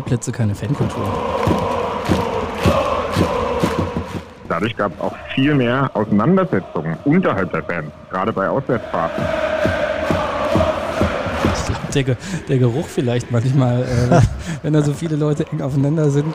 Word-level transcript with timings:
Stehplätze 0.00 0.32
keine 0.32 0.54
Fankultur. 0.54 1.02
Dadurch 4.48 4.74
gab 4.76 4.92
es 4.94 5.00
auch 5.00 5.14
viel 5.34 5.54
mehr 5.54 5.90
Auseinandersetzungen 5.94 6.96
unterhalb 7.04 7.52
der 7.52 7.62
Fans, 7.62 7.92
gerade 8.10 8.32
bei 8.32 8.48
Auswärtsfahrten. 8.48 9.22
Ich 11.54 11.66
glaube, 11.66 11.92
der, 11.94 12.16
der, 12.48 12.58
Geruch 12.58 12.86
vielleicht 12.86 13.30
manchmal, 13.30 13.82
äh, 13.82 14.20
wenn 14.62 14.72
da 14.72 14.82
so 14.82 14.94
viele 14.94 15.16
Leute 15.16 15.44
eng 15.52 15.60
aufeinander 15.60 16.10
sind. 16.10 16.34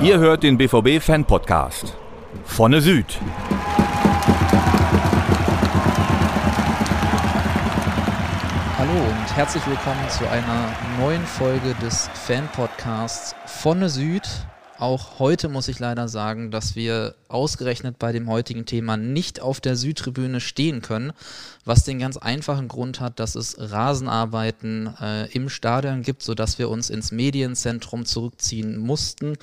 Ihr 0.00 0.18
hört 0.18 0.42
den 0.42 0.56
BVB 0.56 1.02
Fan 1.02 1.24
Podcast. 1.24 1.96
Vorne 2.44 2.80
Süd. 2.80 3.20
Herzlich 9.34 9.66
willkommen 9.66 10.08
zu 10.10 10.28
einer 10.28 10.68
neuen 10.98 11.24
Folge 11.24 11.74
des 11.76 12.08
Fan 12.12 12.46
Podcasts 12.48 13.34
Vorne 13.46 13.88
Süd. 13.88 14.28
Auch 14.82 15.20
heute 15.20 15.48
muss 15.48 15.68
ich 15.68 15.78
leider 15.78 16.08
sagen, 16.08 16.50
dass 16.50 16.74
wir 16.74 17.14
ausgerechnet 17.28 18.00
bei 18.00 18.10
dem 18.10 18.28
heutigen 18.28 18.66
Thema 18.66 18.96
nicht 18.96 19.40
auf 19.40 19.60
der 19.60 19.76
Südtribüne 19.76 20.40
stehen 20.40 20.82
können, 20.82 21.12
was 21.64 21.84
den 21.84 22.00
ganz 22.00 22.16
einfachen 22.16 22.66
Grund 22.66 22.98
hat, 22.98 23.20
dass 23.20 23.36
es 23.36 23.54
Rasenarbeiten 23.58 24.92
äh, 25.00 25.30
im 25.30 25.48
Stadion 25.48 26.02
gibt, 26.02 26.24
sodass 26.24 26.58
wir 26.58 26.68
uns 26.68 26.90
ins 26.90 27.12
Medienzentrum 27.12 28.04
zurückziehen 28.06 28.76
mussten. 28.76 29.36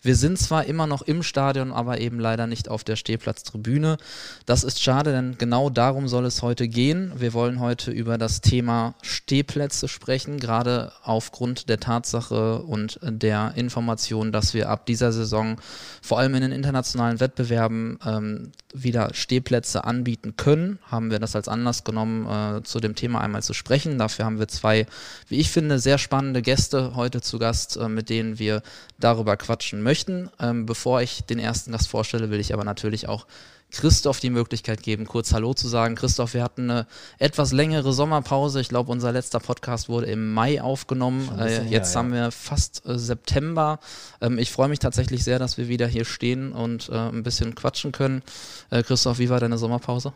Wir 0.00 0.16
sind 0.16 0.38
zwar 0.38 0.64
immer 0.64 0.86
noch 0.86 1.02
im 1.02 1.22
Stadion, 1.22 1.72
aber 1.72 2.00
eben 2.00 2.18
leider 2.18 2.46
nicht 2.46 2.70
auf 2.70 2.82
der 2.82 2.96
Stehplatztribüne. 2.96 3.98
Das 4.46 4.64
ist 4.64 4.82
schade, 4.82 5.12
denn 5.12 5.36
genau 5.36 5.68
darum 5.68 6.08
soll 6.08 6.24
es 6.24 6.40
heute 6.40 6.68
gehen. 6.68 7.12
Wir 7.16 7.34
wollen 7.34 7.60
heute 7.60 7.90
über 7.90 8.16
das 8.16 8.40
Thema 8.40 8.94
Stehplätze 9.02 9.88
sprechen, 9.88 10.40
gerade 10.40 10.92
aufgrund 11.02 11.68
der 11.68 11.80
Tatsache 11.80 12.62
und 12.62 12.98
der 13.02 13.52
Information, 13.56 14.32
dass 14.32 14.54
wir 14.54 14.70
ab 14.70 14.85
dieser 14.88 15.12
Saison 15.12 15.56
vor 16.02 16.18
allem 16.18 16.34
in 16.34 16.42
den 16.42 16.52
internationalen 16.52 17.20
Wettbewerben 17.20 17.98
ähm, 18.04 18.52
wieder 18.74 19.10
Stehplätze 19.12 19.84
anbieten 19.84 20.36
können. 20.36 20.78
Haben 20.86 21.10
wir 21.10 21.18
das 21.18 21.36
als 21.36 21.48
Anlass 21.48 21.84
genommen, 21.84 22.26
äh, 22.58 22.62
zu 22.62 22.80
dem 22.80 22.94
Thema 22.94 23.20
einmal 23.20 23.42
zu 23.42 23.54
sprechen. 23.54 23.98
Dafür 23.98 24.24
haben 24.24 24.38
wir 24.38 24.48
zwei, 24.48 24.86
wie 25.28 25.36
ich 25.36 25.50
finde, 25.50 25.78
sehr 25.78 25.98
spannende 25.98 26.42
Gäste 26.42 26.94
heute 26.94 27.20
zu 27.20 27.38
Gast, 27.38 27.76
äh, 27.76 27.88
mit 27.88 28.08
denen 28.08 28.38
wir 28.38 28.62
darüber 28.98 29.36
quatschen 29.36 29.82
möchten. 29.82 30.30
Ähm, 30.40 30.66
bevor 30.66 31.02
ich 31.02 31.24
den 31.24 31.38
ersten 31.38 31.72
Gast 31.72 31.88
vorstelle, 31.88 32.30
will 32.30 32.40
ich 32.40 32.52
aber 32.52 32.64
natürlich 32.64 33.08
auch 33.08 33.26
Christoph 33.70 34.20
die 34.20 34.30
Möglichkeit 34.30 34.82
geben, 34.82 35.06
kurz 35.06 35.32
Hallo 35.32 35.52
zu 35.52 35.68
sagen. 35.68 35.96
Christoph, 35.96 36.34
wir 36.34 36.42
hatten 36.42 36.70
eine 36.70 36.86
etwas 37.18 37.52
längere 37.52 37.92
Sommerpause. 37.92 38.60
Ich 38.60 38.68
glaube, 38.68 38.92
unser 38.92 39.12
letzter 39.12 39.40
Podcast 39.40 39.88
wurde 39.88 40.06
im 40.06 40.32
Mai 40.32 40.62
aufgenommen. 40.62 41.30
Äh, 41.38 41.64
jetzt 41.64 41.94
her, 41.94 41.98
haben 41.98 42.12
wir 42.12 42.30
fast 42.30 42.86
äh, 42.86 42.98
September. 42.98 43.80
Ähm, 44.20 44.38
ich 44.38 44.50
freue 44.50 44.68
mich 44.68 44.78
tatsächlich 44.78 45.24
sehr, 45.24 45.38
dass 45.38 45.58
wir 45.58 45.68
wieder 45.68 45.86
hier 45.86 46.04
stehen 46.04 46.52
und 46.52 46.88
äh, 46.88 46.94
ein 46.94 47.22
bisschen 47.22 47.54
quatschen 47.54 47.92
können. 47.92 48.22
Äh, 48.70 48.82
Christoph, 48.82 49.18
wie 49.18 49.28
war 49.28 49.40
deine 49.40 49.58
Sommerpause? 49.58 50.12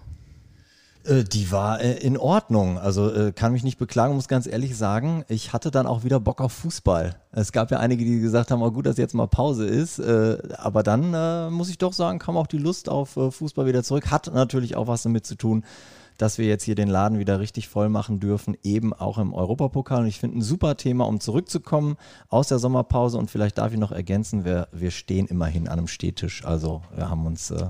Äh, 1.05 1.25
die 1.25 1.51
war 1.51 1.81
äh, 1.81 1.99
in 1.99 2.17
Ordnung. 2.17 2.79
Also 2.79 3.13
äh, 3.13 3.33
kann 3.33 3.53
mich 3.53 3.65
nicht 3.65 3.79
beklagen, 3.79 4.15
muss 4.15 4.29
ganz 4.29 4.47
ehrlich 4.47 4.77
sagen. 4.77 5.25
Ich 5.29 5.53
hatte 5.53 5.71
dann 5.71 5.87
auch 5.87 6.05
wieder 6.05 6.21
Bock 6.21 6.41
auf 6.41 6.53
Fußball. 6.53 7.17
Es 7.33 7.53
gab 7.53 7.71
ja 7.71 7.79
einige, 7.79 8.05
die 8.05 8.21
gesagt 8.21 8.51
haben, 8.51 8.63
oh 8.63 8.71
gut, 8.71 8.87
dass 8.87 8.97
jetzt 8.97 9.15
mal 9.15 9.29
Pause 9.29 9.67
ist. 9.67 10.01
aber 10.01 10.83
dann 10.83 11.53
muss 11.53 11.71
ich 11.71 11.79
doch 11.79 11.93
sagen, 11.93 12.19
kam 12.19 12.37
auch 12.37 12.49
die 12.49 12.59
Lust 12.59 12.89
auf 12.89 13.11
Fußball 13.11 13.67
wieder 13.67 13.85
zurück. 13.85 14.11
Hat 14.11 14.35
natürlich 14.35 14.75
auch 14.75 14.89
was 14.89 15.05
damit 15.05 15.27
zu 15.27 15.37
tun, 15.37 15.65
dass 16.19 16.39
wir 16.39 16.47
jetzt 16.47 16.65
hier 16.65 16.75
den 16.75 16.89
Laden 16.89 17.19
wieder 17.19 17.41
richtig 17.41 17.69
voll 17.69 17.89
machen 17.89 18.21
dürfen, 18.21 18.57
eben 18.63 18.93
auch 18.93 19.19
im 19.19 19.33
Europapokal. 19.33 20.03
Und 20.03 20.07
ich 20.07 20.19
finde 20.19 20.39
ein 20.39 20.43
super 20.43 20.77
Thema, 20.77 21.07
um 21.07 21.21
zurückzukommen 21.21 21.97
aus 22.29 22.49
der 22.49 22.59
Sommerpause. 22.59 23.19
Und 23.19 23.31
vielleicht 23.31 23.59
darf 23.59 23.73
ich 23.73 23.79
noch 23.79 23.93
ergänzen, 23.93 24.45
wir, 24.45 24.69
wir 24.73 24.91
stehen 24.91 25.27
immerhin 25.27 25.69
an 25.69 25.79
einem 25.79 25.89
Stehtisch. 25.89 26.45
Also 26.45 26.83
wir 26.95 27.09
haben 27.09 27.27
uns, 27.27 27.51
äh, 27.51 27.69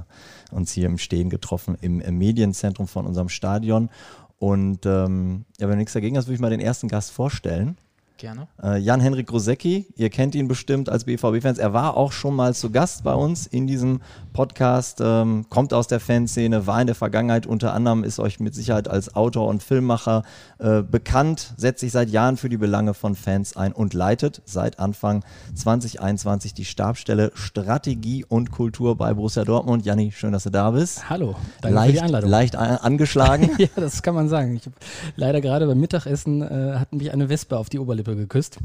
uns 0.50 0.72
hier 0.72 0.86
im 0.86 0.98
Stehen 0.98 1.30
getroffen 1.30 1.76
im, 1.80 2.00
im 2.00 2.18
Medienzentrum 2.18 2.88
von 2.88 3.06
unserem 3.06 3.28
Stadion. 3.28 3.90
Und 4.38 4.86
ähm, 4.86 5.44
ja, 5.58 5.68
wenn 5.68 5.74
du 5.74 5.78
nichts 5.78 5.92
dagegen 5.92 6.16
hast, 6.16 6.26
würde 6.26 6.34
ich 6.34 6.40
mal 6.40 6.50
den 6.50 6.60
ersten 6.60 6.88
Gast 6.88 7.12
vorstellen. 7.12 7.76
Gerne. 8.20 8.48
Äh, 8.62 8.76
Jan-Henrik 8.76 9.32
Rosecki, 9.32 9.86
ihr 9.96 10.10
kennt 10.10 10.34
ihn 10.34 10.46
bestimmt 10.46 10.90
als 10.90 11.04
BVB-Fans. 11.04 11.56
Er 11.56 11.72
war 11.72 11.96
auch 11.96 12.12
schon 12.12 12.36
mal 12.36 12.54
zu 12.54 12.70
Gast 12.70 13.02
bei 13.02 13.14
uns 13.14 13.46
in 13.46 13.66
diesem 13.66 14.02
Podcast, 14.34 15.00
ähm, 15.02 15.46
kommt 15.48 15.72
aus 15.72 15.88
der 15.88 16.00
Fanszene, 16.00 16.66
war 16.66 16.82
in 16.82 16.86
der 16.86 16.94
Vergangenheit 16.94 17.46
unter 17.46 17.72
anderem, 17.72 18.04
ist 18.04 18.20
euch 18.20 18.38
mit 18.38 18.54
Sicherheit 18.54 18.88
als 18.88 19.16
Autor 19.16 19.48
und 19.48 19.62
Filmmacher 19.62 20.22
äh, 20.58 20.82
bekannt, 20.82 21.54
setzt 21.56 21.80
sich 21.80 21.92
seit 21.92 22.10
Jahren 22.10 22.36
für 22.36 22.50
die 22.50 22.58
Belange 22.58 22.92
von 22.92 23.14
Fans 23.14 23.56
ein 23.56 23.72
und 23.72 23.94
leitet 23.94 24.42
seit 24.44 24.78
Anfang 24.78 25.24
2021 25.54 26.52
die 26.52 26.66
Stabstelle 26.66 27.32
Strategie 27.32 28.26
und 28.28 28.50
Kultur 28.50 28.96
bei 28.98 29.14
Borussia 29.14 29.46
Dortmund. 29.46 29.86
Janni, 29.86 30.12
schön, 30.12 30.32
dass 30.32 30.42
du 30.42 30.50
da 30.50 30.70
bist. 30.72 31.08
Hallo, 31.08 31.36
danke 31.62 31.74
leicht, 31.74 31.86
für 31.86 31.96
die 31.96 32.00
Einladung. 32.02 32.30
Leicht 32.30 32.56
angeschlagen. 32.56 33.50
ja, 33.58 33.68
das 33.76 34.02
kann 34.02 34.14
man 34.14 34.28
sagen. 34.28 34.56
Ich 34.56 34.68
leider 35.16 35.40
gerade 35.40 35.66
beim 35.66 35.80
Mittagessen 35.80 36.42
äh, 36.42 36.74
hat 36.80 36.92
mich 36.92 37.10
eine 37.14 37.30
Wespe 37.30 37.56
auf 37.56 37.70
die 37.70 37.78
Oberlippe 37.78 38.09
Lippe 38.10 38.16
geküsst. 38.16 38.58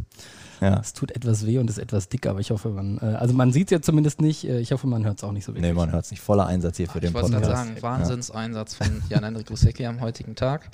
Ja. 0.61 0.79
Es 0.79 0.93
tut 0.93 1.11
etwas 1.11 1.45
weh 1.45 1.57
und 1.57 1.69
ist 1.69 1.77
etwas 1.77 2.07
dick, 2.07 2.27
aber 2.27 2.39
ich 2.39 2.49
hoffe, 2.49 2.69
man, 2.69 2.97
äh, 2.99 3.17
also 3.17 3.33
man 3.33 3.51
sieht 3.51 3.67
es 3.67 3.71
ja 3.71 3.81
zumindest 3.81 4.21
nicht. 4.21 4.45
Äh, 4.47 4.59
ich 4.59 4.71
hoffe, 4.71 4.87
man 4.87 5.05
hört 5.05 5.17
es 5.17 5.23
auch 5.23 5.33
nicht 5.33 5.43
so 5.43 5.53
wirklich. 5.53 5.65
Nee, 5.69 5.73
man 5.73 5.91
hört 5.91 6.05
es 6.05 6.11
nicht. 6.11 6.21
Voller 6.21 6.45
Einsatz 6.45 6.77
hier 6.77 6.87
für 6.87 7.01
den 7.01 7.11
Podcast. 7.11 7.33
Ich 7.33 7.41
wollte 7.41 7.55
sagen, 7.55 7.81
Wahnsinnseinsatz 7.81 8.77
ja. 8.79 8.85
von 8.85 9.03
Jan-Hendrik 9.09 9.49
Rusecki 9.51 9.85
am 9.85 9.99
heutigen 9.99 10.35
Tag. 10.35 10.69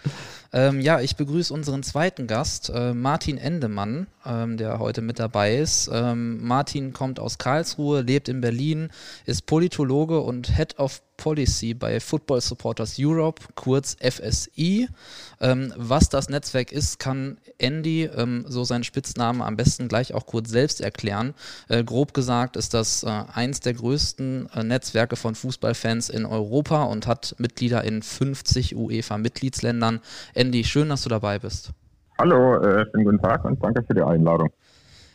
Ähm, 0.53 0.81
ja, 0.81 1.01
ich 1.01 1.15
begrüße 1.15 1.53
unseren 1.53 1.81
zweiten 1.81 2.27
Gast, 2.27 2.69
äh, 2.73 2.93
Martin 2.93 3.37
Endemann, 3.37 4.07
ähm, 4.25 4.57
der 4.57 4.77
heute 4.77 5.01
mit 5.01 5.19
dabei 5.19 5.57
ist. 5.57 5.89
Ähm, 5.91 6.45
Martin 6.45 6.93
kommt 6.93 7.19
aus 7.19 7.39
Karlsruhe, 7.39 8.01
lebt 8.01 8.29
in 8.29 8.39
Berlin, 8.39 8.89
ist 9.25 9.47
Politologe 9.47 10.19
und 10.19 10.55
Head 10.55 10.77
of 10.77 11.01
Policy 11.21 11.75
bei 11.75 11.99
Football 11.99 12.41
Supporters 12.41 12.95
Europe, 12.99 13.43
kurz 13.53 13.95
FSI. 14.01 14.89
Ähm, 15.39 15.71
was 15.77 16.09
das 16.09 16.29
Netzwerk 16.29 16.71
ist, 16.71 16.99
kann 16.99 17.37
Andy, 17.59 18.05
ähm, 18.05 18.43
so 18.47 18.63
sein 18.63 18.83
Spitzname, 18.83 19.45
am 19.45 19.55
besten 19.55 19.87
gleich 19.87 20.15
auch 20.15 20.25
kurz 20.25 20.49
selbst 20.49 20.81
erklären. 20.81 21.35
Äh, 21.69 21.83
grob 21.83 22.15
gesagt 22.15 22.57
ist 22.57 22.73
das 22.73 23.03
äh, 23.03 23.09
eins 23.33 23.59
der 23.59 23.75
größten 23.75 24.49
äh, 24.55 24.63
Netzwerke 24.63 25.15
von 25.15 25.35
Fußballfans 25.35 26.09
in 26.09 26.25
Europa 26.25 26.83
und 26.85 27.05
hat 27.05 27.35
Mitglieder 27.37 27.83
in 27.83 28.01
50 28.01 28.75
UEFA-Mitgliedsländern. 28.75 29.99
Andy, 30.33 30.63
schön, 30.63 30.89
dass 30.89 31.03
du 31.03 31.09
dabei 31.09 31.37
bist. 31.37 31.71
Hallo, 32.17 32.57
äh, 32.57 32.85
schönen 32.89 33.05
guten 33.05 33.21
Tag 33.21 33.45
und 33.45 33.63
danke 33.63 33.83
für 33.83 33.93
die 33.93 34.01
Einladung. 34.01 34.49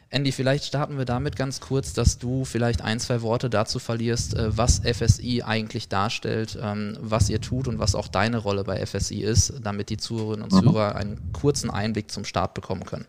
Andy, 0.08 0.30
vielleicht 0.30 0.64
starten 0.64 0.98
wir 0.98 1.04
damit 1.04 1.34
ganz 1.34 1.60
kurz, 1.60 1.92
dass 1.92 2.18
du 2.18 2.44
vielleicht 2.44 2.82
ein, 2.82 3.00
zwei 3.00 3.22
Worte 3.22 3.50
dazu 3.50 3.78
verlierst, 3.80 4.36
äh, 4.36 4.56
was 4.56 4.80
FSI 4.80 5.42
eigentlich 5.44 5.88
darstellt, 5.88 6.58
ähm, 6.62 6.96
was 7.00 7.28
ihr 7.28 7.40
tut 7.40 7.66
und 7.66 7.80
was 7.80 7.94
auch 7.96 8.06
deine 8.06 8.38
Rolle 8.38 8.62
bei 8.62 8.84
FSI 8.84 9.22
ist, 9.22 9.60
damit 9.64 9.90
die 9.90 9.96
Zuhörerinnen 9.96 10.44
und 10.44 10.52
mhm. 10.52 10.60
Zuhörer 10.60 10.94
einen 10.94 11.32
kurzen 11.32 11.70
Einblick 11.70 12.10
zum 12.10 12.24
Start 12.24 12.54
bekommen 12.54 12.84
können. 12.84 13.06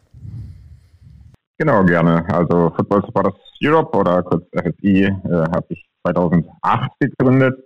Genau, 1.59 1.83
gerne. 1.83 2.25
Also 2.33 2.71
Football 2.75 3.03
Supporters 3.05 3.35
Europe 3.63 3.97
oder 3.97 4.23
kurz 4.23 4.45
FSI 4.51 5.03
äh, 5.03 5.11
habe 5.29 5.65
ich 5.69 5.87
2008 6.03 6.91
gegründet 6.99 7.57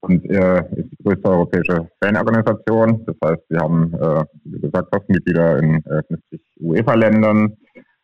und 0.00 0.24
äh, 0.30 0.60
ist 0.76 0.90
die 0.90 1.02
größte 1.02 1.28
europäische 1.28 1.88
Fanorganisation. 2.02 3.04
Das 3.06 3.16
heißt, 3.24 3.42
wir 3.48 3.60
haben, 3.60 3.94
äh, 3.94 4.24
wie 4.44 4.60
gesagt, 4.60 4.88
fast 4.92 5.08
Mitglieder 5.08 5.58
in 5.58 5.76
äh, 5.86 6.02
50 6.08 6.40
UEFA-Ländern. 6.60 7.56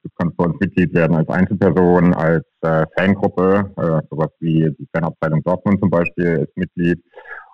Du 0.03 0.09
kannst 0.19 0.37
bei 0.37 0.45
uns 0.45 0.59
Mitglied 0.61 0.95
werden 0.95 1.17
als 1.17 1.29
Einzelperson, 1.29 2.15
als 2.15 2.45
äh, 2.63 2.87
Fangruppe, 2.97 3.71
äh, 3.77 4.07
sowas 4.11 4.31
wie 4.41 4.75
die 4.79 4.89
Fanabteilung 4.95 5.43
Dortmund 5.43 5.81
zum 5.81 5.91
Beispiel 5.91 6.47
ist 6.47 6.57
Mitglied 6.57 7.03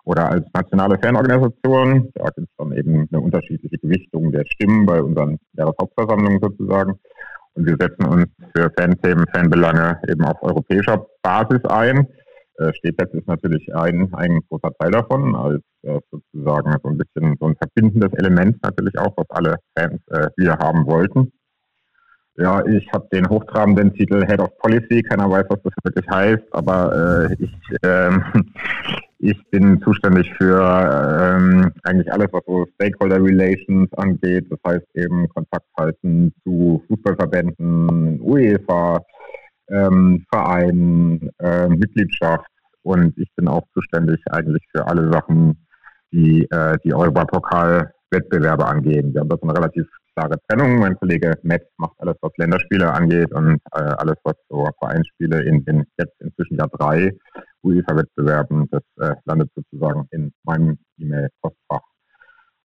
oder 0.04 0.30
als 0.30 0.46
nationale 0.54 0.96
Fanorganisation. 0.98 2.10
Da 2.14 2.26
gibt 2.30 2.48
es 2.48 2.56
dann 2.56 2.72
eben 2.72 3.08
eine 3.10 3.20
unterschiedliche 3.20 3.78
Gewichtung 3.78 4.30
der 4.30 4.44
Stimmen 4.46 4.86
bei 4.86 5.02
unseren 5.02 5.38
Jahreshauptversammlungen 5.54 6.40
sozusagen. 6.40 6.98
Und 7.54 7.66
wir 7.66 7.76
setzen 7.80 8.04
uns 8.06 8.26
für 8.54 8.70
Fanthemen, 8.78 9.26
Fanbelange 9.34 10.00
eben 10.08 10.24
auf 10.24 10.40
europäischer 10.42 11.04
Basis 11.22 11.64
ein. 11.64 12.06
Äh, 12.58 12.72
Stehplätze 12.74 13.18
ist 13.18 13.26
natürlich 13.26 13.74
ein, 13.74 14.14
ein 14.14 14.40
großer 14.48 14.72
Teil 14.78 14.92
davon, 14.92 15.34
als 15.34 15.62
äh, 15.82 15.98
sozusagen 16.12 16.76
so 16.82 16.90
ein 16.90 16.98
bisschen 16.98 17.36
so 17.40 17.46
ein 17.46 17.56
verbindendes 17.56 18.12
Element 18.18 18.62
natürlich 18.62 18.96
auch, 18.98 19.14
was 19.16 19.28
alle 19.30 19.56
Fans 19.76 20.00
äh, 20.10 20.28
hier 20.38 20.56
haben 20.58 20.86
wollten. 20.86 21.32
Ja, 22.38 22.62
ich 22.66 22.86
habe 22.92 23.08
den 23.12 23.26
hochtrabenden 23.30 23.94
Titel 23.94 24.26
Head 24.26 24.40
of 24.40 24.56
Policy. 24.58 25.02
Keiner 25.02 25.30
weiß, 25.30 25.46
was 25.48 25.62
das 25.62 25.72
wirklich 25.82 26.06
heißt, 26.10 26.44
aber 26.50 27.28
äh, 27.30 27.36
ich, 27.42 27.56
ähm, 27.82 28.22
ich 29.18 29.50
bin 29.50 29.80
zuständig 29.80 30.30
für 30.36 30.60
ähm, 30.60 31.72
eigentlich 31.84 32.12
alles, 32.12 32.28
was 32.32 32.42
so 32.46 32.66
Stakeholder 32.74 33.22
Relations 33.22 33.90
angeht. 33.94 34.46
Das 34.50 34.58
heißt 34.66 34.86
eben 34.94 35.26
Kontakt 35.30 35.66
halten 35.78 36.34
zu 36.44 36.84
Fußballverbänden, 36.88 38.20
UEFA, 38.20 39.00
ähm, 39.70 40.26
Vereinen, 40.30 41.30
äh, 41.38 41.68
Mitgliedschaft 41.68 42.50
und 42.82 43.16
ich 43.16 43.28
bin 43.34 43.48
auch 43.48 43.66
zuständig 43.72 44.20
eigentlich 44.30 44.62
für 44.72 44.86
alle 44.86 45.10
Sachen, 45.10 45.66
die 46.12 46.46
äh, 46.50 46.76
die 46.84 46.92
Europapokal-Wettbewerbe 46.92 48.66
angehen. 48.66 49.14
Wir 49.14 49.22
haben 49.22 49.28
da 49.30 49.36
so 49.40 49.48
eine 49.48 49.58
relativ 49.58 49.86
klare 50.16 50.38
Trennung. 50.48 50.78
Mein 50.78 50.96
Kollege 50.96 51.38
Matt 51.42 51.62
macht 51.76 51.94
alles, 51.98 52.16
was 52.22 52.32
Länderspiele 52.38 52.90
angeht 52.90 53.32
und 53.32 53.60
äh, 53.72 53.80
alles, 53.98 54.16
was 54.24 54.34
so 54.48 54.66
Vereinsspiele 54.78 55.42
in 55.42 55.64
den 55.64 55.84
jetzt 55.98 56.20
inzwischen 56.20 56.56
ja 56.56 56.66
drei 56.66 57.12
UEFA-Wettbewerben, 57.62 58.68
das 58.70 58.82
äh, 59.00 59.14
landet 59.26 59.50
sozusagen 59.54 60.06
in 60.10 60.32
meinem 60.44 60.78
E-Mail-Postfach. 60.98 61.82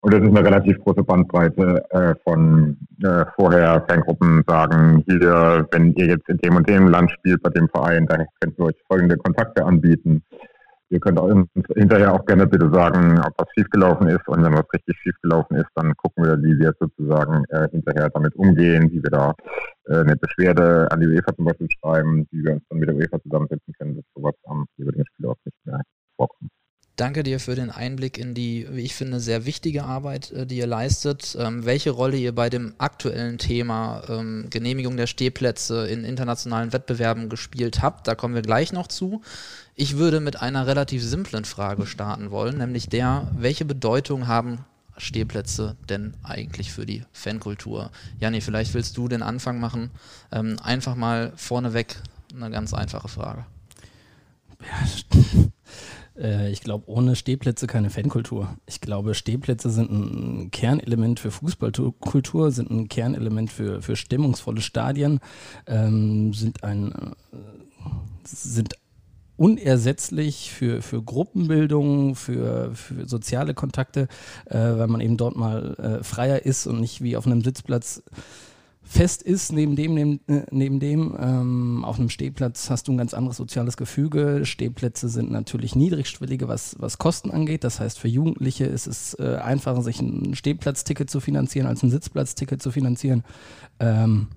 Und 0.03 0.13
das 0.13 0.21
ist 0.21 0.29
eine 0.29 0.43
relativ 0.43 0.79
große 0.79 1.03
Bandbreite 1.03 1.83
äh, 1.91 2.15
von 2.23 2.77
äh, 3.03 3.25
vorher 3.35 3.85
Fangruppen 3.87 4.43
sagen, 4.47 5.03
hier, 5.07 5.67
wenn 5.71 5.93
ihr 5.93 6.07
jetzt 6.07 6.27
in 6.27 6.37
dem 6.37 6.55
und 6.55 6.67
dem 6.67 6.87
Land 6.87 7.11
spielt 7.11 7.43
bei 7.43 7.51
dem 7.51 7.69
Verein, 7.69 8.07
da 8.07 8.17
könnt 8.39 8.57
ihr 8.57 8.65
euch 8.65 8.75
folgende 8.87 9.17
Kontakte 9.17 9.63
anbieten. 9.63 10.23
Ihr 10.91 10.99
könnt 10.99 11.17
auch 11.17 11.29
hinterher 11.73 12.13
auch 12.13 12.25
gerne 12.25 12.45
bitte 12.45 12.69
sagen, 12.69 13.17
ob 13.19 13.33
was 13.37 13.47
schiefgelaufen 13.55 14.07
ist. 14.07 14.27
Und 14.27 14.43
wenn 14.43 14.53
was 14.53 14.65
richtig 14.73 14.97
schiefgelaufen 14.97 15.55
ist, 15.55 15.69
dann 15.75 15.95
gucken 15.95 16.25
wir, 16.25 16.37
wie 16.43 16.59
wir 16.59 16.73
sozusagen 16.77 17.45
äh, 17.45 17.69
hinterher 17.71 18.09
damit 18.09 18.35
umgehen, 18.35 18.91
wie 18.91 19.01
wir 19.01 19.09
da 19.09 19.33
äh, 19.87 20.01
eine 20.01 20.17
Beschwerde 20.17 20.91
an 20.91 20.99
die 20.99 21.07
UEFA 21.07 21.33
zum 21.33 21.45
Beispiel 21.45 21.69
schreiben, 21.79 22.27
wie 22.31 22.43
wir 22.43 22.53
uns 22.53 22.63
dann 22.69 22.79
mit 22.79 22.89
der 22.89 22.97
UEFA 22.97 23.21
zusammensetzen 23.21 23.73
können, 23.79 23.95
dass 23.95 24.05
sowas 24.13 24.35
am 24.45 24.65
über 24.77 24.91
den 24.91 25.05
Spielort 25.05 25.39
nicht 25.45 25.55
mehr 25.65 25.81
vorkommt. 26.17 26.51
Danke 27.01 27.23
dir 27.23 27.39
für 27.39 27.55
den 27.55 27.71
Einblick 27.71 28.19
in 28.19 28.35
die, 28.35 28.67
wie 28.69 28.81
ich 28.81 28.93
finde, 28.93 29.19
sehr 29.19 29.47
wichtige 29.47 29.85
Arbeit, 29.85 30.31
äh, 30.33 30.45
die 30.45 30.57
ihr 30.57 30.67
leistet. 30.67 31.35
Ähm, 31.39 31.65
welche 31.65 31.89
Rolle 31.89 32.15
ihr 32.15 32.35
bei 32.35 32.51
dem 32.51 32.75
aktuellen 32.77 33.39
Thema 33.39 34.03
ähm, 34.07 34.45
Genehmigung 34.51 34.97
der 34.97 35.07
Stehplätze 35.07 35.87
in 35.87 36.03
internationalen 36.03 36.73
Wettbewerben 36.73 37.27
gespielt 37.27 37.81
habt, 37.81 38.07
da 38.07 38.13
kommen 38.13 38.35
wir 38.35 38.43
gleich 38.43 38.71
noch 38.71 38.85
zu. 38.85 39.23
Ich 39.73 39.97
würde 39.97 40.19
mit 40.19 40.43
einer 40.43 40.67
relativ 40.67 41.03
simplen 41.03 41.43
Frage 41.43 41.87
starten 41.87 42.29
wollen, 42.29 42.59
nämlich 42.59 42.87
der, 42.87 43.31
welche 43.35 43.65
Bedeutung 43.65 44.27
haben 44.27 44.63
Stehplätze 44.95 45.77
denn 45.89 46.13
eigentlich 46.21 46.71
für 46.71 46.85
die 46.85 47.03
Fankultur? 47.13 47.89
Janni, 48.19 48.41
vielleicht 48.41 48.75
willst 48.75 48.95
du 48.95 49.07
den 49.07 49.23
Anfang 49.23 49.59
machen. 49.59 49.89
Ähm, 50.31 50.57
einfach 50.61 50.93
mal 50.93 51.33
vorneweg 51.35 51.95
eine 52.35 52.51
ganz 52.51 52.75
einfache 52.75 53.07
Frage. 53.07 53.47
Ja, 54.61 55.20
ich 56.49 56.61
glaube, 56.61 56.89
ohne 56.89 57.15
Stehplätze 57.15 57.67
keine 57.67 57.89
Fankultur. 57.89 58.55
Ich 58.65 58.81
glaube, 58.81 59.13
Stehplätze 59.13 59.69
sind 59.69 59.91
ein 59.91 60.51
Kernelement 60.51 61.19
für 61.19 61.31
Fußballkultur, 61.31 62.51
sind 62.51 62.69
ein 62.69 62.89
Kernelement 62.89 63.51
für, 63.51 63.81
für 63.81 63.95
stimmungsvolle 63.95 64.61
Stadien, 64.61 65.19
ähm, 65.67 66.33
sind 66.33 66.63
ein 66.63 66.91
äh, 66.91 67.37
sind 68.23 68.75
unersetzlich 69.37 70.51
für, 70.51 70.83
für 70.83 71.01
Gruppenbildung, 71.01 72.15
für, 72.15 72.75
für 72.75 73.07
soziale 73.07 73.55
Kontakte, 73.55 74.07
äh, 74.45 74.57
weil 74.57 74.87
man 74.87 75.01
eben 75.01 75.17
dort 75.17 75.35
mal 75.35 75.73
äh, 75.79 76.03
freier 76.03 76.45
ist 76.45 76.67
und 76.67 76.79
nicht 76.79 77.01
wie 77.01 77.17
auf 77.17 77.25
einem 77.25 77.41
Sitzplatz 77.41 78.03
fest 78.83 79.21
ist, 79.21 79.53
neben 79.53 79.75
dem, 79.75 79.93
neben, 79.93 80.19
äh, 80.27 80.45
neben 80.51 80.79
dem, 80.79 81.15
ähm, 81.19 81.85
auf 81.85 81.99
einem 81.99 82.09
Stehplatz 82.09 82.69
hast 82.69 82.87
du 82.87 82.91
ein 82.91 82.97
ganz 82.97 83.13
anderes 83.13 83.37
soziales 83.37 83.77
Gefüge. 83.77 84.41
Stehplätze 84.43 85.07
sind 85.07 85.31
natürlich 85.31 85.75
niedrigschwellige, 85.75 86.47
was, 86.47 86.75
was 86.79 86.97
Kosten 86.97 87.31
angeht. 87.31 87.63
Das 87.63 87.79
heißt, 87.79 87.99
für 87.99 88.07
Jugendliche 88.07 88.65
ist 88.65 88.87
es 88.87 89.13
äh, 89.19 89.37
einfacher, 89.41 89.81
sich 89.81 90.01
ein 90.01 90.35
Stehplatzticket 90.35 91.09
zu 91.09 91.19
finanzieren, 91.19 91.67
als 91.67 91.83
ein 91.83 91.89
Sitzplatzticket 91.89 92.61
zu 92.61 92.71
finanzieren. 92.71 93.23
Ähm, 93.79 94.27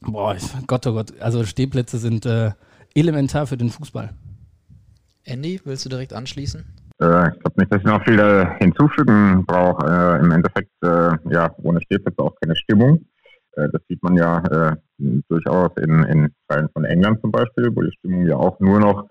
boah, 0.00 0.36
Gott, 0.66 0.86
oh 0.86 0.92
Gott, 0.92 1.20
also 1.20 1.44
Stehplätze 1.44 1.98
sind 1.98 2.26
äh, 2.26 2.52
elementar 2.94 3.46
für 3.46 3.56
den 3.56 3.70
Fußball. 3.70 4.10
Andy, 5.24 5.60
willst 5.64 5.84
du 5.84 5.88
direkt 5.88 6.12
anschließen? 6.12 6.64
Äh, 7.00 7.28
ich 7.30 7.40
glaube 7.40 7.60
nicht, 7.60 7.72
dass 7.72 7.80
ich 7.80 7.86
noch 7.86 8.04
viel 8.04 8.48
hinzufügen 8.58 9.44
brauche. 9.46 9.86
Äh, 9.86 10.20
Im 10.20 10.30
Endeffekt, 10.30 10.70
äh, 10.82 11.16
ja, 11.30 11.54
ohne 11.62 11.80
Stehplätze 11.80 12.20
auch 12.22 12.34
keine 12.40 12.54
Stimmung. 12.56 13.04
Äh, 13.56 13.68
das 13.72 13.82
sieht 13.88 14.02
man 14.02 14.16
ja 14.16 14.38
äh, 14.38 14.76
durchaus 15.28 15.70
in, 15.76 16.02
in 16.04 16.34
Teilen 16.48 16.68
von 16.72 16.84
England 16.84 17.20
zum 17.20 17.30
Beispiel, 17.30 17.70
wo 17.74 17.82
die 17.82 17.92
Stimmung 17.98 18.26
ja 18.26 18.36
auch 18.36 18.58
nur 18.60 18.80
noch 18.80 19.08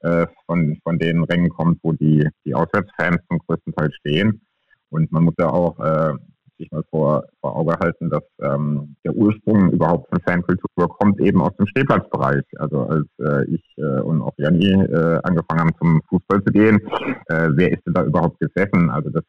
äh, 0.00 0.26
von, 0.46 0.78
von 0.82 0.98
den 0.98 1.24
Rängen 1.24 1.50
kommt, 1.50 1.78
wo 1.82 1.92
die, 1.92 2.28
die 2.44 2.54
Auswärtsfans 2.54 3.18
zum 3.28 3.38
größten 3.46 3.72
Teil 3.74 3.90
stehen. 3.92 4.42
Und 4.90 5.10
man 5.12 5.24
muss 5.24 5.34
ja 5.38 5.48
auch 5.48 5.78
äh, 5.78 6.14
sich 6.58 6.70
mal 6.70 6.84
vor, 6.90 7.24
vor 7.40 7.56
Auge 7.56 7.76
halten, 7.80 8.10
dass 8.10 8.22
ähm, 8.40 8.96
der 9.04 9.14
Ursprung 9.14 9.70
überhaupt 9.70 10.08
von 10.10 10.20
Fankultur 10.20 10.88
kommt 10.98 11.20
eben 11.20 11.40
aus 11.40 11.54
dem 11.56 11.66
Stehplatzbereich. 11.66 12.44
Also 12.56 12.82
als 12.82 13.06
äh, 13.18 13.44
ich 13.46 13.62
äh, 13.76 14.00
und 14.00 14.22
auch 14.22 14.34
Janni 14.36 14.72
äh, 14.72 15.20
angefangen 15.22 15.60
haben 15.60 15.74
zum 15.80 16.02
Fußball 16.08 16.42
zu 16.44 16.52
gehen, 16.52 16.80
äh, 17.28 17.48
wer 17.52 17.72
ist 17.72 17.84
denn 17.86 17.94
da 17.94 18.04
überhaupt 18.04 18.38
gesessen? 18.40 18.90
Also 18.90 19.10
das 19.10 19.24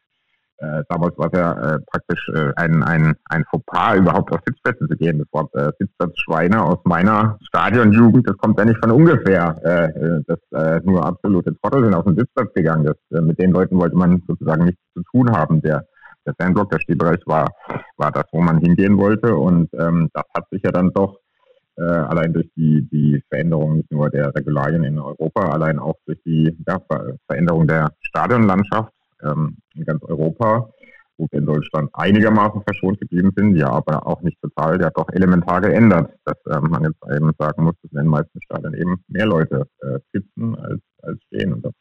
äh, 0.58 0.84
damals 0.90 1.18
war 1.18 1.28
es 1.32 1.38
ja 1.38 1.52
äh, 1.52 1.80
praktisch 1.92 2.30
äh, 2.30 2.52
ein, 2.56 2.84
ein, 2.84 3.16
ein 3.26 3.44
Fauxpas, 3.50 3.98
überhaupt 3.98 4.32
auf 4.32 4.40
Sitzplätze 4.46 4.88
zu 4.88 4.96
gehen. 4.96 5.20
Das 5.20 5.28
Wort 5.32 5.54
äh, 5.56 5.72
Sitzplatzschweine 5.80 6.64
aus 6.64 6.80
meiner 6.86 7.38
Stadionjugend, 7.42 8.28
das 8.28 8.38
kommt 8.38 8.58
ja 8.60 8.66
nicht 8.66 8.80
von 8.80 8.92
ungefähr. 8.92 9.60
Äh, 9.64 9.86
äh, 9.86 10.24
dass 10.28 10.40
äh, 10.52 10.80
nur 10.86 11.06
absolute 11.06 11.56
Trottel 11.62 11.84
sind 11.84 11.94
auf 11.94 12.06
den 12.06 12.16
Sitzplatz 12.16 12.54
gegangen. 12.54 12.86
Das, 12.86 12.98
äh, 13.12 13.22
mit 13.22 13.40
den 13.40 13.52
Leuten 13.52 13.78
wollte 13.78 13.98
man 13.98 14.22
sozusagen 14.28 14.66
nichts 14.66 14.82
zu 14.94 15.04
tun 15.12 15.32
haben. 15.32 15.62
Der, 15.62 15.86
der 16.26 16.34
Fanblock, 16.40 16.70
der 16.70 16.80
Stehbereich 16.80 17.22
war, 17.26 17.50
war 17.98 18.12
das, 18.12 18.26
wo 18.32 18.42
man 18.42 18.60
hingehen 18.60 18.98
wollte. 18.98 19.36
Und 19.36 19.70
ähm, 19.74 20.10
das 20.14 20.24
hat 20.36 20.46
sich 20.52 20.62
ja 20.64 20.72
dann 20.72 20.92
doch 20.94 21.18
äh, 21.76 21.82
allein 21.82 22.32
durch 22.32 22.50
die, 22.56 22.88
die 22.90 23.22
Veränderung 23.30 23.78
nicht 23.78 23.92
nur 23.92 24.10
der 24.10 24.34
Regularien 24.36 24.84
in 24.84 25.00
Europa, 25.00 25.50
allein 25.50 25.80
auch 25.80 25.96
durch 26.06 26.20
die 26.26 26.56
ja, 26.68 26.80
Veränderung 27.28 27.68
der 27.68 27.92
Stadionlandschaft 28.02 28.94
ähm, 29.24 29.58
in 29.76 29.86
ganz 29.86 30.04
Europa, 30.04 30.70
wo 31.18 31.28
wir 31.32 31.40
in 31.40 31.46
Deutschland 31.46 31.90
einigermaßen 31.94 32.64
verschont 32.64 33.00
geblieben 33.00 33.32
sind, 33.36 33.56
ja, 33.56 33.70
aber 33.70 34.06
auch 34.08 34.22
nicht 34.22 34.40
total, 34.42 34.78
der 34.78 34.88
hat 34.88 34.98
doch 34.98 35.10
elementar 35.12 35.62
geändert, 35.62 36.14
dass 36.26 36.38
ähm, 36.48 36.70
man 36.70 36.84
jetzt 36.84 37.02
eben 37.16 37.32
sagen 37.38 37.64
muss, 37.64 37.76
dass 37.82 37.92
in 37.92 37.98
den 37.98 38.08
meisten 38.08 38.42
Stadien 38.42 38.74
eben 38.74 39.04
mehr 39.08 39.26
Leute 39.26 39.68
äh, 39.82 40.00
sitzen 40.12 40.56
als, 40.56 40.82
als 41.02 41.22
stehen. 41.24 41.54
Und 41.54 41.66
das 41.66 41.74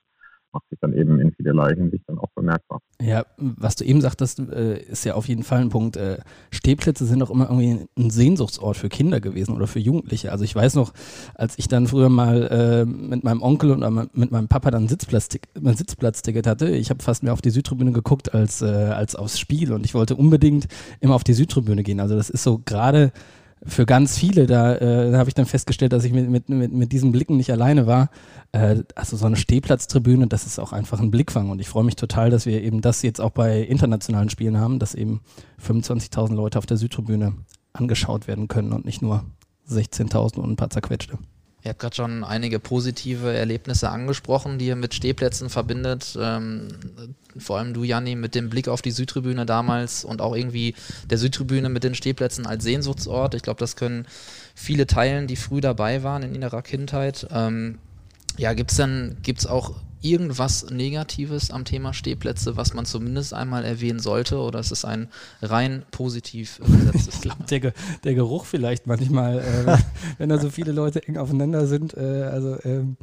macht 0.52 0.68
sich 0.70 0.78
dann 0.80 0.92
eben 0.92 1.20
in 1.20 1.32
vielerlei 1.32 1.74
Hinsicht 1.74 2.04
dann 2.06 2.18
auch 2.18 2.28
bemerkbar. 2.34 2.80
Ja, 3.00 3.24
was 3.36 3.76
du 3.76 3.84
eben 3.84 4.00
sagtest, 4.00 4.38
äh, 4.38 4.80
ist 4.82 5.04
ja 5.04 5.14
auf 5.14 5.28
jeden 5.28 5.42
Fall 5.42 5.60
ein 5.60 5.68
Punkt. 5.70 5.96
Äh, 5.96 6.18
Stehplätze 6.50 7.06
sind 7.06 7.22
auch 7.22 7.30
immer 7.30 7.50
irgendwie 7.50 7.86
ein 7.98 8.10
Sehnsuchtsort 8.10 8.76
für 8.76 8.88
Kinder 8.88 9.20
gewesen 9.20 9.54
oder 9.54 9.66
für 9.66 9.78
Jugendliche. 9.78 10.32
Also 10.32 10.44
ich 10.44 10.54
weiß 10.54 10.74
noch, 10.74 10.92
als 11.34 11.58
ich 11.58 11.68
dann 11.68 11.86
früher 11.86 12.08
mal 12.08 12.46
äh, 12.48 12.84
mit 12.84 13.24
meinem 13.24 13.42
Onkel 13.42 13.70
und 13.70 14.14
mit 14.14 14.30
meinem 14.30 14.48
Papa 14.48 14.70
dann 14.70 14.84
ein 14.84 14.88
Sitzplatzticket, 14.88 16.46
hatte, 16.46 16.68
ich 16.68 16.90
habe 16.90 17.02
fast 17.02 17.22
mehr 17.22 17.32
auf 17.32 17.42
die 17.42 17.50
Südtribüne 17.50 17.92
geguckt 17.92 18.34
als, 18.34 18.62
als 18.62 19.14
aufs 19.14 19.38
Spiel 19.38 19.72
und 19.72 19.84
ich 19.84 19.94
wollte 19.94 20.16
unbedingt 20.16 20.66
immer 21.00 21.14
auf 21.14 21.24
die 21.24 21.34
Südtribüne 21.34 21.82
gehen. 21.82 22.00
Also 22.00 22.16
das 22.16 22.30
ist 22.30 22.42
so 22.42 22.60
gerade 22.64 23.12
für 23.64 23.86
ganz 23.86 24.18
viele, 24.18 24.46
da, 24.46 24.74
äh, 24.74 25.10
da 25.12 25.18
habe 25.18 25.30
ich 25.30 25.34
dann 25.34 25.46
festgestellt, 25.46 25.92
dass 25.92 26.04
ich 26.04 26.12
mit, 26.12 26.28
mit, 26.28 26.48
mit, 26.48 26.72
mit 26.72 26.92
diesen 26.92 27.12
Blicken 27.12 27.36
nicht 27.36 27.50
alleine 27.52 27.86
war. 27.86 28.10
Äh, 28.50 28.82
also 28.94 29.16
so 29.16 29.26
eine 29.26 29.36
Stehplatztribüne, 29.36 30.26
das 30.26 30.46
ist 30.46 30.58
auch 30.58 30.72
einfach 30.72 31.00
ein 31.00 31.10
Blickfang 31.10 31.50
und 31.50 31.60
ich 31.60 31.68
freue 31.68 31.84
mich 31.84 31.96
total, 31.96 32.30
dass 32.30 32.44
wir 32.44 32.62
eben 32.62 32.80
das 32.80 33.02
jetzt 33.02 33.20
auch 33.20 33.30
bei 33.30 33.60
internationalen 33.60 34.30
Spielen 34.30 34.58
haben, 34.58 34.78
dass 34.78 34.94
eben 34.94 35.20
25.000 35.64 36.34
Leute 36.34 36.58
auf 36.58 36.66
der 36.66 36.76
Südtribüne 36.76 37.34
angeschaut 37.72 38.26
werden 38.26 38.48
können 38.48 38.72
und 38.72 38.84
nicht 38.84 39.00
nur 39.00 39.24
16.000 39.68 40.38
und 40.38 40.50
ein 40.50 40.56
paar 40.56 40.70
zerquetschte. 40.70 41.18
Ihr 41.64 41.70
habt 41.70 41.80
gerade 41.80 41.94
schon 41.94 42.24
einige 42.24 42.58
positive 42.58 43.32
Erlebnisse 43.32 43.88
angesprochen, 43.88 44.58
die 44.58 44.66
ihr 44.66 44.76
mit 44.76 44.94
Stehplätzen 44.94 45.48
verbindet. 45.48 46.18
Ähm, 46.20 46.68
vor 47.38 47.58
allem 47.58 47.72
du, 47.72 47.84
Janni, 47.84 48.16
mit 48.16 48.34
dem 48.34 48.50
Blick 48.50 48.68
auf 48.68 48.82
die 48.82 48.90
Südtribüne 48.90 49.46
damals 49.46 50.04
und 50.04 50.20
auch 50.20 50.34
irgendwie 50.34 50.74
der 51.08 51.18
Südtribüne 51.18 51.68
mit 51.68 51.84
den 51.84 51.94
Stehplätzen 51.94 52.46
als 52.46 52.64
Sehnsuchtsort. 52.64 53.34
Ich 53.34 53.42
glaube, 53.42 53.60
das 53.60 53.76
können 53.76 54.06
viele 54.54 54.88
teilen, 54.88 55.28
die 55.28 55.36
früh 55.36 55.60
dabei 55.60 56.02
waren 56.02 56.24
in 56.24 56.34
ihrer 56.34 56.62
Kindheit. 56.62 57.28
Ähm, 57.30 57.78
ja, 58.36 58.54
gibt 58.54 58.72
es 58.72 58.78
denn, 58.78 59.18
gibt's 59.22 59.46
auch 59.46 59.74
irgendwas 60.02 60.70
Negatives 60.70 61.50
am 61.50 61.64
Thema 61.64 61.94
Stehplätze, 61.94 62.56
was 62.56 62.74
man 62.74 62.84
zumindest 62.84 63.34
einmal 63.34 63.64
erwähnen 63.64 64.00
sollte? 64.00 64.38
Oder 64.38 64.60
ist 64.60 64.72
es 64.72 64.84
ein 64.84 65.08
rein 65.40 65.84
positiv 65.90 66.58
besetztes 66.58 67.20
Thema? 67.20 67.36
der, 67.50 67.72
der, 68.04 68.14
Geruch 68.14 68.44
vielleicht 68.44 68.86
manchmal, 68.86 69.38
äh, 69.38 69.76
wenn 70.18 70.28
da 70.28 70.38
so 70.38 70.50
viele 70.50 70.72
Leute 70.72 71.06
eng 71.06 71.16
aufeinander 71.16 71.66
sind. 71.66 71.96
Äh, 71.96 72.24
also 72.24 72.58
ähm, 72.64 72.96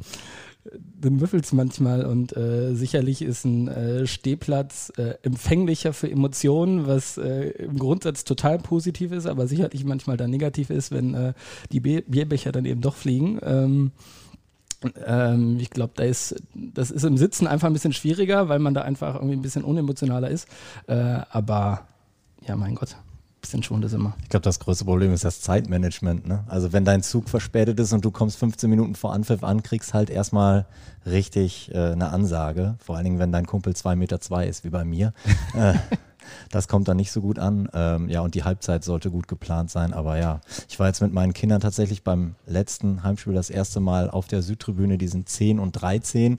dann 1.00 1.16
müffelt 1.16 1.44
es 1.44 1.52
manchmal 1.52 2.04
und 2.04 2.36
äh, 2.36 2.74
sicherlich 2.74 3.22
ist 3.22 3.44
ein 3.44 3.68
äh, 3.68 4.06
Stehplatz 4.06 4.92
äh, 4.98 5.14
empfänglicher 5.22 5.92
für 5.94 6.10
Emotionen, 6.10 6.86
was 6.86 7.16
äh, 7.16 7.48
im 7.50 7.78
Grundsatz 7.78 8.24
total 8.24 8.58
positiv 8.58 9.12
ist, 9.12 9.26
aber 9.26 9.46
sicherlich 9.46 9.84
manchmal 9.84 10.18
dann 10.18 10.30
negativ 10.30 10.68
ist, 10.68 10.90
wenn 10.90 11.14
äh, 11.14 11.32
die 11.72 11.80
Bierbecher 11.80 12.52
dann 12.52 12.66
eben 12.66 12.82
doch 12.82 12.94
fliegen. 12.94 13.38
Ähm, 13.42 13.92
ähm, 15.06 15.58
ich 15.58 15.70
glaube, 15.70 15.92
da 15.96 16.04
ist, 16.04 16.42
das 16.54 16.90
ist 16.90 17.04
im 17.04 17.16
Sitzen 17.16 17.46
einfach 17.46 17.66
ein 17.66 17.72
bisschen 17.72 17.92
schwieriger, 17.92 18.48
weil 18.48 18.58
man 18.58 18.74
da 18.74 18.82
einfach 18.82 19.14
irgendwie 19.14 19.36
ein 19.36 19.42
bisschen 19.42 19.64
unemotionaler 19.64 20.30
ist. 20.30 20.48
Äh, 20.86 21.20
aber 21.30 21.86
ja, 22.46 22.56
mein 22.56 22.74
Gott, 22.74 22.92
ein 22.92 23.40
bisschen 23.40 23.62
schon 23.62 23.82
das 23.82 23.92
immer. 23.92 24.14
Ich 24.22 24.28
glaube, 24.28 24.44
das 24.44 24.58
größte 24.58 24.84
Problem 24.84 25.12
ist 25.12 25.24
das 25.24 25.40
Zeitmanagement. 25.40 26.26
Ne? 26.26 26.44
Also 26.48 26.72
wenn 26.72 26.84
dein 26.84 27.02
Zug 27.02 27.28
verspätet 27.28 27.78
ist 27.78 27.92
und 27.92 28.04
du 28.04 28.10
kommst 28.10 28.38
15 28.38 28.70
Minuten 28.70 28.94
vor 28.94 29.12
Anpfiff 29.12 29.44
an, 29.44 29.62
kriegst 29.62 29.94
halt 29.94 30.10
erstmal 30.10 30.66
richtig 31.06 31.70
äh, 31.74 31.92
eine 31.92 32.10
Ansage. 32.10 32.76
Vor 32.78 32.96
allen 32.96 33.04
Dingen, 33.04 33.18
wenn 33.18 33.32
dein 33.32 33.46
Kumpel 33.46 33.72
2,2 33.74 33.96
Meter 33.96 34.20
zwei 34.20 34.46
ist, 34.46 34.64
wie 34.64 34.70
bei 34.70 34.84
mir. 34.84 35.12
äh, 35.54 35.74
Das 36.50 36.68
kommt 36.68 36.88
dann 36.88 36.96
nicht 36.96 37.12
so 37.12 37.20
gut 37.20 37.38
an. 37.38 37.68
Ähm, 37.72 38.08
ja, 38.08 38.20
und 38.20 38.34
die 38.34 38.44
Halbzeit 38.44 38.84
sollte 38.84 39.10
gut 39.10 39.28
geplant 39.28 39.70
sein. 39.70 39.92
Aber 39.92 40.18
ja, 40.18 40.40
ich 40.68 40.78
war 40.78 40.86
jetzt 40.86 41.00
mit 41.00 41.12
meinen 41.12 41.32
Kindern 41.32 41.60
tatsächlich 41.60 42.04
beim 42.04 42.34
letzten 42.46 43.02
Heimspiel 43.02 43.34
das 43.34 43.50
erste 43.50 43.80
Mal 43.80 44.10
auf 44.10 44.26
der 44.26 44.42
Südtribüne, 44.42 44.98
die 44.98 45.08
sind 45.08 45.28
10 45.28 45.58
und 45.58 45.72
13. 45.72 46.38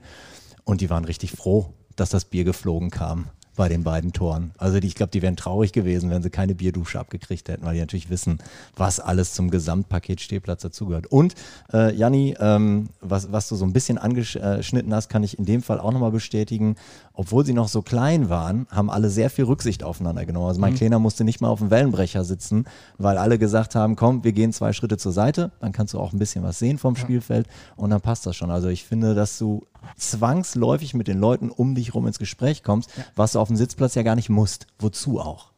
Und 0.64 0.80
die 0.80 0.90
waren 0.90 1.04
richtig 1.04 1.32
froh, 1.32 1.72
dass 1.96 2.10
das 2.10 2.24
Bier 2.24 2.44
geflogen 2.44 2.90
kam 2.90 3.26
bei 3.54 3.68
den 3.68 3.84
beiden 3.84 4.12
Toren. 4.12 4.52
Also 4.56 4.80
die, 4.80 4.86
ich 4.86 4.94
glaube, 4.94 5.10
die 5.10 5.20
wären 5.20 5.36
traurig 5.36 5.72
gewesen, 5.72 6.10
wenn 6.10 6.22
sie 6.22 6.30
keine 6.30 6.54
Bierdusche 6.54 6.98
abgekriegt 6.98 7.48
hätten, 7.48 7.64
weil 7.64 7.74
die 7.74 7.80
natürlich 7.80 8.08
wissen, 8.08 8.38
was 8.76 8.98
alles 8.98 9.34
zum 9.34 9.50
Gesamtpaket 9.50 10.20
Stehplatz 10.20 10.62
dazugehört. 10.62 11.06
Und 11.06 11.34
äh, 11.72 11.94
Janni, 11.94 12.34
ähm, 12.40 12.88
was, 13.00 13.30
was 13.30 13.48
du 13.48 13.56
so 13.56 13.64
ein 13.66 13.72
bisschen 13.72 13.98
angeschnitten 13.98 14.94
hast, 14.94 15.08
kann 15.08 15.22
ich 15.22 15.38
in 15.38 15.44
dem 15.44 15.62
Fall 15.62 15.80
auch 15.80 15.92
nochmal 15.92 16.12
bestätigen. 16.12 16.76
Obwohl 17.14 17.44
sie 17.44 17.52
noch 17.52 17.68
so 17.68 17.82
klein 17.82 18.28
waren, 18.28 18.66
haben 18.70 18.90
alle 18.90 19.10
sehr 19.10 19.30
viel 19.30 19.44
Rücksicht 19.44 19.84
aufeinander 19.84 20.24
genommen. 20.24 20.46
Also 20.46 20.60
mein 20.60 20.72
mhm. 20.72 20.78
Kleiner 20.78 20.98
musste 20.98 21.24
nicht 21.24 21.40
mal 21.40 21.48
auf 21.48 21.58
dem 21.58 21.70
Wellenbrecher 21.70 22.24
sitzen, 22.24 22.64
weil 22.98 23.18
alle 23.18 23.38
gesagt 23.38 23.74
haben, 23.74 23.96
komm, 23.96 24.24
wir 24.24 24.32
gehen 24.32 24.52
zwei 24.52 24.72
Schritte 24.72 24.96
zur 24.96 25.12
Seite, 25.12 25.52
dann 25.60 25.72
kannst 25.72 25.94
du 25.94 25.98
auch 25.98 26.12
ein 26.12 26.18
bisschen 26.18 26.42
was 26.42 26.58
sehen 26.58 26.78
vom 26.78 26.94
ja. 26.94 27.00
Spielfeld 27.00 27.46
und 27.76 27.90
dann 27.90 28.00
passt 28.00 28.26
das 28.26 28.36
schon. 28.36 28.50
Also 28.50 28.68
ich 28.68 28.84
finde, 28.84 29.14
dass 29.14 29.38
du 29.38 29.66
zwangsläufig 29.96 30.94
mit 30.94 31.08
den 31.08 31.18
Leuten 31.18 31.50
um 31.50 31.74
dich 31.74 31.94
rum 31.94 32.06
ins 32.06 32.18
Gespräch 32.18 32.62
kommst, 32.62 32.90
ja. 32.96 33.04
was 33.14 33.32
du 33.32 33.40
auf 33.40 33.48
dem 33.48 33.56
Sitzplatz 33.56 33.94
ja 33.94 34.02
gar 34.02 34.16
nicht 34.16 34.30
musst. 34.30 34.66
Wozu 34.78 35.20
auch? 35.20 35.51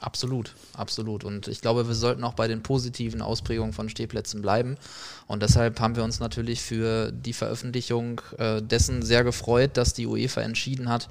Absolut, 0.00 0.54
absolut. 0.72 1.24
Und 1.24 1.46
ich 1.46 1.60
glaube, 1.60 1.86
wir 1.86 1.94
sollten 1.94 2.24
auch 2.24 2.32
bei 2.32 2.48
den 2.48 2.62
positiven 2.62 3.20
Ausprägungen 3.20 3.74
von 3.74 3.90
Stehplätzen 3.90 4.40
bleiben. 4.40 4.78
Und 5.26 5.42
deshalb 5.42 5.78
haben 5.78 5.94
wir 5.94 6.04
uns 6.04 6.20
natürlich 6.20 6.62
für 6.62 7.12
die 7.12 7.34
Veröffentlichung 7.34 8.22
äh, 8.38 8.62
dessen 8.62 9.02
sehr 9.02 9.24
gefreut, 9.24 9.76
dass 9.76 9.92
die 9.92 10.06
UEFA 10.06 10.40
entschieden 10.40 10.88
hat, 10.88 11.10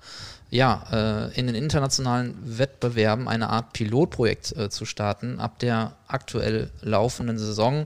ja, 0.51 1.29
äh, 1.29 1.39
in 1.39 1.45
den 1.45 1.55
internationalen 1.55 2.35
Wettbewerben 2.43 3.27
eine 3.27 3.49
Art 3.49 3.73
Pilotprojekt 3.73 4.55
äh, 4.57 4.69
zu 4.69 4.85
starten 4.85 5.39
ab 5.39 5.59
der 5.59 5.93
aktuell 6.07 6.71
laufenden 6.81 7.37
Saison, 7.37 7.85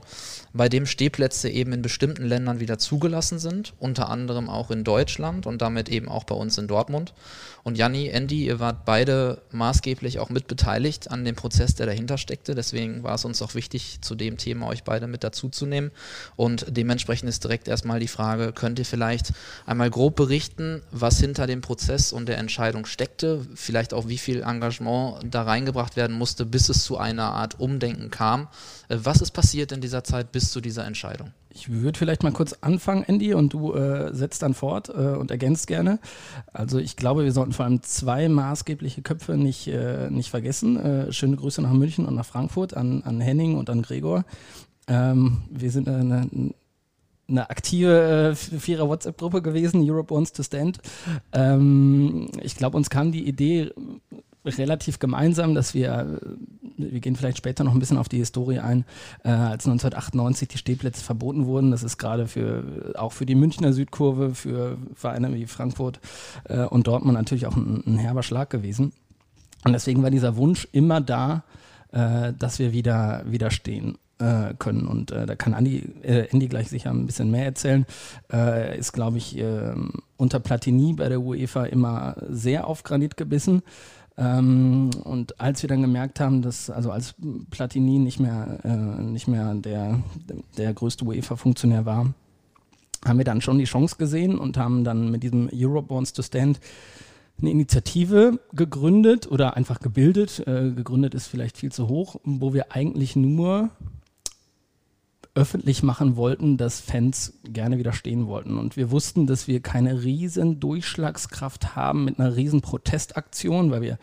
bei 0.54 0.70
dem 0.70 0.86
Stehplätze 0.86 1.50
eben 1.50 1.72
in 1.74 1.82
bestimmten 1.82 2.24
Ländern 2.24 2.58
wieder 2.58 2.78
zugelassen 2.78 3.38
sind, 3.38 3.74
unter 3.78 4.08
anderem 4.08 4.48
auch 4.48 4.70
in 4.70 4.82
Deutschland 4.82 5.46
und 5.46 5.60
damit 5.60 5.90
eben 5.90 6.08
auch 6.08 6.24
bei 6.24 6.34
uns 6.34 6.56
in 6.56 6.66
Dortmund. 6.66 7.12
Und 7.64 7.78
Janni, 7.78 8.08
Andy, 8.08 8.46
ihr 8.46 8.60
wart 8.60 8.84
beide 8.84 9.42
maßgeblich 9.50 10.18
auch 10.18 10.28
mitbeteiligt 10.28 11.10
an 11.10 11.24
dem 11.24 11.34
Prozess, 11.34 11.74
der 11.74 11.86
dahinter 11.86 12.18
steckte. 12.18 12.54
Deswegen 12.54 13.02
war 13.02 13.14
es 13.14 13.24
uns 13.24 13.40
auch 13.42 13.54
wichtig, 13.54 13.98
zu 14.02 14.14
dem 14.14 14.36
Thema 14.36 14.68
euch 14.68 14.84
beide 14.84 15.06
mit 15.06 15.24
dazuzunehmen. 15.24 15.90
Und 16.36 16.66
dementsprechend 16.68 17.28
ist 17.28 17.44
direkt 17.44 17.68
erstmal 17.68 18.00
die 18.00 18.08
Frage, 18.08 18.52
könnt 18.52 18.78
ihr 18.78 18.84
vielleicht 18.84 19.32
einmal 19.66 19.90
grob 19.90 20.16
berichten, 20.16 20.82
was 20.90 21.18
hinter 21.18 21.46
dem 21.46 21.62
Prozess 21.62 22.12
und 22.12 22.26
der 22.26 22.38
Entscheidung 22.38 22.53
steckte? 22.86 23.46
Vielleicht 23.54 23.94
auch, 23.94 24.08
wie 24.08 24.18
viel 24.18 24.42
Engagement 24.42 25.18
da 25.30 25.42
reingebracht 25.42 25.96
werden 25.96 26.16
musste, 26.16 26.46
bis 26.46 26.68
es 26.68 26.84
zu 26.84 26.96
einer 26.98 27.32
Art 27.32 27.60
Umdenken 27.60 28.10
kam. 28.10 28.48
Äh, 28.88 28.98
was 29.02 29.20
ist 29.20 29.32
passiert 29.32 29.72
in 29.72 29.80
dieser 29.80 30.04
Zeit 30.04 30.32
bis 30.32 30.50
zu 30.50 30.60
dieser 30.60 30.86
Entscheidung? 30.86 31.32
Ich 31.50 31.70
würde 31.70 31.98
vielleicht 31.98 32.24
mal 32.24 32.32
kurz 32.32 32.54
anfangen, 32.60 33.04
Andy, 33.04 33.32
und 33.32 33.52
du 33.52 33.74
äh, 33.74 34.12
setzt 34.12 34.42
dann 34.42 34.54
fort 34.54 34.88
äh, 34.88 34.92
und 34.92 35.30
ergänzt 35.30 35.68
gerne. 35.68 36.00
Also 36.52 36.78
ich 36.78 36.96
glaube, 36.96 37.24
wir 37.24 37.32
sollten 37.32 37.52
vor 37.52 37.64
allem 37.64 37.82
zwei 37.82 38.28
maßgebliche 38.28 39.02
Köpfe 39.02 39.36
nicht, 39.36 39.68
äh, 39.68 40.10
nicht 40.10 40.30
vergessen. 40.30 40.76
Äh, 40.76 41.12
schöne 41.12 41.36
Grüße 41.36 41.62
nach 41.62 41.72
München 41.72 42.06
und 42.06 42.16
nach 42.16 42.26
Frankfurt 42.26 42.76
an, 42.76 43.02
an 43.04 43.20
Henning 43.20 43.56
und 43.56 43.70
an 43.70 43.82
Gregor. 43.82 44.24
Ähm, 44.88 45.42
wir 45.48 45.70
sind 45.70 45.88
eine, 45.88 46.28
eine 47.28 47.50
aktive 47.50 48.32
äh, 48.32 48.34
vierer 48.34 48.88
WhatsApp-Gruppe 48.88 49.42
gewesen, 49.42 49.88
Europe 49.88 50.14
Wants 50.14 50.32
to 50.32 50.42
Stand. 50.42 50.78
Ähm, 51.32 52.28
ich 52.42 52.56
glaube, 52.56 52.76
uns 52.76 52.90
kam 52.90 53.12
die 53.12 53.26
Idee 53.26 53.70
relativ 54.44 54.98
gemeinsam, 54.98 55.54
dass 55.54 55.74
wir, 55.74 56.20
wir 56.76 57.00
gehen 57.00 57.16
vielleicht 57.16 57.38
später 57.38 57.64
noch 57.64 57.72
ein 57.72 57.78
bisschen 57.78 57.96
auf 57.96 58.08
die 58.08 58.18
Historie 58.18 58.58
ein, 58.58 58.84
äh, 59.24 59.30
als 59.30 59.66
1998 59.66 60.48
die 60.48 60.58
Stehplätze 60.58 61.02
verboten 61.02 61.46
wurden. 61.46 61.70
Das 61.70 61.82
ist 61.82 61.98
gerade 61.98 62.26
für 62.26 62.92
auch 62.96 63.12
für 63.12 63.26
die 63.26 63.34
Münchner 63.34 63.72
Südkurve, 63.72 64.34
für 64.34 64.76
Vereine 64.94 65.34
wie 65.34 65.46
Frankfurt 65.46 66.00
äh, 66.44 66.64
und 66.64 66.86
Dortmund 66.86 67.14
natürlich 67.14 67.46
auch 67.46 67.56
ein, 67.56 67.82
ein, 67.86 67.98
herber 67.98 68.22
Schlag 68.22 68.50
gewesen. 68.50 68.92
Und 69.64 69.72
deswegen 69.72 70.02
war 70.02 70.10
dieser 70.10 70.36
Wunsch 70.36 70.68
immer 70.72 71.00
da, 71.00 71.44
äh, 71.92 72.34
dass 72.38 72.58
wir 72.58 72.72
wieder, 72.72 73.24
wieder 73.26 73.50
stehen 73.50 73.96
äh, 74.18 74.54
können. 74.58 74.86
Und 74.86 75.10
äh, 75.10 75.26
da 75.26 75.34
kann 75.34 75.54
Andi, 75.54 75.88
äh, 76.02 76.28
Andy 76.30 76.48
gleich 76.48 76.68
sicher 76.68 76.90
ein 76.90 77.06
bisschen 77.06 77.30
mehr 77.30 77.44
erzählen. 77.44 77.86
Er 78.28 78.74
ist, 78.76 78.92
glaube 78.92 79.18
ich, 79.18 79.38
ähm, 79.38 79.92
unter 80.16 80.40
Platini 80.40 80.92
bei 80.92 81.08
der 81.08 81.20
UEFA 81.20 81.64
immer 81.64 82.16
sehr 82.28 82.66
auf 82.66 82.82
Granit 82.82 83.16
gebissen. 83.16 83.62
Ähm, 84.16 84.90
und 85.02 85.40
als 85.40 85.62
wir 85.62 85.68
dann 85.68 85.82
gemerkt 85.82 86.20
haben, 86.20 86.42
dass, 86.42 86.70
also 86.70 86.90
als 86.90 87.14
Platini 87.50 87.98
nicht 87.98 88.20
mehr, 88.20 88.60
äh, 88.62 89.02
nicht 89.02 89.26
mehr 89.26 89.54
der, 89.54 90.00
der 90.56 90.72
größte 90.72 91.04
UEFA-Funktionär 91.04 91.84
war, 91.84 92.14
haben 93.04 93.18
wir 93.18 93.24
dann 93.24 93.40
schon 93.40 93.58
die 93.58 93.64
Chance 93.64 93.96
gesehen 93.96 94.38
und 94.38 94.56
haben 94.56 94.84
dann 94.84 95.10
mit 95.10 95.22
diesem 95.22 95.50
Europe 95.52 95.92
Wants 95.92 96.12
to 96.12 96.22
Stand 96.22 96.60
eine 97.40 97.50
Initiative 97.50 98.38
gegründet 98.52 99.30
oder 99.30 99.56
einfach 99.56 99.80
gebildet. 99.80 100.46
Äh, 100.46 100.70
gegründet 100.70 101.14
ist 101.14 101.26
vielleicht 101.26 101.58
viel 101.58 101.72
zu 101.72 101.88
hoch, 101.88 102.16
wo 102.22 102.54
wir 102.54 102.72
eigentlich 102.72 103.16
nur 103.16 103.70
öffentlich 105.36 105.82
machen 105.82 106.16
wollten, 106.16 106.56
dass 106.56 106.80
Fans 106.80 107.32
gerne 107.42 107.76
widerstehen 107.78 108.28
wollten. 108.28 108.56
Und 108.56 108.76
wir 108.76 108.92
wussten, 108.92 109.26
dass 109.26 109.48
wir 109.48 109.60
keine 109.60 110.04
riesen 110.04 110.60
Durchschlagskraft 110.60 111.74
haben 111.74 112.04
mit 112.04 112.20
einer 112.20 112.36
riesen 112.36 112.60
Protestaktion, 112.60 113.72
weil 113.72 113.82
wir 113.82 113.98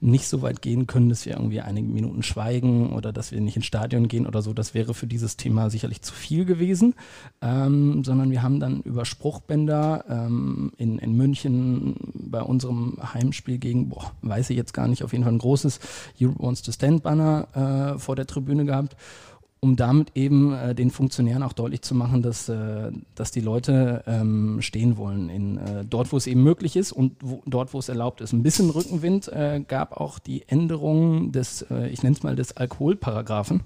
nicht 0.00 0.28
so 0.28 0.40
weit 0.42 0.62
gehen 0.62 0.86
können, 0.86 1.08
dass 1.08 1.26
wir 1.26 1.34
irgendwie 1.34 1.60
einige 1.60 1.88
Minuten 1.88 2.22
schweigen 2.22 2.92
oder 2.92 3.12
dass 3.12 3.32
wir 3.32 3.40
nicht 3.40 3.56
ins 3.56 3.66
Stadion 3.66 4.06
gehen 4.06 4.24
oder 4.24 4.40
so. 4.40 4.52
Das 4.52 4.72
wäre 4.72 4.94
für 4.94 5.08
dieses 5.08 5.36
Thema 5.36 5.68
sicherlich 5.68 6.02
zu 6.02 6.14
viel 6.14 6.44
gewesen. 6.44 6.94
Ähm, 7.42 8.04
sondern 8.04 8.30
wir 8.30 8.44
haben 8.44 8.60
dann 8.60 8.80
über 8.82 9.04
Spruchbänder 9.04 10.04
ähm, 10.08 10.70
in, 10.76 11.00
in 11.00 11.16
München 11.16 11.96
bei 12.14 12.40
unserem 12.40 12.98
Heimspiel 13.14 13.58
gegen, 13.58 13.88
boah, 13.88 14.12
weiß 14.22 14.50
ich 14.50 14.56
jetzt 14.56 14.74
gar 14.74 14.86
nicht, 14.86 15.02
auf 15.02 15.10
jeden 15.10 15.24
Fall 15.24 15.32
ein 15.32 15.38
großes 15.38 15.80
Europe 16.20 16.40
Wants 16.40 16.62
to 16.62 16.70
Stand 16.70 17.02
Banner 17.02 17.94
äh, 17.96 17.98
vor 17.98 18.14
der 18.14 18.28
Tribüne 18.28 18.64
gehabt 18.64 18.96
um 19.60 19.76
damit 19.76 20.12
eben 20.14 20.52
äh, 20.52 20.74
den 20.74 20.90
Funktionären 20.90 21.42
auch 21.42 21.52
deutlich 21.52 21.82
zu 21.82 21.94
machen, 21.94 22.22
dass, 22.22 22.48
äh, 22.48 22.92
dass 23.14 23.30
die 23.30 23.40
Leute 23.40 24.04
ähm, 24.06 24.58
stehen 24.60 24.96
wollen, 24.96 25.28
in, 25.28 25.58
äh, 25.58 25.84
dort, 25.84 26.12
wo 26.12 26.16
es 26.16 26.26
eben 26.26 26.42
möglich 26.42 26.76
ist 26.76 26.92
und 26.92 27.16
wo, 27.20 27.42
dort, 27.46 27.74
wo 27.74 27.78
es 27.78 27.88
erlaubt 27.88 28.20
ist. 28.20 28.32
Ein 28.32 28.42
bisschen 28.42 28.70
Rückenwind 28.70 29.28
äh, 29.28 29.60
gab 29.66 30.00
auch 30.00 30.18
die 30.18 30.48
Änderung 30.48 31.32
des, 31.32 31.62
äh, 31.70 31.88
ich 31.88 32.02
nenne 32.02 32.16
es 32.16 32.22
mal, 32.22 32.36
des 32.36 32.56
Alkoholparagraphen. 32.56 33.62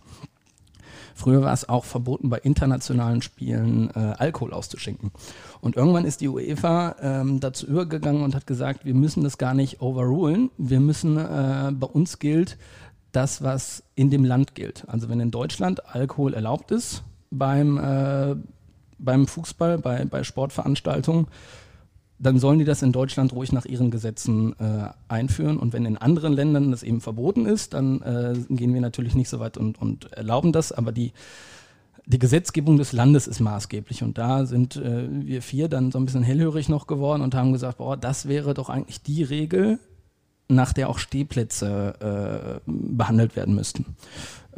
Früher 1.15 1.43
war 1.43 1.53
es 1.53 1.69
auch 1.69 1.85
verboten, 1.85 2.31
bei 2.31 2.39
internationalen 2.39 3.21
Spielen 3.21 3.91
äh, 3.95 4.15
Alkohol 4.17 4.55
auszuschenken. 4.55 5.11
Und 5.61 5.77
irgendwann 5.77 6.07
ist 6.07 6.23
die 6.23 6.29
UEFA 6.29 6.97
ähm, 7.03 7.39
dazu 7.39 7.67
übergegangen 7.67 8.23
und 8.23 8.35
hat 8.35 8.47
gesagt, 8.47 8.87
wir 8.87 8.95
müssen 8.95 9.23
das 9.23 9.37
gar 9.37 9.53
nicht 9.53 9.83
overrulen. 9.83 10.51
Wir 10.57 10.81
müssen, 10.81 11.17
bei 11.17 11.87
uns 11.87 12.19
gilt, 12.19 12.57
das, 13.13 13.43
was 13.43 13.83
in 13.95 14.11
dem 14.11 14.25
Land 14.25 14.55
gilt. 14.55 14.85
Also 14.89 15.09
wenn 15.09 15.21
in 15.21 15.31
Deutschland 15.31 15.95
Alkohol 15.95 16.35
erlaubt 16.35 16.71
ist 16.71 17.05
beim, 17.31 17.79
äh, 17.79 18.37
beim 18.99 19.27
Fußball, 19.27 19.79
bei, 19.79 20.05
bei 20.05 20.25
Sportveranstaltungen, 20.25 21.27
dann 22.19 22.39
sollen 22.39 22.61
die 22.61 22.65
das 22.65 22.83
in 22.83 22.93
Deutschland 22.93 23.33
ruhig 23.33 23.53
nach 23.53 23.65
ihren 23.65 23.91
Gesetzen 23.91 24.55
äh, 24.61 24.91
einführen. 25.09 25.59
Und 25.59 25.73
wenn 25.73 25.85
in 25.85 25.99
anderen 25.99 26.33
Ländern 26.33 26.71
das 26.71 26.85
eben 26.85 27.01
verboten 27.01 27.47
ist, 27.47 27.75
dann 27.75 28.01
äh, 28.03 28.35
gehen 28.49 28.73
wir 28.73 28.81
natürlich 28.81 29.17
nicht 29.17 29.29
so 29.29 29.41
weit 29.41 29.57
und, 29.57 29.81
und 29.83 30.13
erlauben 30.13 30.53
das. 30.53 30.71
Aber 30.71 30.93
die, 30.93 31.13
die 32.07 32.21
Gesetzgebung 32.21 32.77
des 32.77 32.93
Landes 32.93 33.27
ist 33.27 33.41
maßgeblich. 33.41 34.05
Und 34.05 34.19
da 34.19 34.47
sind 34.47 34.77
äh, 34.77 35.09
wir 35.11 35.43
vier 35.43 35.69
dann 35.69 35.91
so 35.91 35.99
ein 35.99 36.05
bisschen 36.05 36.23
hellhörig 36.23 36.69
noch 36.69 36.87
geworden 36.87 37.23
und 37.23 37.35
haben 37.35 37.53
gesagt, 37.53 37.79
boah, 37.79 37.97
das 37.97 38.29
wäre 38.29 38.55
doch 38.55 38.69
eigentlich 38.69 39.03
die 39.03 39.25
Regel, 39.25 39.81
nach 40.55 40.73
der 40.73 40.89
auch 40.89 40.99
Stehplätze 40.99 42.61
äh, 42.67 42.71
behandelt 42.71 43.37
werden 43.37 43.55
müssten. 43.55 43.97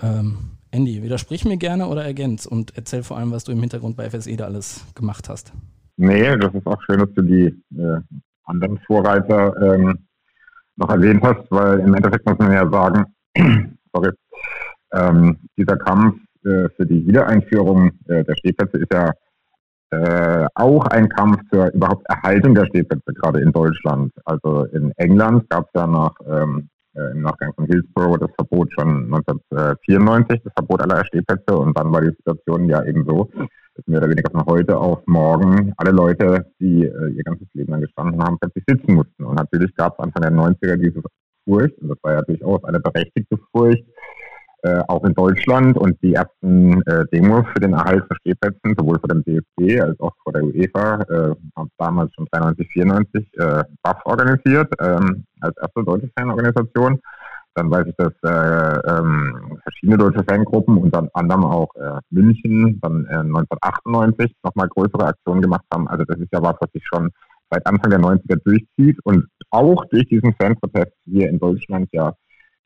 Ähm, 0.00 0.50
Andy, 0.70 1.02
widersprich 1.02 1.44
mir 1.44 1.56
gerne 1.56 1.86
oder 1.86 2.04
ergänz 2.04 2.46
und 2.46 2.76
erzähl 2.76 3.02
vor 3.02 3.16
allem, 3.16 3.30
was 3.30 3.44
du 3.44 3.52
im 3.52 3.60
Hintergrund 3.60 3.96
bei 3.96 4.10
FSE 4.10 4.36
da 4.36 4.46
alles 4.46 4.84
gemacht 4.94 5.28
hast. 5.28 5.52
Nee, 5.96 6.36
das 6.36 6.52
ist 6.52 6.66
auch 6.66 6.82
schön, 6.82 6.98
dass 6.98 7.12
du 7.14 7.22
die 7.22 7.46
äh, 7.78 8.00
anderen 8.44 8.78
Vorreiter 8.86 9.54
ähm, 9.62 9.98
noch 10.76 10.90
erwähnt 10.90 11.22
hast, 11.22 11.48
weil 11.50 11.78
im 11.78 11.94
Endeffekt 11.94 12.26
muss 12.26 12.38
man 12.38 12.52
ja 12.52 12.68
sagen, 12.68 13.04
sorry, 13.92 14.10
ähm, 14.92 15.36
dieser 15.56 15.76
Kampf 15.76 16.16
äh, 16.44 16.68
für 16.76 16.86
die 16.86 17.06
Wiedereinführung 17.06 17.92
äh, 18.08 18.24
der 18.24 18.34
Stehplätze 18.36 18.78
ist 18.78 18.92
ja 18.92 19.12
äh, 19.94 20.46
auch 20.54 20.86
ein 20.86 21.08
Kampf 21.08 21.40
zur 21.52 21.72
überhaupt 21.72 22.06
Erhaltung 22.08 22.54
der 22.54 22.66
Stehplätze, 22.66 23.12
gerade 23.14 23.40
in 23.40 23.52
Deutschland. 23.52 24.12
Also 24.24 24.64
in 24.64 24.92
England 24.96 25.48
gab 25.50 25.66
es 25.66 25.80
ja 25.80 25.86
nach, 25.86 26.14
ähm, 26.26 26.68
äh, 26.94 27.12
im 27.12 27.22
Nachgang 27.22 27.52
von 27.54 27.66
Hillsborough 27.66 28.18
das 28.18 28.30
Verbot 28.36 28.72
schon 28.72 29.12
1994, 29.12 30.42
das 30.42 30.52
Verbot 30.56 30.82
aller 30.82 31.04
Stehplätze. 31.04 31.56
Und 31.56 31.76
dann 31.78 31.92
war 31.92 32.00
die 32.00 32.14
Situation 32.16 32.68
ja 32.68 32.84
eben 32.84 33.04
so, 33.04 33.30
dass 33.34 33.86
mehr 33.86 33.98
oder 34.00 34.10
weniger 34.10 34.30
von 34.30 34.44
heute 34.46 34.76
auf 34.76 35.00
morgen 35.06 35.72
alle 35.76 35.90
Leute, 35.90 36.46
die 36.60 36.84
äh, 36.84 37.08
ihr 37.10 37.22
ganzes 37.24 37.48
Leben 37.54 37.72
lang 37.72 37.80
gestanden 37.80 38.22
haben, 38.22 38.38
plötzlich 38.40 38.64
sitzen 38.66 38.94
mussten. 38.94 39.24
Und 39.24 39.36
natürlich 39.36 39.74
gab 39.74 39.94
es 39.94 40.04
Anfang 40.04 40.22
der 40.22 40.32
90er 40.32 40.76
diese 40.76 41.02
Furcht, 41.44 41.78
und 41.78 41.88
das 41.88 41.98
war 42.02 42.12
ja 42.14 42.22
durchaus 42.22 42.64
eine 42.64 42.80
berechtigte 42.80 43.36
Furcht, 43.52 43.84
äh, 44.64 44.82
auch 44.88 45.04
in 45.04 45.12
Deutschland 45.12 45.76
und 45.76 46.00
die 46.02 46.14
ersten 46.14 46.80
äh, 46.86 47.04
Demos 47.12 47.44
für 47.52 47.60
den 47.60 47.74
Erhalt 47.74 48.04
von 48.06 48.16
Stehplätzen, 48.20 48.74
sowohl 48.78 48.98
vor 48.98 49.08
dem 49.08 49.22
DFB 49.22 49.80
als 49.82 50.00
auch 50.00 50.12
vor 50.22 50.32
der 50.32 50.42
UEFA, 50.42 51.02
äh, 51.02 51.34
damals 51.78 52.12
schon 52.14 52.26
93, 52.32 52.68
94 52.72 53.28
äh, 53.34 53.64
BAF 53.82 54.00
organisiert, 54.06 54.72
ähm, 54.80 55.24
als 55.40 55.54
erste 55.58 55.84
deutsche 55.84 56.10
Fanorganisation. 56.18 56.98
Dann 57.54 57.70
weiß 57.70 57.86
ich, 57.86 57.94
dass 57.96 58.12
äh, 58.24 58.80
ähm, 58.90 59.58
verschiedene 59.62 59.98
deutsche 59.98 60.24
Fangruppen, 60.26 60.78
unter 60.78 61.08
anderem 61.12 61.44
auch 61.44 61.68
äh, 61.76 62.00
München, 62.08 62.80
dann 62.80 63.04
äh, 63.04 63.18
1998 63.18 64.34
nochmal 64.42 64.68
größere 64.68 65.08
Aktionen 65.08 65.42
gemacht 65.42 65.64
haben. 65.72 65.86
Also 65.88 66.04
das 66.04 66.18
ist 66.18 66.32
ja 66.32 66.42
was, 66.42 66.56
was 66.58 66.72
sich 66.72 66.84
schon 66.86 67.10
seit 67.50 67.66
Anfang 67.66 67.90
der 67.90 68.00
90er 68.00 68.38
durchzieht 68.42 68.98
und 69.04 69.26
auch 69.50 69.84
durch 69.90 70.08
diesen 70.08 70.34
Fanprotest 70.40 70.92
hier 71.04 71.28
in 71.28 71.38
Deutschland 71.38 71.88
ja 71.92 72.14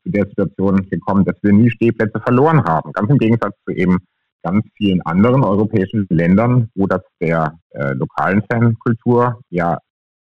zu 0.03 0.11
der 0.11 0.25
Situation 0.25 0.87
gekommen, 0.89 1.25
dass 1.25 1.35
wir 1.41 1.53
nie 1.53 1.69
Stehplätze 1.69 2.19
verloren 2.19 2.63
haben. 2.63 2.91
Ganz 2.93 3.09
im 3.09 3.17
Gegensatz 3.17 3.55
zu 3.65 3.73
eben 3.73 3.97
ganz 4.43 4.65
vielen 4.77 5.01
anderen 5.01 5.43
europäischen 5.43 6.07
Ländern, 6.09 6.69
wo 6.75 6.87
das 6.87 7.01
der 7.21 7.57
äh, 7.71 7.93
lokalen 7.93 8.41
Fankultur 8.49 9.41
ja 9.49 9.77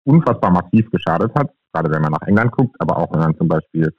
unfassbar 0.04 0.50
massiv 0.50 0.90
geschadet 0.90 1.32
hat, 1.34 1.50
gerade 1.72 1.90
wenn 1.90 2.02
man 2.02 2.12
nach 2.12 2.26
England 2.26 2.52
guckt, 2.52 2.76
aber 2.78 2.98
auch 2.98 3.12
wenn 3.12 3.20
man 3.20 3.36
zum 3.36 3.48
Beispiel 3.48 3.92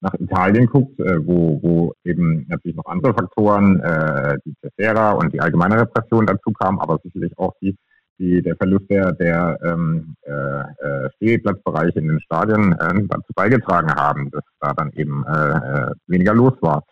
nach 0.00 0.14
Italien 0.14 0.66
guckt, 0.66 0.98
äh, 1.00 1.24
wo, 1.24 1.60
wo 1.62 1.92
eben 2.04 2.44
natürlich 2.48 2.76
noch 2.76 2.86
andere 2.86 3.14
Faktoren, 3.14 3.80
äh, 3.80 4.36
die 4.44 4.54
Cesera 4.60 5.12
und 5.12 5.32
die 5.32 5.40
allgemeine 5.40 5.80
Repression 5.80 6.26
dazu 6.26 6.50
kamen, 6.52 6.80
aber 6.80 6.98
sicherlich 7.02 7.32
auch 7.38 7.54
die, 7.62 7.76
die, 8.22 8.40
der 8.40 8.56
Verlust 8.56 8.88
der, 8.88 9.12
der 9.12 9.58
ähm, 9.64 10.14
äh, 10.22 10.32
äh, 10.32 11.10
Stehplatzbereiche 11.16 11.98
in 11.98 12.08
den 12.08 12.20
Stadien 12.20 12.72
äh, 12.72 13.02
dazu 13.08 13.32
beigetragen 13.34 13.92
haben, 13.92 14.30
dass 14.30 14.44
da 14.60 14.72
dann 14.74 14.92
eben 14.92 15.24
äh, 15.26 15.30
äh 15.30 15.94
weniger 16.06 16.34
los 16.34 16.54
war. 16.60 16.84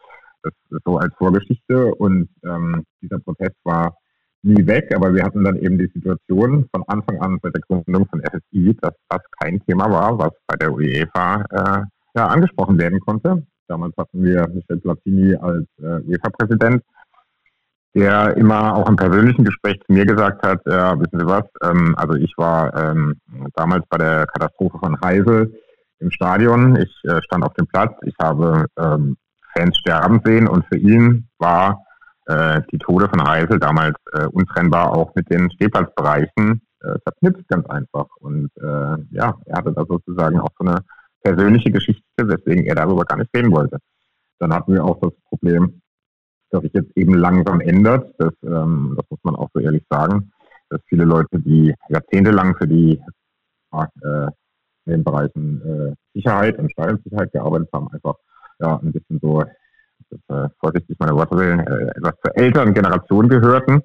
Das 0.42 0.52
ist 0.70 0.82
so 0.84 0.98
als 0.98 1.14
Vorgeschichte 1.16 1.94
und 1.94 2.28
ähm, 2.44 2.84
dieser 3.00 3.20
Protest 3.20 3.56
war 3.62 3.94
nie 4.42 4.66
weg, 4.66 4.90
aber 4.94 5.14
wir 5.14 5.22
hatten 5.22 5.44
dann 5.44 5.56
eben 5.56 5.78
die 5.78 5.90
Situation 5.94 6.66
von 6.74 6.82
Anfang 6.88 7.20
an 7.20 7.38
seit 7.42 7.54
der 7.54 7.62
Gründung 7.62 8.06
von 8.06 8.22
FSI, 8.22 8.76
dass 8.80 8.94
das 9.08 9.20
kein 9.38 9.60
Thema 9.66 9.90
war, 9.90 10.18
was 10.18 10.32
bei 10.46 10.56
der 10.56 10.72
UEFA 10.72 11.44
äh, 11.50 11.82
ja, 12.16 12.26
angesprochen 12.26 12.78
werden 12.78 12.98
konnte. 13.00 13.46
Damals 13.68 13.94
hatten 13.96 14.24
wir 14.24 14.48
Michel 14.48 14.80
Platini 14.80 15.36
als 15.36 15.66
äh, 15.78 16.00
UEFA-Präsident, 16.08 16.82
der 17.94 18.36
immer 18.36 18.76
auch 18.76 18.88
im 18.88 18.96
persönlichen 18.96 19.44
Gespräch 19.44 19.80
zu 19.86 19.92
mir 19.92 20.06
gesagt 20.06 20.46
hat, 20.46 20.60
ja, 20.66 20.98
wissen 20.98 21.18
Sie 21.18 21.26
was, 21.26 21.44
ähm, 21.62 21.94
also 21.96 22.14
ich 22.14 22.32
war 22.36 22.74
ähm, 22.74 23.20
damals 23.54 23.84
bei 23.88 23.98
der 23.98 24.26
Katastrophe 24.26 24.78
von 24.78 24.96
Heisel 25.04 25.52
im 25.98 26.10
Stadion, 26.10 26.76
ich 26.76 27.10
äh, 27.10 27.20
stand 27.22 27.44
auf 27.44 27.54
dem 27.54 27.66
Platz, 27.66 27.92
ich 28.04 28.14
habe 28.20 28.66
ähm, 28.78 29.16
Fans 29.54 29.76
sterben 29.78 30.20
sehen 30.24 30.48
und 30.48 30.64
für 30.66 30.78
ihn 30.78 31.28
war 31.38 31.84
äh, 32.26 32.62
die 32.72 32.78
Tode 32.78 33.08
von 33.08 33.26
Heisel 33.26 33.58
damals 33.58 33.96
äh, 34.12 34.26
untrennbar 34.26 34.92
auch 34.92 35.14
mit 35.14 35.30
den 35.30 35.50
Stehplatzbereichen 35.50 36.62
äh, 36.82 36.98
verknüpft 37.02 37.48
ganz 37.48 37.66
einfach. 37.66 38.06
Und 38.20 38.50
äh, 38.56 38.96
ja, 39.10 39.34
er 39.46 39.56
hatte 39.56 39.72
da 39.72 39.84
sozusagen 39.84 40.38
auch 40.40 40.50
so 40.58 40.66
eine 40.66 40.78
persönliche 41.22 41.70
Geschichte, 41.70 42.02
weswegen 42.16 42.64
er 42.64 42.76
darüber 42.76 43.04
gar 43.04 43.18
nicht 43.18 43.34
reden 43.34 43.52
wollte. 43.52 43.78
Dann 44.38 44.54
hatten 44.54 44.72
wir 44.72 44.84
auch 44.84 44.98
das 45.00 45.12
Problem, 45.28 45.79
dass 46.50 46.62
sich 46.62 46.72
jetzt 46.72 46.96
eben 46.96 47.14
langsam 47.14 47.60
ändert. 47.60 48.14
Das, 48.18 48.32
ähm, 48.42 48.94
das 48.96 49.06
muss 49.10 49.20
man 49.22 49.36
auch 49.36 49.48
so 49.54 49.60
ehrlich 49.60 49.84
sagen, 49.88 50.32
dass 50.68 50.80
viele 50.86 51.04
Leute, 51.04 51.38
die 51.40 51.74
jahrzehntelang 51.88 52.56
für 52.56 52.66
die 52.66 53.00
äh, 53.72 54.26
in 54.86 54.92
den 54.92 55.04
Bereichen 55.04 55.62
äh, 55.62 55.94
Sicherheit 56.14 56.58
und 56.58 56.72
Steuersicherheit 56.72 57.32
gearbeitet 57.32 57.68
haben, 57.72 57.88
einfach 57.92 58.14
ja 58.58 58.78
ein 58.78 58.92
bisschen 58.92 59.20
so, 59.20 59.42
das, 60.10 60.20
äh, 60.28 60.48
vorsichtig 60.58 60.96
meine 60.98 61.14
Worte 61.14 61.36
wählen, 61.36 61.60
äh, 61.60 61.90
etwas 61.96 62.14
zur 62.24 62.36
älteren 62.36 62.74
Generation 62.74 63.28
gehörten 63.28 63.82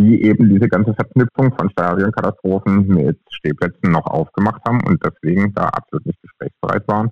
die 0.00 0.22
eben 0.22 0.48
diese 0.48 0.68
ganze 0.68 0.94
Verknüpfung 0.94 1.52
von 1.58 1.70
Stadionkatastrophen 1.70 2.86
mit 2.86 3.18
Stehplätzen 3.30 3.90
noch 3.90 4.06
aufgemacht 4.06 4.62
haben 4.66 4.80
und 4.86 5.02
deswegen 5.04 5.52
da 5.54 5.66
absolut 5.66 6.06
nicht 6.06 6.20
gesprächsbereit 6.22 6.86
waren. 6.88 7.10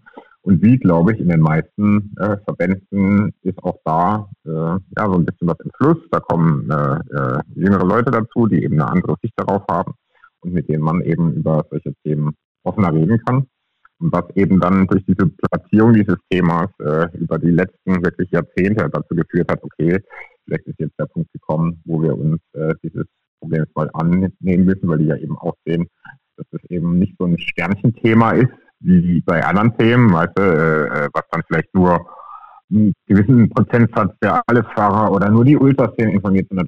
Und 0.49 0.63
wie, 0.63 0.79
glaube 0.79 1.13
ich, 1.13 1.21
in 1.21 1.29
den 1.29 1.41
meisten 1.41 2.17
äh, 2.17 2.39
Verbänden 2.39 3.35
ist 3.43 3.63
auch 3.63 3.77
da 3.85 4.31
äh, 4.47 4.51
ja, 4.51 5.05
so 5.05 5.13
ein 5.13 5.27
bisschen 5.27 5.47
was 5.47 5.61
im 5.63 5.71
Fluss. 5.77 5.99
Da 6.11 6.21
kommen 6.21 6.71
äh, 6.71 6.95
äh, 7.15 7.43
jüngere 7.55 7.85
Leute 7.85 8.11
dazu, 8.11 8.47
die 8.47 8.65
eben 8.65 8.81
eine 8.81 8.91
andere 8.91 9.17
Sicht 9.21 9.35
darauf 9.37 9.63
haben 9.71 9.93
und 10.41 10.55
mit 10.55 10.67
denen 10.71 10.83
man 10.83 11.03
eben 11.03 11.35
über 11.35 11.67
solche 11.69 11.93
Themen 12.03 12.33
offener 12.63 12.95
reden 12.95 13.23
kann. 13.27 13.47
Und 14.01 14.11
was 14.11 14.25
eben 14.37 14.59
dann 14.59 14.87
durch 14.87 15.05
diese 15.05 15.27
Platzierung 15.27 15.93
dieses 15.93 16.17
Themas 16.31 16.71
äh, 16.79 17.15
über 17.19 17.39
die 17.39 17.51
letzten 17.51 18.03
wirklich 18.03 18.31
Jahrzehnte 18.31 18.89
dazu 18.89 19.15
geführt 19.15 19.53
hat, 19.53 19.63
okay, 19.63 19.99
vielleicht 20.47 20.67
ist 20.67 20.81
jetzt 20.81 20.99
der 20.99 21.09
Punkt 21.13 21.31
gekommen, 21.31 21.83
wo 21.85 22.01
wir 22.01 22.19
uns 22.19 22.41
äh, 22.55 22.73
dieses 22.83 23.05
Problems 23.39 23.69
mal 23.75 23.91
annehmen 23.93 24.65
müssen, 24.65 24.89
weil 24.89 24.97
die 24.97 25.09
ja 25.09 25.17
eben 25.17 25.37
auch 25.37 25.57
sehen, 25.67 25.89
dass 26.39 26.47
es 26.53 26.71
eben 26.71 26.99
nicht 26.99 27.17
so 27.19 27.27
ein 27.27 27.39
Sternchenthema 27.39 28.31
ist, 28.31 28.49
wie 28.81 29.21
bei 29.23 29.45
anderen 29.45 29.77
Themen, 29.77 30.13
weißt 30.13 30.39
du, 30.39 30.43
äh, 30.43 31.09
was 31.13 31.25
dann 31.31 31.43
vielleicht 31.47 31.75
nur 31.75 32.07
einen 32.71 32.93
gewissen 33.07 33.49
Prozentsatz 33.51 34.15
der 34.23 34.43
alle 34.47 34.63
Fahrer 34.75 35.11
oder 35.11 35.31
nur 35.31 35.45
die 35.45 35.57
Ultraszenen 35.57 36.13
informiert, 36.13 36.47
sondern 36.49 36.67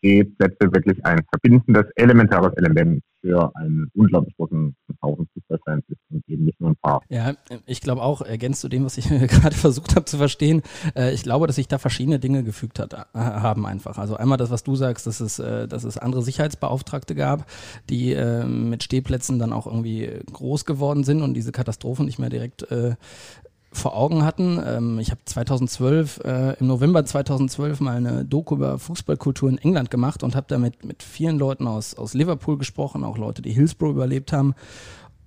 dass 0.00 0.08
Stehplätze 0.10 0.72
wirklich 0.72 1.04
ein 1.04 1.20
verbindendes, 1.30 1.86
elementares 1.96 2.52
Element 2.56 3.02
für 3.22 3.52
einen 3.56 3.90
unglaublich 3.94 4.34
großen 4.36 4.74
Haufen 5.02 5.28
Fußballfans 5.34 5.84
ist 5.88 5.98
und 6.10 6.26
eben 6.26 6.44
nicht 6.46 6.58
nur 6.58 6.70
ein 6.70 6.76
paar. 6.76 7.02
Ja, 7.10 7.34
ich 7.66 7.82
glaube 7.82 8.02
auch, 8.02 8.22
ergänzt 8.22 8.62
zu 8.62 8.68
dem, 8.68 8.84
was 8.84 8.96
ich 8.96 9.08
gerade 9.08 9.54
versucht 9.54 9.94
habe 9.94 10.06
zu 10.06 10.16
verstehen, 10.16 10.62
äh, 10.96 11.12
ich 11.12 11.22
glaube, 11.22 11.46
dass 11.46 11.56
sich 11.56 11.68
da 11.68 11.78
verschiedene 11.78 12.18
Dinge 12.18 12.42
gefügt 12.42 12.78
hat, 12.78 12.94
äh, 12.94 12.98
haben 13.14 13.66
einfach. 13.66 13.98
Also 13.98 14.16
einmal 14.16 14.38
das, 14.38 14.50
was 14.50 14.64
du 14.64 14.74
sagst, 14.74 15.06
dass 15.06 15.20
es, 15.20 15.38
äh, 15.38 15.68
dass 15.68 15.84
es 15.84 15.98
andere 15.98 16.22
Sicherheitsbeauftragte 16.22 17.14
gab, 17.14 17.46
die 17.90 18.12
äh, 18.12 18.44
mit 18.44 18.82
Stehplätzen 18.82 19.38
dann 19.38 19.52
auch 19.52 19.66
irgendwie 19.66 20.10
groß 20.32 20.64
geworden 20.64 21.04
sind 21.04 21.22
und 21.22 21.34
diese 21.34 21.52
Katastrophen 21.52 22.06
nicht 22.06 22.18
mehr 22.18 22.30
direkt 22.30 22.66
vor 23.72 23.96
Augen 23.96 24.24
hatten. 24.24 24.60
Ähm, 24.64 24.98
ich 24.98 25.10
habe 25.10 25.20
2012, 25.24 26.20
äh, 26.24 26.54
im 26.58 26.66
November 26.66 27.04
2012 27.04 27.80
mal 27.80 27.96
eine 27.96 28.24
Doku 28.24 28.56
über 28.56 28.78
Fußballkultur 28.78 29.48
in 29.48 29.58
England 29.58 29.90
gemacht 29.90 30.22
und 30.22 30.34
habe 30.34 30.46
damit 30.48 30.84
mit 30.84 31.02
vielen 31.02 31.38
Leuten 31.38 31.66
aus, 31.66 31.94
aus 31.94 32.14
Liverpool 32.14 32.58
gesprochen, 32.58 33.04
auch 33.04 33.18
Leute, 33.18 33.42
die 33.42 33.52
Hillsborough 33.52 33.92
überlebt 33.92 34.32
haben. 34.32 34.54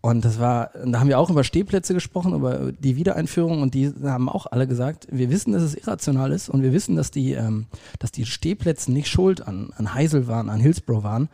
Und 0.01 0.25
das 0.25 0.37
war, 0.37 0.71
da 0.85 0.99
haben 0.99 1.07
wir 1.07 1.17
auch 1.17 1.29
über 1.29 1.45
Stehplätze 1.45 1.93
gesprochen, 1.93 2.33
über 2.33 2.73
die 2.73 2.97
Wiedereinführung 2.97 3.61
und 3.61 3.73
die 3.73 3.93
haben 4.03 4.27
auch 4.27 4.47
alle 4.47 4.67
gesagt, 4.67 5.07
wir 5.09 5.29
wissen, 5.29 5.53
dass 5.53 5.63
es 5.63 5.75
irrational 5.75 6.33
ist 6.33 6.49
und 6.49 6.61
wir 6.61 6.73
wissen, 6.73 6.97
dass 6.97 7.09
die, 7.09 7.31
ähm, 7.31 7.67
dass 7.99 8.11
die 8.11 8.25
Stehplätze 8.25 8.91
nicht 8.91 9.07
schuld 9.07 9.47
an, 9.47 9.71
an 9.77 9.93
Heisel 9.93 10.27
waren, 10.27 10.49
an 10.49 10.59
Hillsborough 10.59 11.03
waren, 11.03 11.29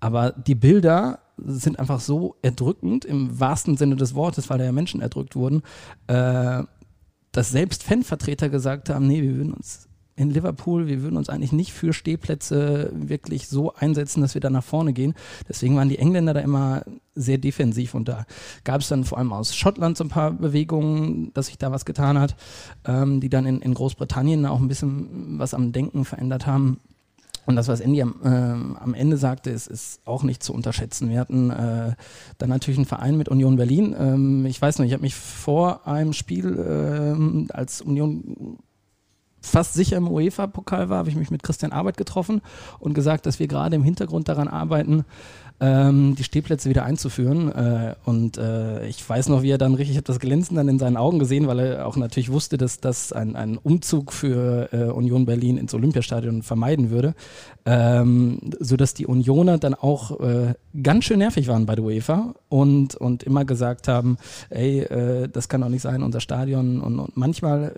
aber 0.00 0.32
die 0.32 0.54
Bilder 0.54 1.18
sind 1.38 1.78
einfach 1.78 2.00
so 2.00 2.36
erdrückend 2.42 3.04
im 3.04 3.38
wahrsten 3.38 3.76
Sinne 3.76 3.96
des 3.96 4.14
Wortes, 4.14 4.48
weil 4.50 4.58
da 4.58 4.64
ja 4.64 4.72
Menschen 4.72 5.00
erdrückt 5.00 5.36
wurden, 5.36 5.62
äh, 6.06 6.62
dass 7.32 7.50
selbst 7.50 7.82
Fanvertreter 7.82 8.48
gesagt 8.48 8.88
haben, 8.88 9.06
nee, 9.06 9.22
wir 9.22 9.36
würden 9.36 9.52
uns 9.52 9.88
in 10.16 10.30
Liverpool, 10.30 10.86
wir 10.86 11.02
würden 11.02 11.18
uns 11.18 11.28
eigentlich 11.28 11.52
nicht 11.52 11.72
für 11.72 11.92
Stehplätze 11.92 12.90
wirklich 12.94 13.48
so 13.48 13.74
einsetzen, 13.74 14.22
dass 14.22 14.32
wir 14.32 14.40
da 14.40 14.48
nach 14.48 14.64
vorne 14.64 14.94
gehen. 14.94 15.14
Deswegen 15.46 15.76
waren 15.76 15.90
die 15.90 15.98
Engländer 15.98 16.32
da 16.32 16.40
immer 16.40 16.84
sehr 17.14 17.36
defensiv 17.36 17.94
und 17.94 18.08
da 18.08 18.24
gab 18.64 18.80
es 18.80 18.88
dann 18.88 19.04
vor 19.04 19.18
allem 19.18 19.32
aus 19.32 19.54
Schottland 19.54 19.98
so 19.98 20.04
ein 20.04 20.08
paar 20.08 20.32
Bewegungen, 20.32 21.32
dass 21.34 21.46
sich 21.46 21.58
da 21.58 21.70
was 21.70 21.84
getan 21.84 22.18
hat, 22.18 22.34
ähm, 22.86 23.20
die 23.20 23.28
dann 23.28 23.44
in, 23.44 23.60
in 23.60 23.74
Großbritannien 23.74 24.46
auch 24.46 24.60
ein 24.60 24.68
bisschen 24.68 25.38
was 25.38 25.52
am 25.52 25.72
Denken 25.72 26.06
verändert 26.06 26.46
haben. 26.46 26.80
Und 27.46 27.56
das, 27.56 27.68
was 27.68 27.80
Andy 27.80 28.02
am, 28.02 28.16
äh, 28.22 28.28
am 28.28 28.92
Ende 28.92 29.16
sagte, 29.16 29.50
ist, 29.50 29.68
ist, 29.68 30.00
auch 30.04 30.24
nicht 30.24 30.42
zu 30.42 30.52
unterschätzen. 30.52 31.08
Wir 31.08 31.20
hatten 31.20 31.50
äh, 31.50 31.94
dann 32.38 32.48
natürlich 32.48 32.78
einen 32.78 32.86
Verein 32.86 33.16
mit 33.16 33.28
Union 33.28 33.56
Berlin. 33.56 33.94
Ähm, 33.98 34.46
ich 34.46 34.60
weiß 34.60 34.78
noch, 34.78 34.84
ich 34.84 34.92
habe 34.92 35.02
mich 35.02 35.14
vor 35.14 35.86
einem 35.86 36.12
Spiel, 36.12 37.48
äh, 37.48 37.52
als 37.52 37.80
Union 37.80 38.58
fast 39.40 39.74
sicher 39.74 39.96
im 39.96 40.08
UEFA-Pokal 40.08 40.88
war, 40.88 40.98
habe 40.98 41.08
ich 41.08 41.16
mich 41.16 41.30
mit 41.30 41.44
Christian 41.44 41.72
Arbeit 41.72 41.96
getroffen 41.96 42.42
und 42.80 42.94
gesagt, 42.94 43.26
dass 43.26 43.38
wir 43.38 43.46
gerade 43.46 43.76
im 43.76 43.84
Hintergrund 43.84 44.28
daran 44.28 44.48
arbeiten, 44.48 45.04
ähm, 45.60 46.14
die 46.16 46.24
Stehplätze 46.24 46.68
wieder 46.68 46.84
einzuführen. 46.84 47.50
Äh, 47.50 47.94
und 48.04 48.38
äh, 48.38 48.86
ich 48.86 49.08
weiß 49.08 49.28
noch, 49.28 49.42
wie 49.42 49.50
er 49.50 49.58
dann 49.58 49.74
richtig, 49.74 49.92
ich 49.92 49.96
habe 49.96 50.06
das 50.06 50.20
Glänzen 50.20 50.56
dann 50.56 50.68
in 50.68 50.78
seinen 50.78 50.96
Augen 50.96 51.18
gesehen, 51.18 51.46
weil 51.46 51.58
er 51.60 51.86
auch 51.86 51.96
natürlich 51.96 52.30
wusste, 52.30 52.58
dass 52.58 52.80
das 52.80 53.12
ein, 53.12 53.36
ein 53.36 53.56
Umzug 53.56 54.12
für 54.12 54.68
äh, 54.72 54.84
Union 54.90 55.24
Berlin 55.26 55.56
ins 55.56 55.72
Olympiastadion 55.74 56.42
vermeiden 56.42 56.90
würde, 56.90 57.14
ähm, 57.64 58.38
sodass 58.60 58.94
die 58.94 59.06
Unioner 59.06 59.58
dann 59.58 59.74
auch 59.74 60.20
äh, 60.20 60.54
ganz 60.82 61.04
schön 61.04 61.18
nervig 61.18 61.48
waren 61.48 61.66
bei 61.66 61.74
der 61.74 61.84
UEFA 61.84 62.34
und, 62.48 62.94
und 62.94 63.22
immer 63.22 63.44
gesagt 63.44 63.88
haben, 63.88 64.18
ey, 64.50 64.80
äh, 64.80 65.28
das 65.28 65.48
kann 65.48 65.62
doch 65.62 65.68
nicht 65.68 65.82
sein, 65.82 66.02
unser 66.02 66.20
Stadion 66.20 66.80
und, 66.80 66.98
und 66.98 67.16
manchmal 67.16 67.74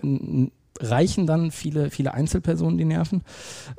reichen 0.79 1.27
dann 1.27 1.51
viele, 1.51 1.89
viele 1.89 2.13
Einzelpersonen 2.13 2.77
die 2.77 2.85
Nerven 2.85 3.23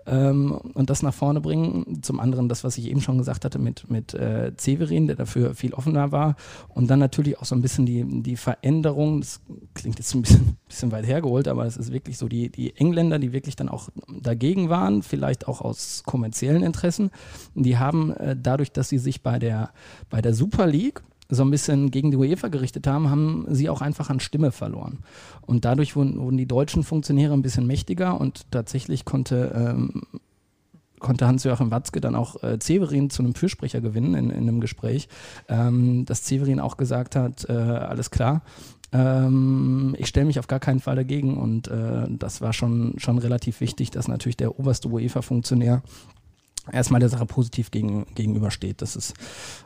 ähm, 0.06 0.52
und 0.52 0.90
das 0.90 1.02
nach 1.02 1.14
vorne 1.14 1.40
bringen. 1.40 2.02
Zum 2.02 2.20
anderen 2.20 2.48
das, 2.48 2.64
was 2.64 2.76
ich 2.78 2.90
eben 2.90 3.00
schon 3.00 3.18
gesagt 3.18 3.44
hatte 3.44 3.58
mit, 3.58 3.90
mit 3.90 4.14
äh, 4.14 4.52
Severin, 4.56 5.06
der 5.06 5.16
dafür 5.16 5.54
viel 5.54 5.72
offener 5.72 6.12
war. 6.12 6.36
Und 6.68 6.90
dann 6.90 6.98
natürlich 6.98 7.38
auch 7.38 7.44
so 7.44 7.54
ein 7.54 7.62
bisschen 7.62 7.86
die, 7.86 8.04
die 8.22 8.36
Veränderung, 8.36 9.20
das 9.20 9.40
klingt 9.74 9.98
jetzt 9.98 10.14
ein 10.14 10.22
bisschen, 10.22 10.56
bisschen 10.68 10.92
weit 10.92 11.06
hergeholt, 11.06 11.48
aber 11.48 11.64
es 11.66 11.76
ist 11.76 11.92
wirklich 11.92 12.18
so 12.18 12.28
die, 12.28 12.50
die 12.50 12.76
Engländer, 12.76 13.18
die 13.18 13.32
wirklich 13.32 13.56
dann 13.56 13.68
auch 13.68 13.88
dagegen 14.20 14.68
waren, 14.68 15.02
vielleicht 15.02 15.48
auch 15.48 15.60
aus 15.60 16.02
kommerziellen 16.04 16.62
Interessen. 16.62 17.10
Die 17.54 17.78
haben 17.78 18.12
äh, 18.12 18.36
dadurch, 18.40 18.72
dass 18.72 18.88
sie 18.88 18.98
sich 18.98 19.22
bei 19.22 19.38
der, 19.38 19.70
bei 20.10 20.20
der 20.20 20.34
Super 20.34 20.66
League 20.66 21.02
so 21.30 21.42
ein 21.42 21.50
bisschen 21.50 21.90
gegen 21.90 22.10
die 22.10 22.16
UEFA 22.16 22.48
gerichtet 22.48 22.86
haben, 22.86 23.10
haben 23.10 23.46
sie 23.48 23.68
auch 23.68 23.80
einfach 23.80 24.10
an 24.10 24.20
Stimme 24.20 24.52
verloren. 24.52 24.98
Und 25.42 25.64
dadurch 25.64 25.96
wurden, 25.96 26.20
wurden 26.20 26.36
die 26.36 26.46
deutschen 26.46 26.82
Funktionäre 26.82 27.32
ein 27.32 27.42
bisschen 27.42 27.66
mächtiger 27.66 28.20
und 28.20 28.50
tatsächlich 28.50 29.04
konnte, 29.04 29.52
ähm, 29.54 30.02
konnte 30.98 31.26
Hans-Joachim 31.26 31.70
Watzke 31.70 32.00
dann 32.00 32.14
auch 32.14 32.42
äh, 32.42 32.58
Severin 32.60 33.10
zu 33.10 33.22
einem 33.22 33.34
Fürsprecher 33.34 33.80
gewinnen 33.80 34.14
in, 34.14 34.30
in 34.30 34.48
einem 34.48 34.60
Gespräch, 34.60 35.08
ähm, 35.48 36.04
dass 36.04 36.26
Severin 36.26 36.60
auch 36.60 36.76
gesagt 36.76 37.16
hat, 37.16 37.48
äh, 37.48 37.52
alles 37.52 38.10
klar, 38.10 38.42
ähm, 38.92 39.94
ich 39.98 40.08
stelle 40.08 40.26
mich 40.26 40.38
auf 40.38 40.48
gar 40.48 40.58
keinen 40.58 40.80
Fall 40.80 40.96
dagegen 40.96 41.36
und 41.36 41.68
äh, 41.68 42.06
das 42.08 42.40
war 42.40 42.52
schon, 42.52 42.94
schon 42.98 43.18
relativ 43.18 43.60
wichtig, 43.60 43.90
dass 43.90 44.08
natürlich 44.08 44.36
der 44.36 44.58
oberste 44.58 44.88
UEFA-Funktionär 44.88 45.82
erstmal 46.72 47.00
der 47.00 47.08
Sache 47.08 47.26
positiv 47.26 47.70
gegen, 47.70 48.06
gegenübersteht. 48.14 48.82
Das 48.82 48.96
ist 48.96 49.14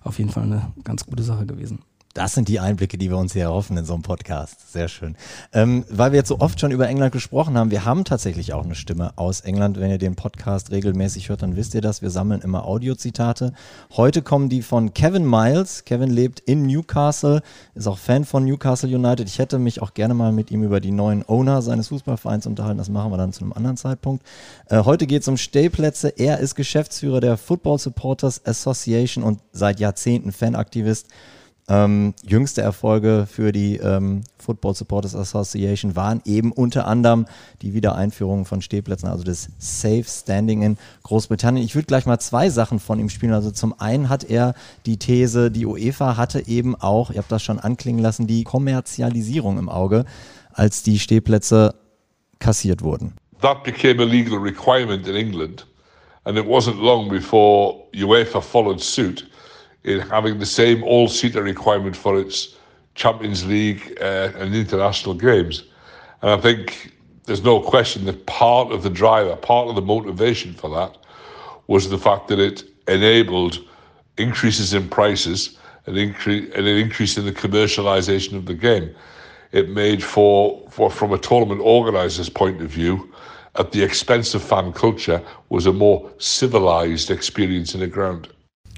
auf 0.03 0.19
jeden 0.19 0.31
Fall 0.31 0.45
eine 0.45 0.73
ganz 0.85 1.07
gute 1.07 1.23
Sache 1.23 1.47
gewesen. 1.47 1.81
Das 2.14 2.33
sind 2.33 2.46
die 2.46 2.61
Einblicke, 2.61 2.96
die 2.96 3.11
wir 3.11 3.18
uns 3.18 3.33
hier 3.33 3.42
erhoffen 3.42 3.77
in 3.77 3.85
so 3.85 3.92
einem 3.92 4.05
Podcast. 4.05 4.72
Sehr 4.72 4.87
schön. 4.87 5.16
Ähm, 5.53 5.85
weil 5.90 6.12
wir 6.12 6.18
jetzt 6.18 6.29
so 6.29 6.38
oft 6.38 6.61
schon 6.61 6.70
über 6.70 6.88
England 6.88 7.11
gesprochen 7.11 7.59
haben, 7.59 7.72
wir 7.72 7.85
haben 7.85 8.05
tatsächlich 8.05 8.53
auch 8.53 8.62
eine 8.62 8.77
Stimme 8.77 9.12
aus 9.16 9.40
England. 9.40 9.81
Wenn 9.81 9.90
ihr 9.90 9.98
den 9.98 10.14
Podcast 10.14 10.70
regelmäßig 10.70 11.29
hört, 11.29 11.42
dann 11.42 11.57
wisst 11.57 11.74
ihr 11.74 11.81
das. 11.81 12.03
Wir 12.03 12.11
sammeln 12.11 12.40
immer 12.42 12.66
Audiozitate. 12.66 13.53
Heute 13.96 14.22
kommen 14.22 14.48
die 14.48 14.62
von 14.62 14.94
Kevin 14.94 15.29
Miles. 15.29 15.85
Kevin 15.87 16.09
lebt 16.09 16.38
in 16.38 16.66
Newcastle, 16.66 17.42
ist 17.74 17.88
auch 17.88 17.98
Fan 17.98 18.24
von 18.24 18.44
Newcastle 18.44 18.94
United. 18.94 19.27
Ich 19.29 19.40
hätte 19.40 19.59
mich 19.59 19.83
auch 19.83 19.92
gerne 19.92 20.14
mal 20.14 20.31
mit 20.31 20.53
ihm 20.53 20.62
über 20.62 20.79
die 20.79 20.92
neuen 20.92 21.29
Owner 21.29 21.62
seines 21.62 21.88
Fußballvereins 21.88 22.46
unterhalten. 22.46 22.79
Das 22.79 22.90
machen 22.90 23.11
wir 23.11 23.16
dann 23.16 23.33
zu 23.33 23.42
einem 23.42 23.55
anderen 23.55 23.77
Zeitpunkt. 23.77 24.24
Äh, 24.68 24.85
heute 24.85 25.09
geht 25.09 25.22
es 25.22 25.29
um 25.29 25.37
Stehplätze. 25.37 26.11
Er 26.11 26.38
ist 26.38 26.55
Geschäftsführer 26.55 27.18
der 27.18 27.37
Football 27.37 27.81
Supporters 27.81 28.46
Association 28.46 29.24
und 29.24 29.40
seit 29.50 29.81
Jahrzehnten 29.81 30.31
Fanaktivist. 30.31 31.09
Ähm, 31.66 32.12
jüngste 32.22 32.61
Erfolge 32.61 33.27
für 33.31 33.50
die 33.50 33.77
ähm, 33.77 34.22
Football 34.38 34.74
Supporters 34.74 35.14
Association 35.14 35.96
waren 35.96 36.20
eben 36.27 36.53
unter 36.53 36.87
anderem 36.87 37.27
die 37.62 37.72
Wiedereinführung 37.72 38.44
von 38.44 38.61
Stehplätzen, 38.61 39.09
also 39.09 39.24
das 39.24 39.48
Safe 39.59 40.05
Standing 40.05 40.61
in 40.61 40.77
Großbritannien. 41.05 41.64
Ich 41.64 41.74
würde 41.74 41.87
gleich 41.87 42.05
mal 42.05 42.18
zwei 42.18 42.50
Sachen 42.50 42.81
von 42.81 42.98
ihm 42.98 43.09
spielen. 43.09 43.33
Also 43.33 43.50
zum 43.50 43.81
einen 43.81 44.11
hat 44.11 44.24
er 44.24 44.55
die 44.85 44.98
These, 44.98 45.50
die 45.50 45.64
UEFA 45.64 46.18
hatte 46.18 46.46
eben 46.46 46.74
auch, 46.74 47.11
ihr 47.11 47.18
habt 47.18 47.33
das 47.33 47.42
schon 47.42 47.59
anklingen 47.59 48.03
lassen, 48.03 48.27
die 48.27 48.44
Kommerzialisierung 48.44 49.59
im 49.59 49.70
Auge, 49.70 50.05
als 50.53 50.83
die 50.83 50.98
Stehplätze 50.98 51.77
kassiert 52.40 52.83
wurden. 52.83 53.14
That 53.40 53.64
became 53.64 54.03
a 54.03 54.07
legal 54.07 54.38
requirement 54.38 55.09
in 55.09 55.16
England 55.16 55.66
and 56.24 56.37
it 56.37 56.46
wasn't 56.46 56.79
long 56.79 57.09
before 57.09 57.87
UEFA 57.94 58.42
followed 58.42 58.81
suit. 58.81 59.27
In 59.85 60.01
having 60.01 60.38
the 60.38 60.47
same 60.47 60.83
all-seater 60.83 61.42
requirement 61.42 61.94
for 61.94 62.18
its 62.18 62.57
Champions 62.94 63.44
League 63.47 63.97
uh, 64.01 64.33
and 64.37 64.55
international 64.55 65.14
games. 65.14 65.64
And 66.23 66.31
I 66.31 66.37
think 66.38 66.94
there's 67.25 67.42
no 67.42 67.61
question 67.61 68.05
that 68.07 68.27
part 68.27 68.73
of 68.73 68.83
the 68.83 68.90
driver, 68.90 69.37
part 69.37 69.68
of 69.68 69.75
the 69.75 69.83
motivation 69.83 70.55
for 70.55 70.70
that 70.70 70.97
was 71.66 71.88
the 71.88 71.99
fact 71.99 72.29
that 72.29 72.38
it 72.38 72.64
enabled 72.88 73.59
increases 74.16 74.75
in 74.75 74.88
prices 74.88 75.59
and, 75.87 75.99
increase, 75.99 76.53
and 76.55 76.66
an 76.66 76.77
increase 76.77 77.18
in 77.18 77.25
the 77.25 77.33
commercialization 77.33 78.37
of 78.37 78.47
the 78.47 78.55
game. 78.55 78.94
It 79.53 79.68
made 79.68 80.03
for, 80.03 80.66
for 80.70 80.90
from 80.90 81.12
a 81.12 81.18
tournament 81.18 81.61
organizer's 81.62 82.29
point 82.29 82.61
of 82.61 82.70
view, 82.70 83.12
at 83.57 83.70
the 83.70 83.83
expense 83.83 84.35
of 84.35 84.42
fan 84.42 84.73
culture, 84.73 85.23
was 85.49 85.66
a 85.66 85.73
more 85.73 86.11
civilized 86.18 87.11
experience 87.11 87.75
in 87.75 87.81
the 87.81 87.87
ground. 87.87 88.29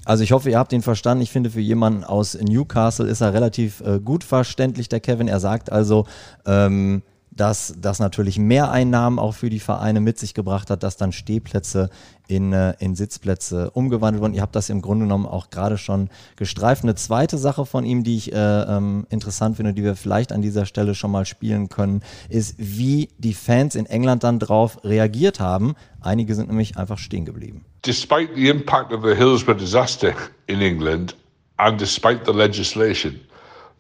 Also 0.06 0.22
ich 0.22 0.30
hoffe, 0.30 0.48
ihr 0.48 0.58
habt 0.58 0.72
ihn 0.72 0.82
verstanden. 0.82 1.22
Ich 1.22 1.32
finde, 1.32 1.50
für 1.50 1.60
jemanden 1.60 2.04
aus 2.04 2.38
Newcastle 2.40 3.08
ist 3.08 3.20
er 3.20 3.34
relativ 3.34 3.80
äh, 3.80 3.98
gut 3.98 4.22
verständlich, 4.22 4.88
der 4.88 5.00
Kevin. 5.00 5.26
Er 5.26 5.40
sagt 5.40 5.70
also, 5.70 6.06
ähm, 6.46 7.02
dass 7.36 7.74
das 7.80 7.98
natürlich 7.98 8.38
Mehreinnahmen 8.38 9.18
auch 9.18 9.34
für 9.34 9.50
die 9.50 9.60
Vereine 9.60 10.00
mit 10.00 10.18
sich 10.18 10.34
gebracht 10.34 10.70
hat, 10.70 10.82
dass 10.82 10.96
dann 10.96 11.12
Stehplätze 11.12 11.90
in, 12.28 12.52
äh, 12.52 12.74
in 12.78 12.96
Sitzplätze 12.96 13.70
umgewandelt 13.70 14.22
wurden. 14.22 14.34
Ihr 14.34 14.42
habt 14.42 14.56
das 14.56 14.70
im 14.70 14.82
Grunde 14.82 15.04
genommen 15.04 15.26
auch 15.26 15.50
gerade 15.50 15.78
schon 15.78 16.08
gestreift. 16.36 16.82
Eine 16.82 16.94
zweite 16.94 17.38
Sache 17.38 17.66
von 17.66 17.84
ihm, 17.84 18.02
die 18.02 18.16
ich 18.16 18.32
äh, 18.32 18.36
ähm, 18.36 19.06
interessant 19.10 19.56
finde, 19.56 19.74
die 19.74 19.84
wir 19.84 19.96
vielleicht 19.96 20.32
an 20.32 20.42
dieser 20.42 20.66
Stelle 20.66 20.94
schon 20.94 21.10
mal 21.10 21.26
spielen 21.26 21.68
können, 21.68 22.02
ist, 22.28 22.54
wie 22.58 23.10
die 23.18 23.34
Fans 23.34 23.74
in 23.74 23.86
England 23.86 24.24
dann 24.24 24.38
drauf 24.38 24.82
reagiert 24.82 25.38
haben. 25.38 25.74
Einige 26.00 26.34
sind 26.34 26.48
nämlich 26.48 26.76
einfach 26.76 26.98
stehen 26.98 27.24
geblieben. 27.24 27.64
Despite 27.84 28.30
the 28.34 28.48
impact 28.48 28.92
of 28.92 29.02
the 29.04 29.14
Hillsborough 29.14 29.58
disaster 29.58 30.14
in 30.46 30.60
England 30.60 31.14
and 31.58 31.80
despite 31.80 32.20
the 32.24 32.32
legislation, 32.32 33.20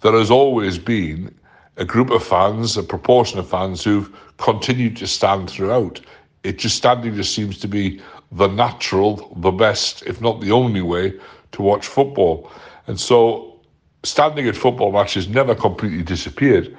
there 0.02 0.18
has 0.18 0.30
always 0.30 0.78
been 0.78 1.30
a 1.76 1.84
group 1.84 2.10
of 2.10 2.24
fans, 2.24 2.76
a 2.76 2.82
proportion 2.82 3.38
of 3.38 3.48
fans 3.48 3.84
who've 3.84 4.10
continued 4.38 4.96
to 4.96 5.06
stand 5.06 5.50
throughout. 5.50 6.00
It 6.42 6.58
just 6.58 6.76
standing 6.76 7.14
just 7.14 7.34
seems 7.34 7.58
to 7.58 7.68
be 7.68 8.00
the 8.32 8.48
natural, 8.48 9.32
the 9.36 9.50
best, 9.50 10.02
if 10.06 10.20
not 10.20 10.40
the 10.40 10.52
only 10.52 10.80
way 10.80 11.14
to 11.52 11.62
watch 11.62 11.86
football. 11.86 12.50
And 12.86 12.98
so 12.98 13.60
standing 14.04 14.46
at 14.48 14.56
football 14.56 14.92
matches 14.92 15.28
never 15.28 15.54
completely 15.54 16.02
disappeared. 16.02 16.76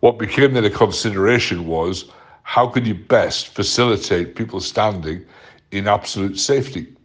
What 0.00 0.18
became 0.18 0.54
then 0.54 0.64
a 0.64 0.70
consideration 0.70 1.66
was 1.66 2.06
how 2.42 2.66
could 2.66 2.86
you 2.86 2.94
best 2.94 3.48
facilitate 3.48 4.34
people 4.34 4.60
standing 4.60 5.24
in 5.70 5.86
absolute 5.86 6.38
safety? 6.38 6.96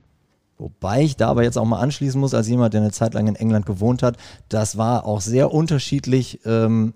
Wobei 0.57 1.01
ich 1.01 1.17
da 1.17 1.27
aber 1.27 1.43
jetzt 1.43 1.57
auch 1.57 1.65
mal 1.65 1.79
anschließen 1.79 2.19
muss, 2.19 2.33
als 2.33 2.47
jemand, 2.47 2.73
der 2.73 2.81
eine 2.81 2.91
Zeit 2.91 3.13
lang 3.13 3.27
in 3.27 3.35
England 3.35 3.65
gewohnt 3.65 4.01
hat, 4.01 4.15
das 4.47 4.77
war 4.77 5.05
auch 5.05 5.19
sehr 5.19 5.51
unterschiedlich 5.51 6.39
ähm, 6.45 6.93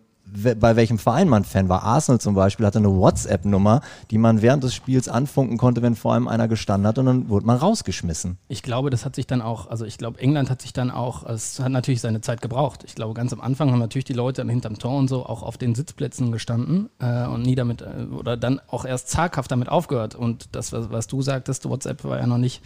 bei 0.60 0.76
welchem 0.76 1.00
Verein 1.00 1.28
man 1.28 1.44
Fan 1.44 1.70
war. 1.70 1.84
Arsenal 1.84 2.20
zum 2.20 2.36
Beispiel 2.36 2.65
hatte 2.65 2.80
eine 2.80 2.89
WhatsApp-Nummer, 2.89 3.82
die 4.12 4.18
man 4.18 4.42
während 4.42 4.63
des 4.63 4.74
Spiels 4.74 5.08
anfunken 5.10 5.58
konnte, 5.58 5.82
wenn 5.82 5.96
vor 5.96 6.13
allem 6.13 6.28
einer 6.28 6.48
gestanden 6.48 6.88
hat 6.88 6.98
und 6.98 7.06
dann 7.06 7.30
wurde 7.30 7.46
man 7.46 7.58
rausgeschmissen. 7.58 8.38
Ich 8.48 8.63
glaube, 8.63 8.89
das 8.89 9.06
hat 9.06 9.15
sich 9.15 9.28
dann 9.28 9.42
auch, 9.42 9.68
also 9.68 9.86
ich 9.86 9.98
glaube, 9.98 10.20
England 10.20 10.50
hat 10.50 10.62
sich 10.62 10.74
dann 10.74 10.92
auch, 10.92 11.24
es 11.24 11.60
hat 11.60 11.72
natürlich 11.72 12.02
seine 12.02 12.22
Zeit 12.22 12.42
gebraucht. 12.42 12.84
Ich 12.86 12.96
glaube, 12.96 13.13
ganz 13.13 13.34
am 13.34 13.42
Anfang 13.42 13.72
haben 13.72 13.80
natürlich 13.80 14.06
die 14.06 14.13
Leute 14.13 14.46
hinterm 14.46 14.78
Tor 14.78 14.98
und 14.98 15.08
so 15.08 15.26
auch 15.26 15.44
auf 15.44 15.58
den 15.58 15.76
Sitzplätzen 15.76 16.32
gestanden 16.32 16.89
äh, 17.00 17.26
und 17.26 17.42
nie 17.42 17.56
damit, 17.56 17.82
äh, 17.82 18.06
oder 18.12 18.38
dann 18.38 18.62
auch 18.68 18.86
erst 18.86 19.10
zaghaft 19.10 19.52
damit 19.52 19.70
aufgehört. 19.70 20.15
Und 20.15 20.56
das, 20.56 20.72
was, 20.72 20.92
was 20.92 21.08
du 21.08 21.22
sagtest, 21.22 21.68
WhatsApp 21.68 22.04
war 22.04 22.20
ja 22.20 22.28
noch 22.28 22.38
nicht 22.38 22.62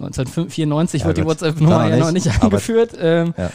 1994 0.00 1.00
ja, 1.00 1.06
wird 1.06 1.18
die 1.18 1.24
WhatsApp-Nummer 1.24 1.88
ja 1.88 1.96
noch 1.96 2.12
nicht 2.12 2.42
eingeführt, 2.42 2.92
ähm, 2.98 3.34
ja. 3.36 3.50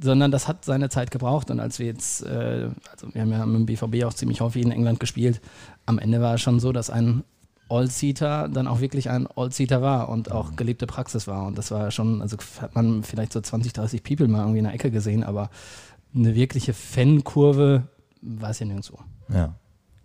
sondern 0.00 0.30
das 0.30 0.48
hat 0.48 0.64
seine 0.64 0.88
Zeit 0.88 1.10
gebraucht. 1.10 1.50
Und 1.50 1.60
als 1.60 1.78
wir 1.78 1.86
jetzt, 1.86 2.22
äh, 2.24 2.68
also 2.90 3.12
wir 3.12 3.22
haben 3.22 3.30
ja 3.30 3.46
mit 3.46 3.56
dem 3.56 3.66
BVB 3.66 4.04
auch 4.04 4.14
ziemlich 4.14 4.40
häufig 4.40 4.62
in 4.62 4.72
England 4.72 5.00
gespielt, 5.00 5.40
am 5.86 5.98
Ende 5.98 6.20
war 6.20 6.34
es 6.34 6.40
schon 6.40 6.60
so, 6.60 6.72
dass 6.72 6.90
ein 6.90 7.24
All-Seater 7.68 8.48
dann 8.48 8.66
auch 8.66 8.80
wirklich 8.80 9.10
ein 9.10 9.26
All-Seater 9.36 9.80
war 9.82 10.08
und 10.08 10.30
auch 10.30 10.56
gelebte 10.56 10.86
Praxis 10.86 11.26
war. 11.26 11.46
Und 11.46 11.56
das 11.58 11.70
war 11.70 11.90
schon, 11.90 12.20
also 12.20 12.36
hat 12.60 12.74
man 12.74 13.02
vielleicht 13.02 13.32
so 13.32 13.40
20, 13.40 13.72
30 13.72 14.02
People 14.02 14.28
mal 14.28 14.40
irgendwie 14.40 14.58
in 14.58 14.64
der 14.64 14.74
Ecke 14.74 14.90
gesehen, 14.90 15.24
aber 15.24 15.50
eine 16.14 16.34
wirkliche 16.34 16.74
Fankurve 16.74 17.84
war 18.20 18.50
es 18.50 18.58
ja 18.58 18.66
nirgendwo. 18.66 18.98
Ja. 19.32 19.54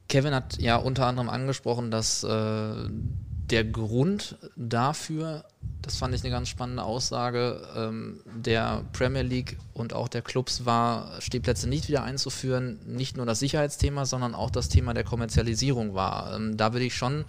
Kevin 0.07 0.33
hat 0.33 0.57
ja 0.59 0.77
unter 0.77 1.05
anderem 1.05 1.29
angesprochen, 1.29 1.91
dass 1.91 2.23
äh, 2.23 2.89
der 3.49 3.63
Grund 3.63 4.37
dafür, 4.55 5.45
das 5.81 5.97
fand 5.97 6.13
ich 6.13 6.21
eine 6.23 6.31
ganz 6.31 6.49
spannende 6.49 6.83
Aussage, 6.83 7.61
ähm, 7.75 8.21
der 8.25 8.83
Premier 8.93 9.23
League 9.23 9.57
und 9.73 9.93
auch 9.93 10.07
der 10.07 10.21
Clubs 10.21 10.65
war, 10.65 11.19
Stehplätze 11.21 11.67
nicht 11.67 11.87
wieder 11.87 12.03
einzuführen, 12.03 12.79
nicht 12.85 13.17
nur 13.17 13.25
das 13.25 13.39
Sicherheitsthema, 13.39 14.05
sondern 14.05 14.35
auch 14.35 14.49
das 14.49 14.69
Thema 14.69 14.93
der 14.93 15.03
Kommerzialisierung 15.03 15.93
war. 15.93 16.35
Ähm, 16.35 16.57
da 16.57 16.73
würde 16.73 16.85
ich 16.85 16.95
schon 16.95 17.25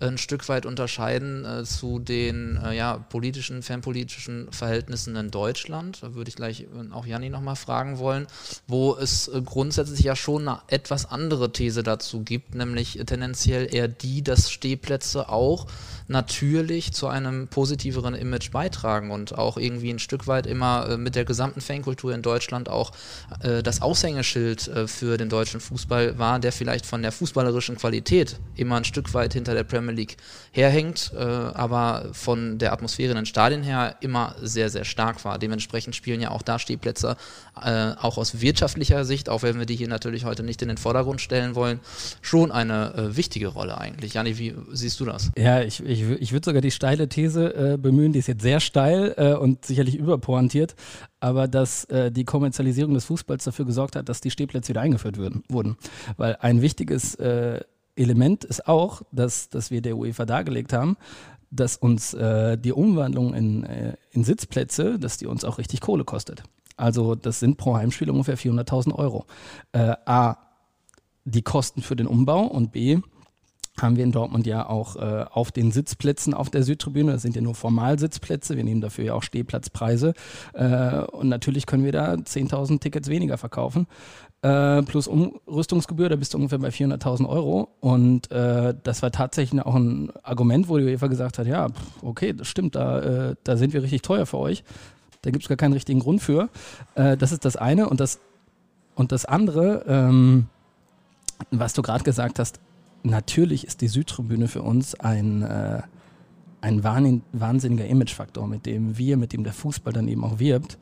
ein 0.00 0.18
Stück 0.18 0.48
weit 0.48 0.66
unterscheiden 0.66 1.44
äh, 1.44 1.64
zu 1.64 1.98
den 1.98 2.58
äh, 2.64 2.74
ja, 2.74 2.96
politischen, 2.96 3.62
fanpolitischen 3.62 4.50
Verhältnissen 4.50 5.14
in 5.16 5.30
Deutschland. 5.30 6.02
Da 6.02 6.14
würde 6.14 6.28
ich 6.28 6.36
gleich 6.36 6.62
äh, 6.62 6.92
auch 6.92 7.06
Janni 7.06 7.28
nochmal 7.28 7.56
fragen 7.56 7.98
wollen, 7.98 8.26
wo 8.66 8.96
es 8.96 9.28
äh, 9.28 9.42
grundsätzlich 9.42 10.00
ja 10.00 10.16
schon 10.16 10.48
eine 10.48 10.60
etwas 10.68 11.06
andere 11.06 11.52
These 11.52 11.82
dazu 11.82 12.22
gibt, 12.22 12.54
nämlich 12.54 12.98
tendenziell 13.06 13.72
eher 13.72 13.88
die, 13.88 14.22
dass 14.22 14.50
Stehplätze 14.50 15.28
auch 15.28 15.66
natürlich 16.10 16.92
zu 16.92 17.06
einem 17.06 17.46
positiveren 17.46 18.14
Image 18.14 18.50
beitragen 18.50 19.12
und 19.12 19.38
auch 19.38 19.56
irgendwie 19.56 19.90
ein 19.90 20.00
Stück 20.00 20.26
weit 20.26 20.46
immer 20.46 20.88
äh, 20.90 20.96
mit 20.96 21.14
der 21.14 21.24
gesamten 21.24 21.60
Fankultur 21.60 22.12
in 22.12 22.20
Deutschland 22.20 22.68
auch 22.68 22.90
äh, 23.42 23.62
das 23.62 23.80
Aushängeschild 23.80 24.66
äh, 24.68 24.88
für 24.88 25.16
den 25.16 25.28
deutschen 25.28 25.60
Fußball 25.60 26.18
war, 26.18 26.40
der 26.40 26.50
vielleicht 26.50 26.84
von 26.84 27.02
der 27.02 27.12
fußballerischen 27.12 27.76
Qualität 27.76 28.40
immer 28.56 28.76
ein 28.76 28.84
Stück 28.84 29.14
weit 29.14 29.34
hinter 29.34 29.54
der 29.54 29.62
Premier 29.62 29.94
League 29.94 30.16
herhängt, 30.50 31.12
aber 31.14 32.08
von 32.12 32.58
der 32.58 32.72
Atmosphäre 32.72 33.12
in 33.12 33.16
den 33.16 33.26
Stadien 33.26 33.62
her 33.62 33.96
immer 34.00 34.34
sehr, 34.42 34.68
sehr 34.68 34.84
stark 34.84 35.24
war. 35.24 35.38
Dementsprechend 35.38 35.94
spielen 35.94 36.20
ja 36.20 36.32
auch 36.32 36.42
da 36.42 36.58
Stehplätze 36.58 37.16
äh, 37.64 37.94
auch 38.00 38.18
aus 38.18 38.40
wirtschaftlicher 38.40 39.04
Sicht, 39.04 39.28
auch 39.28 39.42
wenn 39.42 39.58
wir 39.58 39.66
die 39.66 39.76
hier 39.76 39.88
natürlich 39.88 40.24
heute 40.24 40.42
nicht 40.42 40.62
in 40.62 40.68
den 40.68 40.76
Vordergrund 40.76 41.20
stellen 41.20 41.54
wollen, 41.54 41.80
schon 42.22 42.52
eine 42.52 42.94
äh, 42.94 43.16
wichtige 43.16 43.48
Rolle 43.48 43.78
eigentlich. 43.78 44.14
Jani, 44.14 44.38
wie 44.38 44.54
siehst 44.72 45.00
du 45.00 45.04
das? 45.04 45.30
Ja, 45.36 45.60
ich, 45.62 45.84
ich 45.84 46.08
ich, 46.08 46.32
würde 46.32 46.44
sogar 46.44 46.62
die 46.62 46.70
steile 46.70 47.08
These 47.08 47.54
äh, 47.54 47.76
bemühen, 47.76 48.12
die 48.12 48.18
ist 48.18 48.28
jetzt 48.28 48.42
sehr 48.42 48.60
steil 48.60 49.14
äh, 49.16 49.34
und 49.34 49.64
sicherlich 49.64 49.96
überpointiert, 49.96 50.74
aber 51.20 51.48
dass 51.48 51.84
äh, 51.84 52.10
die 52.10 52.24
Kommerzialisierung 52.24 52.94
des 52.94 53.04
Fußballs 53.04 53.44
dafür 53.44 53.64
gesorgt 53.64 53.96
hat, 53.96 54.08
dass 54.08 54.20
die 54.20 54.30
Stehplätze 54.30 54.70
wieder 54.70 54.80
eingeführt 54.80 55.16
würden, 55.16 55.44
wurden. 55.48 55.76
Weil 56.16 56.36
ein 56.40 56.62
wichtiges 56.62 57.16
Element 57.96 58.44
ist 58.44 58.66
auch, 58.66 59.02
dass, 59.12 59.48
dass 59.50 59.70
wir 59.70 59.82
der 59.82 59.96
UEFA 59.96 60.24
dargelegt 60.24 60.72
haben, 60.72 60.96
dass 61.50 61.76
uns 61.76 62.14
äh, 62.14 62.56
die 62.56 62.72
Umwandlung 62.72 63.34
in, 63.34 63.64
äh, 63.64 63.94
in 64.12 64.24
Sitzplätze, 64.24 64.98
dass 64.98 65.18
die 65.18 65.26
uns 65.26 65.44
auch 65.44 65.58
richtig 65.58 65.80
Kohle 65.80 66.04
kostet. 66.04 66.42
Also 66.80 67.14
das 67.14 67.40
sind 67.40 67.56
pro 67.56 67.76
Heimspiel 67.76 68.10
ungefähr 68.10 68.38
400.000 68.38 68.94
Euro. 68.94 69.26
A, 69.72 70.36
die 71.24 71.42
Kosten 71.42 71.82
für 71.82 71.96
den 71.96 72.06
Umbau 72.06 72.42
und 72.42 72.72
B, 72.72 73.00
haben 73.82 73.96
wir 73.96 74.04
in 74.04 74.12
Dortmund 74.12 74.46
ja 74.46 74.68
auch 74.68 74.96
äh, 74.96 75.24
auf 75.30 75.52
den 75.52 75.70
Sitzplätzen 75.70 76.34
auf 76.34 76.50
der 76.50 76.62
Südtribüne, 76.62 77.12
das 77.12 77.22
sind 77.22 77.36
ja 77.36 77.42
nur 77.42 77.54
Formalsitzplätze, 77.54 78.56
wir 78.56 78.64
nehmen 78.64 78.80
dafür 78.80 79.04
ja 79.04 79.14
auch 79.14 79.22
Stehplatzpreise 79.22 80.14
äh, 80.52 80.98
und 81.00 81.28
natürlich 81.28 81.66
können 81.66 81.84
wir 81.84 81.92
da 81.92 82.14
10.000 82.14 82.80
Tickets 82.80 83.08
weniger 83.08 83.38
verkaufen, 83.38 83.86
äh, 84.42 84.82
plus 84.82 85.06
Umrüstungsgebühr, 85.06 86.08
da 86.08 86.16
bist 86.16 86.34
du 86.34 86.38
ungefähr 86.38 86.58
bei 86.58 86.68
400.000 86.68 87.28
Euro 87.28 87.68
und 87.80 88.30
äh, 88.30 88.74
das 88.82 89.02
war 89.02 89.12
tatsächlich 89.12 89.62
auch 89.62 89.74
ein 89.74 90.10
Argument, 90.22 90.68
wo 90.68 90.78
die 90.78 90.84
UEFA 90.84 91.06
gesagt 91.06 91.38
hat, 91.38 91.46
ja, 91.46 91.68
okay, 92.02 92.32
das 92.32 92.48
stimmt, 92.48 92.74
da, 92.74 93.30
äh, 93.30 93.34
da 93.44 93.56
sind 93.56 93.72
wir 93.72 93.82
richtig 93.82 94.02
teuer 94.02 94.26
für 94.26 94.38
euch, 94.38 94.64
da 95.22 95.30
gibt 95.30 95.44
es 95.44 95.48
gar 95.48 95.56
keinen 95.56 95.72
richtigen 95.72 96.00
Grund 96.00 96.22
für. 96.22 96.48
Äh, 96.94 97.16
das 97.16 97.32
ist 97.32 97.44
das 97.44 97.56
eine 97.56 97.88
und 97.88 98.00
das, 98.00 98.20
und 98.94 99.12
das 99.12 99.24
andere, 99.24 99.84
ähm, 99.86 100.46
was 101.50 101.72
du 101.72 101.82
gerade 101.82 102.04
gesagt 102.04 102.38
hast, 102.38 102.60
natürlich 103.02 103.66
ist 103.66 103.80
die 103.80 103.88
Südtribüne 103.88 104.48
für 104.48 104.62
uns 104.62 104.94
ein, 104.94 105.42
äh, 105.42 105.82
ein 106.60 106.84
wahnsinniger 106.84 107.86
Imagefaktor, 107.86 108.46
mit 108.46 108.66
dem 108.66 108.98
wir, 108.98 109.16
mit 109.16 109.32
dem 109.32 109.44
der 109.44 109.54
Fußball 109.54 109.92
dann 109.92 110.08
eben 110.08 110.24
auch 110.24 110.38
wirbt. 110.38 110.78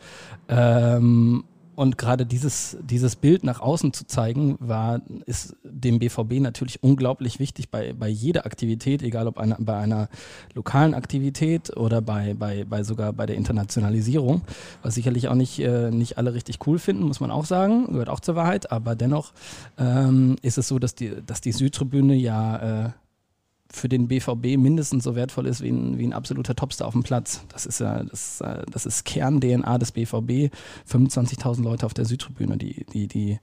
Ähm, 0.49 1.45
und 1.79 1.97
gerade 1.97 2.27
dieses, 2.27 2.77
dieses 2.83 3.15
Bild 3.15 3.45
nach 3.45 3.61
außen 3.61 3.93
zu 3.93 4.05
zeigen, 4.05 4.57
war, 4.59 5.01
ist 5.27 5.55
dem 5.63 6.01
BVB 6.01 6.41
natürlich 6.41 6.83
unglaublich 6.83 7.39
wichtig 7.39 7.71
bei, 7.71 7.93
bei 7.93 8.09
jeder 8.09 8.47
Aktivität, 8.47 9.01
egal 9.01 9.29
ob 9.29 9.39
eine, 9.39 9.55
bei 9.61 9.77
einer 9.77 10.09
lokalen 10.55 10.93
Aktivität 10.93 11.77
oder 11.77 12.03
bei, 12.03 12.35
bei, 12.35 12.65
bei 12.65 12.83
sogar 12.83 13.13
bei 13.13 13.27
der 13.27 13.37
Internationalisierung, 13.37 14.43
was 14.83 14.97
sicherlich 14.97 15.29
auch 15.29 15.37
nicht, 15.37 15.61
äh, 15.61 15.93
nicht 15.93 16.19
alle 16.19 16.35
richtig 16.35 16.59
cool 16.67 16.81
finden, 16.81 17.05
muss 17.05 17.21
man 17.21 17.31
auch 17.31 17.45
sagen, 17.45 17.87
gehört 17.93 18.09
auch 18.09 18.19
zur 18.19 18.35
Wahrheit, 18.35 18.73
aber 18.73 18.97
dennoch 18.97 19.33
ähm, 19.79 20.35
ist 20.43 20.59
es 20.59 20.67
so, 20.67 20.81
dass 20.81 20.97
die, 20.97 21.13
dass 21.25 21.41
die 21.41 21.53
Südtribüne 21.53 22.17
ja 22.17 22.87
äh, 22.87 22.91
für 23.71 23.89
den 23.89 24.09
BVB 24.09 24.57
mindestens 24.57 25.05
so 25.05 25.15
wertvoll 25.15 25.47
ist 25.47 25.63
wie 25.63 25.69
ein, 25.69 25.99
wie 25.99 26.07
ein 26.07 26.13
absoluter 26.13 26.55
Topstar 26.55 26.89
auf 26.89 26.95
dem 26.95 27.03
Platz. 27.03 27.43
Das 27.51 27.67
ist 27.67 27.81
ja 27.81 28.03
das, 28.03 28.41
äh, 28.41 28.63
das 28.71 28.87
ist 28.87 29.05
Kern-DNA 29.05 29.79
des 29.79 29.93
BVB. 29.93 30.53
25.000 30.91 31.63
Leute 31.63 31.85
auf 31.85 31.95
der 31.95 32.07
Südtribüne, 32.07 32.57
die, 32.57 32.87
die, 32.93 33.09
die, 33.09 33.39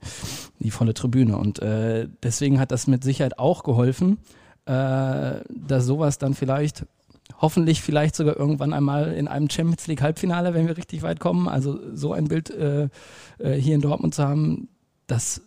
die 0.58 0.70
volle 0.70 0.94
Tribüne. 0.94 1.36
Und 1.38 1.60
äh, 1.60 2.08
deswegen 2.22 2.58
hat 2.58 2.72
das 2.72 2.86
mit 2.86 3.04
Sicherheit 3.04 3.38
auch 3.38 3.62
geholfen, 3.62 4.18
äh, 4.66 5.40
dass 5.48 5.86
sowas 5.86 6.18
dann 6.18 6.34
vielleicht 6.34 6.86
hoffentlich 7.40 7.80
vielleicht 7.80 8.16
sogar 8.16 8.36
irgendwann 8.36 8.72
einmal 8.72 9.12
in 9.12 9.28
einem 9.28 9.48
Champions 9.48 9.86
League 9.86 10.02
Halbfinale, 10.02 10.54
wenn 10.54 10.66
wir 10.66 10.76
richtig 10.76 11.02
weit 11.02 11.20
kommen. 11.20 11.48
Also 11.48 11.78
so 11.94 12.12
ein 12.12 12.28
Bild 12.28 12.50
äh, 12.50 12.88
äh 13.38 13.54
hier 13.54 13.74
in 13.74 13.80
Dortmund 13.80 14.14
zu 14.14 14.24
haben, 14.24 14.68
das 15.06 15.42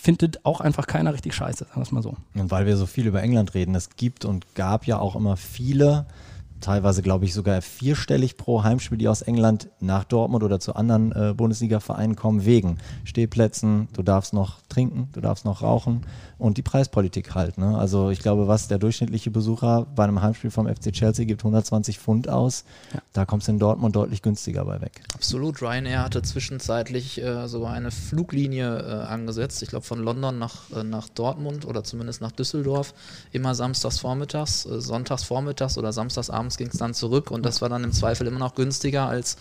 findet 0.00 0.44
auch 0.44 0.60
einfach 0.60 0.86
keiner 0.86 1.12
richtig 1.12 1.34
scheiße, 1.34 1.64
sagen 1.64 1.76
wir 1.76 1.82
es 1.82 1.92
mal 1.92 2.02
so. 2.02 2.16
Und 2.34 2.50
weil 2.50 2.66
wir 2.66 2.76
so 2.76 2.86
viel 2.86 3.06
über 3.06 3.22
England 3.22 3.54
reden, 3.54 3.74
es 3.74 3.90
gibt 3.96 4.24
und 4.24 4.54
gab 4.54 4.86
ja 4.86 4.98
auch 4.98 5.16
immer 5.16 5.36
viele 5.36 6.06
teilweise 6.60 7.02
glaube 7.02 7.24
ich 7.24 7.34
sogar 7.34 7.60
vierstellig 7.62 8.36
pro 8.36 8.62
Heimspiel, 8.62 8.98
die 8.98 9.08
aus 9.08 9.22
England 9.22 9.68
nach 9.80 10.04
Dortmund 10.04 10.44
oder 10.44 10.60
zu 10.60 10.74
anderen 10.74 11.12
äh, 11.12 11.34
Bundesliga-Vereinen 11.34 12.16
kommen, 12.16 12.44
wegen 12.44 12.78
Stehplätzen, 13.04 13.88
du 13.92 14.02
darfst 14.02 14.32
noch 14.32 14.58
trinken, 14.68 15.08
du 15.12 15.20
darfst 15.20 15.44
noch 15.44 15.62
rauchen 15.62 16.02
und 16.38 16.56
die 16.56 16.62
Preispolitik 16.62 17.34
halt. 17.34 17.58
Ne? 17.58 17.76
Also 17.76 18.10
ich 18.10 18.20
glaube, 18.20 18.48
was 18.48 18.68
der 18.68 18.78
durchschnittliche 18.78 19.30
Besucher 19.30 19.86
bei 19.94 20.04
einem 20.04 20.22
Heimspiel 20.22 20.50
vom 20.50 20.66
FC 20.66 20.92
Chelsea 20.92 21.24
gibt 21.24 21.40
120 21.40 21.98
Pfund 21.98 22.28
aus, 22.28 22.64
ja. 22.94 23.00
da 23.12 23.24
kommst 23.24 23.48
du 23.48 23.52
in 23.52 23.58
Dortmund 23.58 23.96
deutlich 23.96 24.22
günstiger 24.22 24.64
bei 24.64 24.80
weg. 24.80 25.02
Absolut, 25.14 25.60
Ryanair 25.60 26.02
hatte 26.02 26.22
zwischenzeitlich 26.22 27.20
äh, 27.22 27.48
sogar 27.48 27.72
eine 27.72 27.90
Fluglinie 27.90 28.78
äh, 28.78 29.06
angesetzt, 29.06 29.62
ich 29.62 29.68
glaube 29.68 29.84
von 29.84 30.00
London 30.00 30.38
nach, 30.38 30.70
äh, 30.70 30.84
nach 30.84 31.08
Dortmund 31.08 31.64
oder 31.66 31.84
zumindest 31.84 32.20
nach 32.20 32.32
Düsseldorf, 32.32 32.94
immer 33.32 33.54
samstags 33.54 33.98
vormittags, 33.98 34.64
äh, 34.66 34.80
sonntags 34.80 35.24
vormittags 35.24 35.76
oder 35.76 35.92
samstags 35.92 36.30
abends 36.30 36.47
abends 36.48 36.56
ging 36.56 36.68
es 36.68 36.78
dann 36.78 36.94
zurück 36.94 37.30
und 37.30 37.44
das 37.44 37.60
war 37.60 37.68
dann 37.68 37.84
im 37.84 37.92
Zweifel 37.92 38.26
immer 38.26 38.38
noch 38.38 38.54
günstiger 38.54 39.06
als 39.06 39.36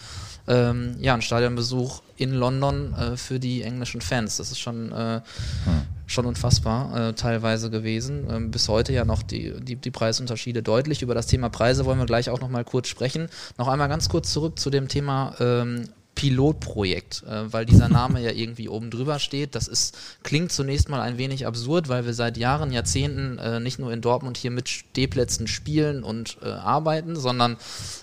ähm, 0.48 0.96
ja, 1.00 1.14
ein 1.14 1.22
Stadionbesuch 1.22 2.02
in 2.18 2.32
London 2.32 2.94
äh, 2.94 3.18
für 3.18 3.40
die 3.40 3.64
englischen 3.64 4.02
Fans. 4.02 4.38
Das 4.38 4.52
ist 4.52 4.60
schon, 4.60 4.92
äh, 4.92 5.22
hm. 5.66 5.82
schon 6.06 6.26
unfassbar 6.26 7.10
äh, 7.10 7.14
teilweise 7.14 7.70
gewesen. 7.70 8.28
Ähm, 8.30 8.52
bis 8.52 8.68
heute 8.68 8.94
ja 8.94 9.06
noch 9.06 9.24
die, 9.24 9.54
die, 9.62 9.76
die 9.76 9.92
Preisunterschiede 9.92 10.64
deutlich. 10.64 11.02
Über 11.02 11.16
das 11.16 11.28
Thema 11.28 11.50
Preise 11.50 11.86
wollen 11.86 12.00
wir 12.00 12.06
gleich 12.06 12.30
auch 12.30 12.40
noch 12.40 12.50
mal 12.50 12.64
kurz 12.64 12.88
sprechen. 12.88 13.30
Noch 13.58 13.68
einmal 13.68 13.90
ganz 13.90 14.10
kurz 14.10 14.32
zurück 14.32 14.60
zu 14.60 14.70
dem 14.70 14.88
Thema 14.88 15.34
ähm, 15.40 15.90
Pilotprojekt, 16.18 17.24
äh, 17.30 17.54
weil 17.54 17.68
dieser 17.68 17.90
Name 17.90 18.20
ja 18.20 18.32
irgendwie 18.32 18.68
oben 18.70 18.90
drüber 18.90 19.20
steht. 19.20 19.54
Das 19.54 19.68
ist, 19.68 19.96
klingt 20.24 20.52
zunächst 20.52 20.90
mal 20.90 21.00
ein 21.00 21.20
wenig 21.20 21.46
absurd, 21.46 21.90
weil 21.90 22.08
wir 22.08 22.16
seit 22.16 22.38
Jahren, 22.38 22.72
Jahrzehnten 22.72 23.38
äh, 23.38 23.60
nicht 23.60 23.78
nur 23.78 23.94
in 23.94 24.02
Dortmund 24.02 24.36
hier 24.36 24.50
mit 24.50 24.68
Stehplätzen 24.68 25.46
spielen 25.46 26.04
und 26.04 26.40
äh, 26.42 26.48
arbeiten, 26.48 27.16
sondern 27.16 27.58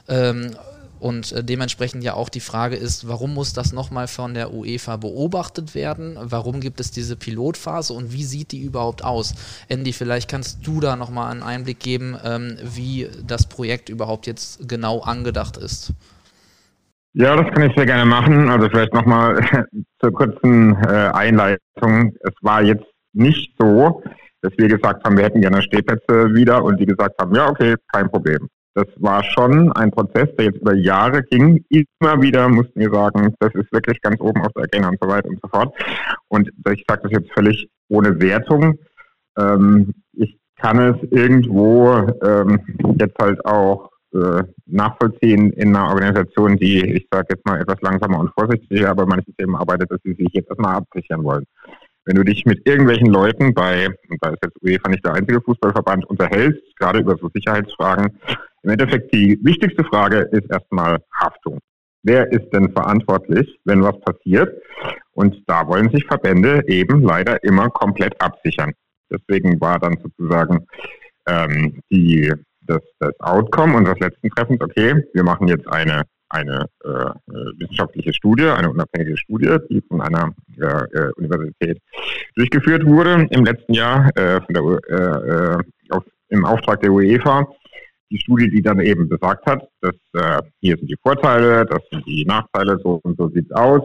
ähm, 0.06 0.56
und 1.00 1.32
äh, 1.32 1.42
dementsprechend 1.42 2.04
ja 2.04 2.14
auch 2.14 2.28
die 2.28 2.38
Frage 2.38 2.76
ist, 2.76 3.08
warum 3.08 3.34
muss 3.34 3.52
das 3.52 3.72
nochmal 3.72 4.06
von 4.06 4.32
der 4.32 4.54
UEFA 4.54 4.96
beobachtet 4.96 5.74
werden? 5.74 6.16
Warum 6.20 6.60
gibt 6.60 6.78
es 6.78 6.92
diese 6.92 7.16
Pilotphase 7.16 7.94
und 7.94 8.12
wie 8.12 8.24
sieht 8.24 8.52
die 8.52 8.62
überhaupt 8.62 9.02
aus? 9.02 9.34
Andy, 9.68 9.92
vielleicht 9.92 10.30
kannst 10.30 10.58
du 10.62 10.78
da 10.78 10.94
nochmal 10.94 11.32
einen 11.32 11.42
Einblick 11.42 11.80
geben, 11.80 12.16
ähm, 12.24 12.58
wie 12.62 13.08
das 13.26 13.46
Projekt 13.46 13.88
überhaupt 13.88 14.28
jetzt 14.28 14.68
genau 14.68 15.00
angedacht 15.00 15.56
ist. 15.56 15.92
Ja, 17.16 17.36
das 17.36 17.54
kann 17.54 17.70
ich 17.70 17.76
sehr 17.76 17.86
gerne 17.86 18.04
machen. 18.04 18.50
Also 18.50 18.68
vielleicht 18.68 18.92
nochmal 18.92 19.38
zur 20.00 20.12
kurzen 20.12 20.76
äh, 20.84 21.10
Einleitung. 21.12 22.12
Es 22.20 22.34
war 22.42 22.60
jetzt 22.62 22.86
nicht 23.12 23.54
so, 23.56 24.02
dass 24.42 24.52
wir 24.58 24.66
gesagt 24.66 25.04
haben, 25.04 25.16
wir 25.16 25.24
hätten 25.24 25.40
gerne 25.40 25.62
Stehplätze 25.62 26.34
wieder 26.34 26.64
und 26.64 26.78
die 26.80 26.86
gesagt 26.86 27.14
haben, 27.20 27.32
ja, 27.34 27.48
okay, 27.48 27.76
kein 27.92 28.10
Problem. 28.10 28.48
Das 28.74 28.86
war 28.96 29.22
schon 29.22 29.70
ein 29.74 29.92
Prozess, 29.92 30.28
der 30.36 30.46
jetzt 30.46 30.60
über 30.60 30.74
Jahre 30.74 31.22
ging. 31.22 31.64
Immer 31.68 32.20
wieder 32.20 32.48
mussten 32.48 32.80
wir 32.80 32.90
sagen, 32.90 33.32
das 33.38 33.54
ist 33.54 33.72
wirklich 33.72 34.00
ganz 34.02 34.20
oben 34.20 34.40
auf 34.42 34.52
der 34.56 34.64
Agenda 34.64 34.88
und 34.88 34.98
so 35.00 35.08
weiter 35.08 35.28
und 35.28 35.38
so 35.40 35.48
fort. 35.48 35.72
Und 36.26 36.50
ich 36.72 36.84
sage 36.88 37.02
das 37.04 37.12
jetzt 37.12 37.32
völlig 37.32 37.68
ohne 37.88 38.20
Wertung. 38.20 38.76
Ähm, 39.38 39.94
ich 40.14 40.36
kann 40.60 40.80
es 40.80 40.96
irgendwo 41.12 41.94
ähm, 42.24 42.58
jetzt 42.98 43.16
halt 43.20 43.44
auch 43.46 43.93
äh, 44.14 44.44
nachvollziehen 44.66 45.50
in 45.52 45.74
einer 45.74 45.88
Organisation, 45.88 46.56
die, 46.56 46.80
ich 46.80 47.06
sage 47.10 47.28
jetzt 47.30 47.46
mal, 47.46 47.60
etwas 47.60 47.80
langsamer 47.80 48.20
und 48.20 48.32
vorsichtiger, 48.38 48.90
aber 48.90 49.06
manche 49.06 49.32
Themen 49.34 49.56
arbeitet, 49.56 49.90
dass 49.90 50.00
sie 50.04 50.14
sich 50.14 50.28
jetzt 50.32 50.48
erstmal 50.48 50.76
absichern 50.76 51.24
wollen. 51.24 51.44
Wenn 52.06 52.16
du 52.16 52.22
dich 52.22 52.44
mit 52.44 52.66
irgendwelchen 52.68 53.08
Leuten 53.08 53.54
bei, 53.54 53.88
und 53.88 54.18
da 54.20 54.30
ist 54.30 54.44
jetzt 54.44 54.62
UEFA 54.62 54.90
nicht 54.90 55.04
der 55.04 55.14
einzige 55.14 55.40
Fußballverband, 55.40 56.04
unterhältst, 56.06 56.62
gerade 56.78 57.00
über 57.00 57.16
so 57.16 57.30
Sicherheitsfragen, 57.32 58.18
im 58.62 58.70
Endeffekt 58.70 59.12
die 59.12 59.38
wichtigste 59.42 59.84
Frage 59.84 60.28
ist 60.32 60.50
erstmal 60.50 60.98
Haftung. 61.12 61.58
Wer 62.02 62.30
ist 62.32 62.50
denn 62.52 62.70
verantwortlich, 62.72 63.58
wenn 63.64 63.82
was 63.82 63.98
passiert? 64.00 64.62
Und 65.12 65.42
da 65.46 65.66
wollen 65.66 65.90
sich 65.90 66.04
Verbände 66.04 66.62
eben 66.66 67.02
leider 67.02 67.42
immer 67.42 67.70
komplett 67.70 68.20
absichern. 68.20 68.72
Deswegen 69.10 69.60
war 69.60 69.78
dann 69.78 69.96
sozusagen 70.02 70.66
ähm, 71.26 71.80
die, 71.90 72.32
das, 72.66 72.80
das 72.98 73.18
Outcome 73.20 73.76
unseres 73.76 73.98
letzten 74.00 74.30
Treffens, 74.30 74.60
okay, 74.60 75.04
wir 75.12 75.22
machen 75.22 75.48
jetzt 75.48 75.66
eine, 75.68 76.02
eine 76.28 76.66
äh, 76.84 76.88
äh 76.88 77.52
wissenschaftliche 77.58 78.12
Studie, 78.12 78.46
eine 78.46 78.70
unabhängige 78.70 79.16
Studie, 79.16 79.56
die 79.70 79.82
von 79.88 80.00
einer 80.00 80.32
äh, 80.58 80.98
äh 80.98 81.12
Universität 81.16 81.78
durchgeführt 82.36 82.84
wurde 82.84 83.26
im 83.30 83.44
letzten 83.44 83.74
Jahr 83.74 84.10
äh, 84.16 84.40
von 84.40 84.54
der, 84.54 85.58
äh, 85.60 85.94
auf, 85.94 86.04
im 86.28 86.44
Auftrag 86.44 86.80
der 86.80 86.92
UEFA 86.92 87.46
die 88.10 88.20
Studie, 88.20 88.48
die 88.48 88.62
dann 88.62 88.80
eben 88.80 89.08
besagt 89.08 89.44
hat, 89.46 89.66
dass 89.80 89.94
äh, 90.12 90.42
hier 90.60 90.76
sind 90.76 90.88
die 90.88 90.96
Vorteile, 91.02 91.66
das 91.66 91.80
sind 91.90 92.06
die 92.06 92.24
Nachteile, 92.24 92.78
so 92.82 93.00
und 93.02 93.16
so 93.18 93.28
sieht's 93.28 93.50
aus. 93.52 93.82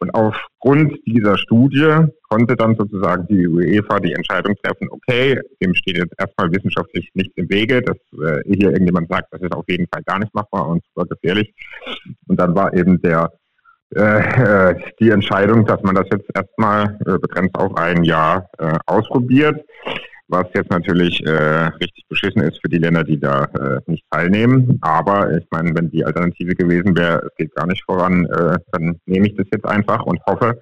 Und 0.00 0.12
aufgrund 0.14 0.98
dieser 1.06 1.38
Studie 1.38 2.06
konnte 2.28 2.56
dann 2.56 2.76
sozusagen 2.76 3.26
die 3.26 3.46
UEFA 3.46 4.00
die 4.00 4.12
Entscheidung 4.12 4.54
treffen, 4.62 4.88
okay, 4.90 5.40
dem 5.62 5.74
steht 5.74 5.96
jetzt 5.96 6.14
erstmal 6.18 6.50
wissenschaftlich 6.52 7.10
nichts 7.14 7.36
im 7.36 7.48
Wege, 7.48 7.82
dass 7.82 7.96
äh, 8.12 8.42
hier 8.46 8.70
irgendjemand 8.70 9.08
sagt, 9.08 9.32
das 9.32 9.40
ist 9.40 9.52
auf 9.52 9.64
jeden 9.68 9.86
Fall 9.92 10.02
gar 10.04 10.18
nicht 10.18 10.34
machbar 10.34 10.68
und 10.68 10.84
super 10.84 11.06
gefährlich. 11.06 11.54
Und 12.26 12.38
dann 12.38 12.54
war 12.54 12.74
eben 12.74 13.00
der 13.02 13.32
äh, 13.94 14.70
äh 14.70 14.74
die 15.00 15.10
Entscheidung, 15.10 15.64
dass 15.64 15.82
man 15.82 15.94
das 15.94 16.06
jetzt 16.12 16.28
erstmal 16.34 16.98
äh, 17.06 17.18
begrenzt 17.18 17.56
auf 17.56 17.76
ein 17.76 18.04
Jahr 18.04 18.48
ausprobiert 18.86 19.64
was 20.30 20.44
jetzt 20.52 20.70
natürlich 20.70 21.24
richtig 21.24 22.04
beschissen 22.06 22.42
ist 22.42 22.60
für 22.60 22.68
die 22.68 22.76
Länder, 22.76 23.02
die 23.02 23.18
da 23.18 23.48
nicht 23.86 24.04
teilnehmen. 24.10 24.76
Aber 24.82 25.34
ich 25.34 25.46
meine, 25.50 25.74
wenn 25.74 25.90
die 25.90 26.04
Alternative 26.04 26.54
gewesen 26.54 26.94
wäre, 26.94 27.22
es 27.24 27.34
geht 27.38 27.54
gar 27.54 27.66
nicht 27.66 27.82
voran, 27.82 28.28
dann 28.72 29.00
nehme 29.06 29.28
ich 29.28 29.36
das 29.36 29.46
jetzt 29.50 29.64
einfach 29.64 30.04
und 30.04 30.20
hoffe, 30.26 30.60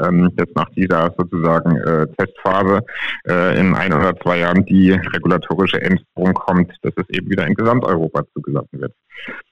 ähm, 0.00 0.30
dass 0.36 0.48
nach 0.54 0.70
dieser 0.70 1.14
sozusagen 1.18 1.76
äh, 1.76 2.06
Testphase 2.16 2.84
äh, 3.28 3.58
in 3.58 3.74
ein 3.74 3.92
oder 3.92 4.16
zwei 4.20 4.38
Jahren 4.38 4.64
die 4.64 4.92
regulatorische 4.92 5.80
Änderung 5.80 6.34
kommt, 6.34 6.72
dass 6.82 6.92
es 6.96 7.08
eben 7.10 7.30
wieder 7.30 7.46
in 7.46 7.54
Gesamteuropa 7.54 8.22
zugelassen 8.34 8.80
wird. 8.80 8.92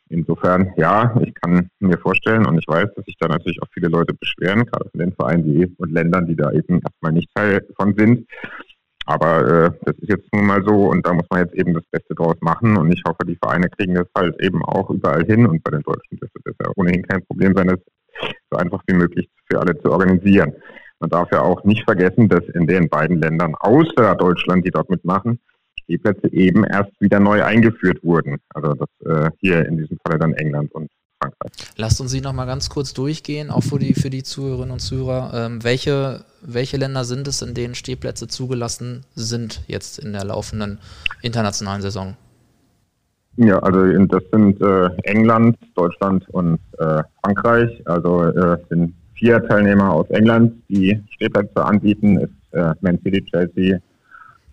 Insofern, 0.09 0.73
ja, 0.77 1.15
ich 1.23 1.33
kann 1.35 1.69
mir 1.79 1.99
vorstellen 1.99 2.47
und 2.47 2.59
ich 2.59 2.67
weiß, 2.67 2.89
dass 2.97 3.05
sich 3.05 3.17
da 3.21 3.29
natürlich 3.29 3.63
auch 3.63 3.69
viele 3.73 3.89
Leute 3.89 4.13
beschweren, 4.15 4.67
gerade 4.67 4.91
von 4.91 4.99
den 4.99 5.13
Vereinen 5.13 5.45
die, 5.45 5.73
und 5.79 5.93
Ländern, 5.93 6.27
die 6.27 6.37
da 6.37 6.51
eben 6.51 6.81
erstmal 6.81 7.13
nicht 7.13 7.31
Teil 7.35 7.65
von 7.77 7.95
sind. 7.97 8.27
Aber 9.07 9.47
äh, 9.47 9.71
das 9.85 9.97
ist 9.99 10.09
jetzt 10.09 10.33
nun 10.33 10.47
mal 10.47 10.63
so 10.65 10.91
und 10.91 11.07
da 11.07 11.13
muss 11.13 11.27
man 11.31 11.41
jetzt 11.41 11.55
eben 11.55 11.75
das 11.75 11.85
Beste 11.91 12.15
draus 12.15 12.37
machen 12.41 12.77
und 12.77 12.93
ich 12.93 13.03
hoffe, 13.07 13.25
die 13.27 13.37
Vereine 13.37 13.69
kriegen 13.69 13.95
das 13.95 14.07
halt 14.17 14.41
eben 14.43 14.65
auch 14.65 14.91
überall 14.91 15.25
hin 15.25 15.47
und 15.47 15.63
bei 15.65 15.71
den 15.71 15.83
Deutschen 15.83 16.19
dürfte 16.19 16.41
das 16.45 16.55
ja 16.65 16.73
ohnehin 16.77 17.03
kein 17.03 17.25
Problem 17.25 17.55
sein, 17.57 17.69
das 17.69 17.81
so 18.51 18.59
einfach 18.59 18.83
wie 18.87 18.95
möglich 18.95 19.29
für 19.51 19.61
alle 19.61 19.81
zu 19.81 19.91
organisieren. 19.91 20.53
Man 21.01 21.11
darf 21.11 21.31
ja 21.33 21.41
auch 21.41 21.65
nicht 21.65 21.85
vergessen, 21.85 22.29
dass 22.29 22.45
in 22.55 22.67
den 22.67 22.89
beiden 22.89 23.21
Ländern 23.21 23.55
außer 23.55 24.15
Deutschland, 24.17 24.67
die 24.67 24.71
dort 24.71 24.91
mitmachen, 24.91 25.41
Stehplätze 25.83 26.33
eben 26.33 26.65
erst 26.65 26.93
wieder 27.01 27.21
neu 27.21 27.43
eingeführt 27.43 28.05
wurden. 28.05 28.39
Also 28.55 28.75
das 28.75 28.89
äh, 29.07 29.31
hier 29.41 29.67
in 29.67 29.79
diesem 29.79 29.99
Falle 30.05 30.19
dann 30.19 30.35
England 30.35 30.73
und 30.73 30.91
Frankreich. 31.21 31.53
Lasst 31.77 32.01
uns 32.01 32.11
sie 32.11 32.21
noch 32.21 32.33
mal 32.33 32.47
ganz 32.47 32.69
kurz 32.69 32.93
durchgehen, 32.95 33.51
auch 33.51 33.63
für 33.63 33.79
die, 33.79 33.95
für 33.95 34.11
die 34.11 34.23
Zuhörerinnen 34.23 34.73
und 34.73 34.81
Zuhörer. 34.81 35.33
Ähm, 35.35 35.65
welche, 35.65 36.25
welche 36.43 36.77
Länder 36.77 37.05
sind 37.05 37.29
es, 37.29 37.43
in 37.43 37.55
denen 37.55 37.75
Stehplätze 37.75 38.29
zugelassen 38.29 39.05
sind 39.15 39.63
jetzt 39.67 39.99
in 39.99 40.13
der 40.13 40.25
laufenden 40.25 40.79
internationalen 41.23 41.83
Saison? 41.83 42.17
Ja, 43.37 43.59
also 43.61 43.87
das 44.07 44.23
sind 44.33 44.61
äh, 44.61 44.91
England, 45.05 45.57
Deutschland 45.75 46.29
und 46.31 46.59
äh, 46.79 47.03
Frankreich. 47.23 47.83
Also 47.87 48.25
äh, 48.25 48.59
sind 48.69 48.95
vier 49.15 49.43
Teilnehmer 49.47 49.93
aus 49.93 50.09
England, 50.11 50.53
die 50.69 51.01
Stehplätze 51.11 51.65
anbieten. 51.65 52.19
Ist 52.19 52.33
äh, 52.53 52.75
Man 52.81 52.99
City, 53.03 53.25
Chelsea, 53.25 53.79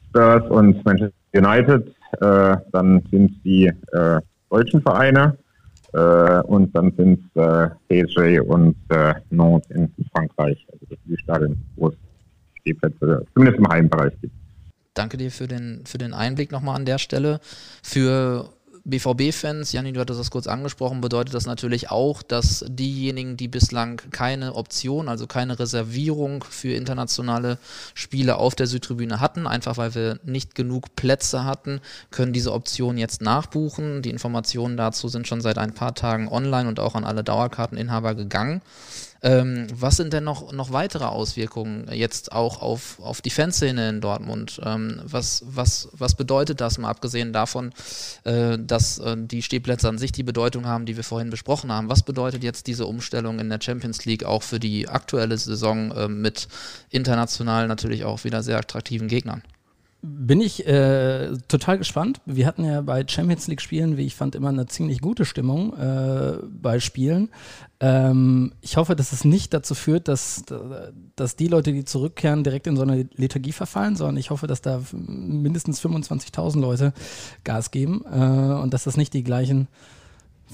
Spurs 0.10 0.44
und 0.50 0.84
Manchester 0.86 1.13
United. 1.34 1.88
Äh, 2.22 2.58
dann 2.72 3.02
sind 3.12 3.44
die 3.44 3.66
äh, 3.66 4.22
deutschen 4.50 4.82
Vereine 4.82 5.38
äh, 5.94 6.42
und 6.44 6.76
dann 6.76 6.92
sind 6.96 7.20
es 7.36 7.42
äh, 7.42 7.70
PSG 8.04 8.40
und 8.40 8.76
äh, 8.90 9.13
Nantes 9.30 9.70
in 9.72 9.92
Frankreich. 10.13 10.66
Also 10.72 10.86
das 10.90 11.00
sind 11.00 11.18
die 11.18 11.18
Stadien, 11.18 11.66
wo 11.76 11.90
es 11.90 11.96
Stehplätze 12.62 13.26
zumindest 13.34 13.60
im 13.60 13.68
Heimbereich 13.68 14.13
gibt. 14.22 14.34
Danke 14.94 15.18
dir 15.18 15.32
für 15.32 15.48
den, 15.48 15.82
für 15.86 15.98
den 15.98 16.13
Einblick 16.13 16.52
nochmal 16.52 16.76
an 16.76 16.86
der 16.86 16.98
Stelle. 16.98 17.40
Für 17.84 18.50
BVB-Fans, 18.88 19.73
Janni, 19.73 19.91
du 19.91 20.00
hattest 20.00 20.19
das 20.19 20.32
kurz 20.32 20.47
angesprochen, 20.47 21.02
bedeutet 21.02 21.34
das 21.34 21.45
natürlich 21.45 21.91
auch, 21.91 22.23
dass 22.23 22.63
diejenigen, 22.69 23.36
die 23.36 23.50
bislang 23.50 24.02
keine 24.12 24.56
Option, 24.56 25.10
also 25.10 25.28
keine 25.28 25.60
Reservierung 25.60 26.43
für 26.50 26.71
internationale 26.71 27.58
Spiele 27.93 28.38
auf 28.38 28.56
der 28.56 28.65
Südtribüne 28.65 29.19
hatten, 29.19 29.45
einfach 29.45 29.76
weil 29.76 29.93
wir 29.93 30.19
nicht 30.23 30.56
genug 30.56 30.95
Plätze 30.95 31.43
hatten, 31.43 31.82
können 32.12 32.32
diese 32.32 32.54
Option 32.54 32.97
jetzt 32.97 33.21
nachbuchen. 33.21 34.02
Die 34.02 34.10
Informationen 34.10 34.78
dazu 34.78 35.10
sind 35.10 35.28
schon 35.28 35.41
seit 35.41 35.58
ein 35.58 35.73
paar 35.73 35.93
Tagen 35.93 36.30
online 36.30 36.69
und 36.69 36.80
auch 36.80 36.95
an 36.95 37.04
alle 37.04 37.26
Dauerkarteninhaber 37.26 38.15
gegangen. 38.15 38.62
Ähm, 39.28 39.68
was 39.74 39.98
sind 39.98 40.13
denn 40.13 40.24
noch, 40.24 40.54
noch 40.54 40.72
weitere 40.72 41.04
Auswirkungen 41.04 41.90
jetzt 41.92 42.32
auch 42.32 42.62
auf, 42.62 42.98
auf 43.02 43.22
die 43.22 43.30
Fanszene 43.30 43.90
in 43.90 44.00
Dortmund? 44.00 44.62
Ähm, 44.63 45.02
was, 45.04 45.44
was, 45.46 45.90
was 45.92 46.16
bedeutet 46.16 46.62
das, 46.62 46.78
mal 46.78 46.90
abgesehen 46.90 47.34
davon, 47.34 47.74
äh, 48.24 48.58
dass 48.58 49.00
äh, 49.00 49.18
die 49.20 49.42
Stehplätze 49.42 49.90
an 49.90 49.98
sich 49.98 50.13
die 50.13 50.24
Bedeutung 50.24 50.66
haben, 50.66 50.86
die 50.86 50.96
wir 50.96 51.04
vorhin 51.04 51.30
besprochen 51.30 51.74
haben? 51.74 51.90
Was 51.90 52.04
bedeutet 52.04 52.42
jetzt 52.42 52.68
diese 52.68 52.86
Umstellung 52.86 53.40
in 53.40 53.50
der 53.50 53.60
Champions 53.62 54.06
League 54.06 54.24
auch 54.24 54.44
für 54.44 54.62
die 54.62 54.88
aktuelle 54.88 55.38
Saison 55.38 55.92
äh, 55.92 56.08
mit 56.08 56.48
international 56.90 57.68
natürlich 57.68 58.06
auch 58.06 58.24
wieder 58.24 58.44
sehr 58.44 58.58
attraktiven 58.58 59.10
Gegnern? 59.10 59.44
Bin 60.10 60.39
ich 60.39 60.65
äh, 60.65 61.34
total 61.50 61.78
gespannt. 61.78 62.22
Wir 62.26 62.48
hatten 62.48 62.63
ja 62.63 62.80
bei 62.80 63.06
Champions 63.06 63.48
League-Spielen, 63.48 63.98
wie 63.98 64.06
ich 64.06 64.15
fand, 64.15 64.36
immer 64.36 64.48
eine 64.48 64.65
ziemlich 64.65 65.02
gute 65.02 65.26
Stimmung 65.26 65.78
äh, 65.78 66.38
bei 66.50 66.80
Spielen. 66.80 67.28
Ähm, 67.82 68.54
ich 68.62 68.78
hoffe, 68.78 68.96
dass 68.96 69.12
es 69.12 69.26
nicht 69.26 69.54
dazu 69.54 69.76
führt, 69.76 70.08
dass, 70.08 70.46
dass 71.17 71.36
die 71.36 71.48
Leute, 71.48 71.74
die 71.74 71.84
zurückkehren, 71.84 72.46
direkt 72.46 72.67
in 72.67 72.78
so 72.78 72.84
eine 72.84 73.10
Lethargie 73.17 73.52
verfallen, 73.52 73.98
sondern 73.98 74.15
ich 74.15 74.30
hoffe, 74.30 74.48
dass 74.48 74.62
da 74.62 74.82
mindestens 74.93 75.82
25.000 75.84 76.62
Leute 76.62 76.93
Gas 77.43 77.72
geben 77.72 78.06
äh, 78.10 78.62
und 78.62 78.74
dass 78.74 78.86
das 78.86 78.96
nicht 78.96 79.13
die 79.13 79.24
gleichen 79.24 79.67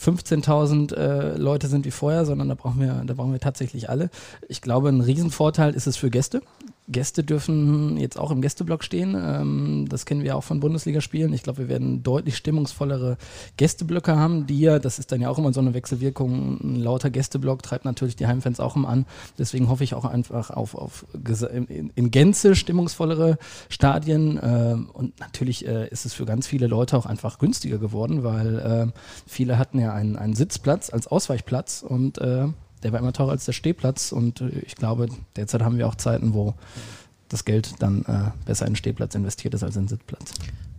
15.000 0.01 0.95
äh, 0.95 1.37
Leute 1.37 1.67
sind 1.67 1.85
wie 1.85 1.91
vorher, 1.91 2.25
sondern 2.25 2.49
da 2.49 2.55
brauchen 2.55 2.81
wir, 2.81 3.03
da 3.05 3.13
brauchen 3.13 3.33
wir 3.33 3.39
tatsächlich 3.39 3.89
alle. 3.89 4.09
Ich 4.47 4.61
glaube, 4.61 4.89
ein 4.89 5.01
Riesenvorteil 5.01 5.75
ist 5.75 5.85
es 5.85 5.97
für 5.97 6.09
Gäste. 6.09 6.41
Gäste 6.89 7.23
dürfen 7.23 7.97
jetzt 7.97 8.19
auch 8.19 8.31
im 8.31 8.41
Gästeblock 8.41 8.83
stehen. 8.83 9.15
Ähm, 9.15 9.87
das 9.89 10.05
kennen 10.05 10.23
wir 10.23 10.35
auch 10.35 10.43
von 10.43 10.59
Bundesligaspielen. 10.59 11.33
Ich 11.33 11.43
glaube, 11.43 11.59
wir 11.59 11.69
werden 11.69 12.03
deutlich 12.03 12.35
stimmungsvollere 12.35 13.17
Gästeblöcke 13.57 14.15
haben, 14.15 14.47
die 14.47 14.63
das 14.63 14.99
ist 14.99 15.11
dann 15.11 15.21
ja 15.21 15.29
auch 15.29 15.37
immer 15.37 15.53
so 15.53 15.59
eine 15.59 15.73
Wechselwirkung. 15.73 16.59
Ein 16.61 16.75
lauter 16.75 17.09
Gästeblock 17.09 17.63
treibt 17.63 17.85
natürlich 17.85 18.15
die 18.15 18.27
Heimfans 18.27 18.59
auch 18.59 18.75
immer 18.75 18.89
an. 18.89 19.05
Deswegen 19.37 19.69
hoffe 19.69 19.83
ich 19.83 19.93
auch 19.93 20.05
einfach 20.05 20.49
auf, 20.49 20.75
auf 20.75 21.05
in, 21.13 21.91
in 21.93 22.11
Gänze 22.11 22.55
stimmungsvollere 22.55 23.37
Stadien. 23.69 24.39
Ähm, 24.41 24.89
und 24.91 25.19
natürlich 25.19 25.67
äh, 25.67 25.87
ist 25.89 26.05
es 26.05 26.13
für 26.13 26.25
ganz 26.25 26.47
viele 26.47 26.67
Leute 26.67 26.97
auch 26.97 27.05
einfach 27.05 27.39
günstiger 27.39 27.77
geworden, 27.77 28.23
weil 28.23 28.59
äh, 28.59 28.99
viele 29.27 29.57
hatten 29.57 29.79
ja 29.79 29.93
einen, 29.93 30.15
einen 30.15 30.33
Sitzplatz 30.33 30.91
als 30.91 31.07
Ausweichplatz 31.07 31.83
und 31.87 32.19
äh, 32.19 32.47
der 32.83 32.91
war 32.91 32.99
immer 32.99 33.13
teurer 33.13 33.31
als 33.31 33.45
der 33.45 33.53
Stehplatz 33.53 34.11
und 34.11 34.41
äh, 34.41 34.49
ich 34.65 34.75
glaube, 34.75 35.07
derzeit 35.35 35.61
haben 35.61 35.77
wir 35.77 35.87
auch 35.87 35.95
Zeiten, 35.95 36.33
wo 36.33 36.53
das 37.29 37.45
Geld 37.45 37.81
dann 37.81 38.03
äh, 38.03 38.31
besser 38.45 38.65
in 38.65 38.73
den 38.73 38.77
Stehplatz 38.77 39.15
investiert 39.15 39.53
ist 39.53 39.63
als 39.63 39.75
in 39.75 39.83
den 39.83 39.87
Sitzplatz. 39.89 40.33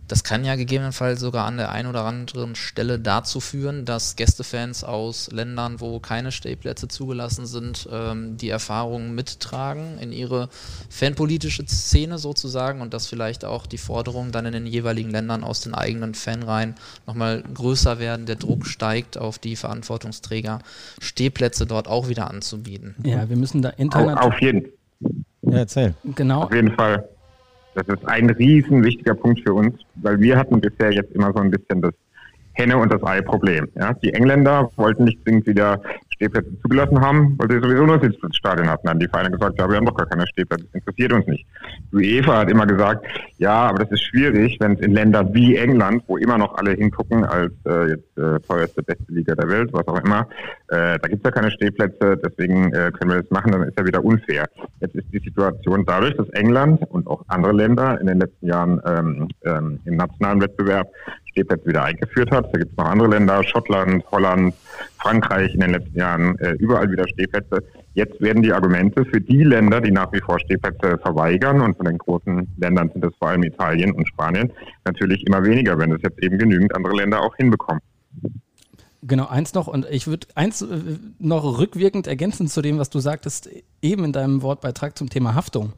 Das 0.07 0.23
kann 0.23 0.45
ja 0.45 0.55
gegebenenfalls 0.55 1.19
sogar 1.19 1.45
an 1.45 1.57
der 1.57 1.71
einen 1.71 1.89
oder 1.89 2.03
anderen 2.03 2.55
Stelle 2.55 2.99
dazu 2.99 3.39
führen, 3.39 3.85
dass 3.85 4.15
Gästefans 4.15 4.83
aus 4.83 5.31
Ländern, 5.31 5.79
wo 5.79 5.99
keine 5.99 6.31
Stehplätze 6.31 6.87
zugelassen 6.87 7.45
sind, 7.45 7.89
ähm, 7.91 8.37
die 8.37 8.49
Erfahrungen 8.49 9.15
mittragen 9.15 9.97
in 9.99 10.11
ihre 10.11 10.49
fanpolitische 10.89 11.65
Szene 11.65 12.17
sozusagen 12.17 12.81
und 12.81 12.93
dass 12.93 13.07
vielleicht 13.07 13.45
auch 13.45 13.65
die 13.65 13.77
Forderungen 13.77 14.31
dann 14.31 14.45
in 14.45 14.53
den 14.53 14.67
jeweiligen 14.67 15.09
Ländern 15.09 15.43
aus 15.43 15.61
den 15.61 15.73
eigenen 15.73 16.13
Fanreihen 16.13 16.75
nochmal 17.07 17.43
größer 17.53 17.99
werden, 17.99 18.25
der 18.25 18.35
Druck 18.35 18.67
steigt 18.67 19.17
auf 19.17 19.39
die 19.39 19.55
Verantwortungsträger, 19.55 20.59
Stehplätze 20.99 21.65
dort 21.65 21.87
auch 21.87 22.09
wieder 22.09 22.29
anzubieten. 22.29 22.95
Ja, 23.03 23.27
wir 23.29 23.37
müssen 23.37 23.61
da 23.61 23.69
international. 23.69 24.23
Auf 24.23 24.39
jeden 24.41 24.67
Ja, 25.41 25.59
erzähl. 25.59 25.95
Genau. 26.15 26.43
Auf 26.43 26.53
jeden 26.53 26.73
Fall. 26.75 27.07
Das 27.75 27.87
ist 27.89 28.07
ein 28.07 28.29
riesen 28.29 28.83
wichtiger 28.83 29.13
Punkt 29.13 29.41
für 29.41 29.53
uns, 29.53 29.75
weil 29.95 30.19
wir 30.19 30.37
hatten 30.37 30.61
bisher 30.61 30.91
jetzt 30.91 31.13
immer 31.13 31.31
so 31.33 31.39
ein 31.39 31.51
bisschen 31.51 31.81
das 31.81 31.93
Henne- 32.53 32.77
und 32.77 32.91
das 32.91 33.03
Ei-Problem. 33.03 33.67
Ja? 33.75 33.93
Die 33.93 34.13
Engländer 34.13 34.71
wollten 34.77 35.03
nicht 35.03 35.21
zwingend 35.23 35.45
wieder 35.45 35.81
Stehplätze 36.15 36.49
zugelassen 36.61 36.99
haben, 37.01 37.35
weil 37.37 37.49
sie 37.49 37.59
sowieso 37.59 37.85
nur 37.85 37.99
Sitzplatzstadien 37.99 38.69
hatten. 38.69 38.87
Dann 38.87 38.99
die 38.99 39.07
Vereine 39.07 39.31
gesagt, 39.31 39.59
ja, 39.59 39.69
wir 39.69 39.77
haben 39.77 39.85
doch 39.85 39.95
gar 39.95 40.07
keine 40.07 40.27
Stehplätze, 40.27 40.65
das 40.65 40.73
interessiert 40.73 41.13
uns 41.13 41.27
nicht. 41.27 41.45
Die 41.91 41.95
UEFA 41.95 42.39
hat 42.39 42.49
immer 42.49 42.65
gesagt, 42.65 43.05
ja, 43.37 43.53
aber 43.53 43.79
das 43.79 43.91
ist 43.91 44.03
schwierig, 44.03 44.57
wenn 44.59 44.73
es 44.73 44.79
in 44.79 44.93
Ländern 44.93 45.33
wie 45.33 45.55
England, 45.55 46.03
wo 46.07 46.17
immer 46.17 46.37
noch 46.37 46.55
alle 46.55 46.71
hingucken 46.71 47.25
als 47.25 47.53
äh, 47.65 47.89
jetzt 47.89 48.17
äh, 48.17 48.39
teuerste, 48.41 48.83
beste 48.83 49.11
Liga 49.11 49.35
der 49.35 49.49
Welt, 49.49 49.69
was 49.73 49.87
auch 49.87 50.01
immer, 50.03 50.27
äh, 50.69 50.97
da 50.99 51.07
gibt 51.07 51.23
es 51.23 51.23
ja 51.23 51.31
keine 51.31 51.51
Stehplätze, 51.51 52.17
deswegen 52.17 52.73
äh, 52.73 52.91
können 52.91 53.11
wir 53.11 53.21
das 53.21 53.31
machen, 53.31 53.51
dann 53.51 53.63
ist 53.63 53.77
ja 53.77 53.85
wieder 53.85 54.03
unfair. 54.03 54.47
Jetzt 54.79 54.95
ist 54.95 55.07
die 55.11 55.19
Situation 55.19 55.85
dadurch, 55.85 56.15
dass 56.15 56.29
England 56.29 56.81
und 56.89 57.07
auch 57.07 57.23
andere 57.27 57.53
Länder 57.53 57.99
in 57.99 58.07
den 58.07 58.19
letzten 58.19 58.47
Jahren 58.47 58.81
ähm, 58.85 59.27
ähm, 59.45 59.79
im 59.85 59.97
nationalen 59.97 60.41
Wettbewerb 60.41 60.87
Stehplätze 61.25 61.67
wieder 61.67 61.83
eingeführt 61.83 62.31
hat. 62.31 62.53
Da 62.53 62.59
gibt 62.59 62.71
es 62.71 62.77
noch 62.77 62.89
andere 62.89 63.09
Länder, 63.09 63.43
Schottland, 63.43 64.03
Holland, 64.11 64.53
Frankreich 64.97 65.53
in 65.53 65.59
den 65.59 65.71
letzten 65.71 65.97
Jahren, 65.97 66.37
äh, 66.39 66.51
überall 66.53 66.89
wieder 66.91 67.07
Stehplätze. 67.07 67.63
Jetzt 67.93 68.19
werden 68.21 68.41
die 68.43 68.51
Argumente 68.51 69.05
für 69.05 69.21
die 69.21 69.43
Länder, 69.43 69.81
die 69.81 69.91
nach 69.91 70.11
wie 70.11 70.19
vor 70.19 70.39
Stehplätze 70.39 70.97
verweigern, 70.97 71.61
und 71.61 71.77
von 71.77 71.85
den 71.85 71.97
großen 71.97 72.47
Ländern 72.57 72.89
sind 72.91 73.05
es 73.05 73.13
vor 73.17 73.29
allem 73.29 73.43
Italien 73.43 73.91
und 73.91 74.07
Spanien, 74.07 74.51
natürlich 74.83 75.25
immer 75.25 75.43
weniger, 75.43 75.77
wenn 75.77 75.91
es 75.91 76.01
jetzt 76.01 76.21
eben 76.23 76.37
genügend 76.37 76.75
andere 76.75 76.95
Länder 76.95 77.21
auch 77.21 77.35
hinbekommen. 77.35 77.81
Genau, 79.07 79.27
eins 79.27 79.53
noch 79.53 79.67
und 79.67 79.85
ich 79.91 80.07
würde 80.07 80.25
eins 80.33 80.63
äh, 80.63 80.67
noch 81.19 81.59
rückwirkend 81.59 82.07
ergänzen 82.07 82.47
zu 82.47 82.63
dem, 82.63 82.79
was 82.79 82.89
du 82.89 82.99
sagtest, 82.99 83.47
eben 83.83 84.03
in 84.03 84.13
deinem 84.13 84.41
Wortbeitrag 84.41 84.97
zum 84.97 85.11
Thema 85.11 85.35
Haftung. 85.35 85.73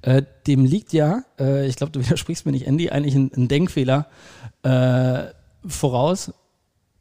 Äh, 0.00 0.22
dem 0.46 0.64
liegt 0.64 0.94
ja, 0.94 1.24
äh, 1.38 1.66
ich 1.66 1.76
glaube, 1.76 1.92
du 1.92 2.00
widersprichst 2.04 2.46
mir 2.46 2.52
nicht, 2.52 2.66
Andy, 2.66 2.88
eigentlich 2.88 3.14
ein, 3.14 3.30
ein 3.36 3.48
Denkfehler 3.48 4.08
äh, 4.62 5.24
voraus. 5.66 6.32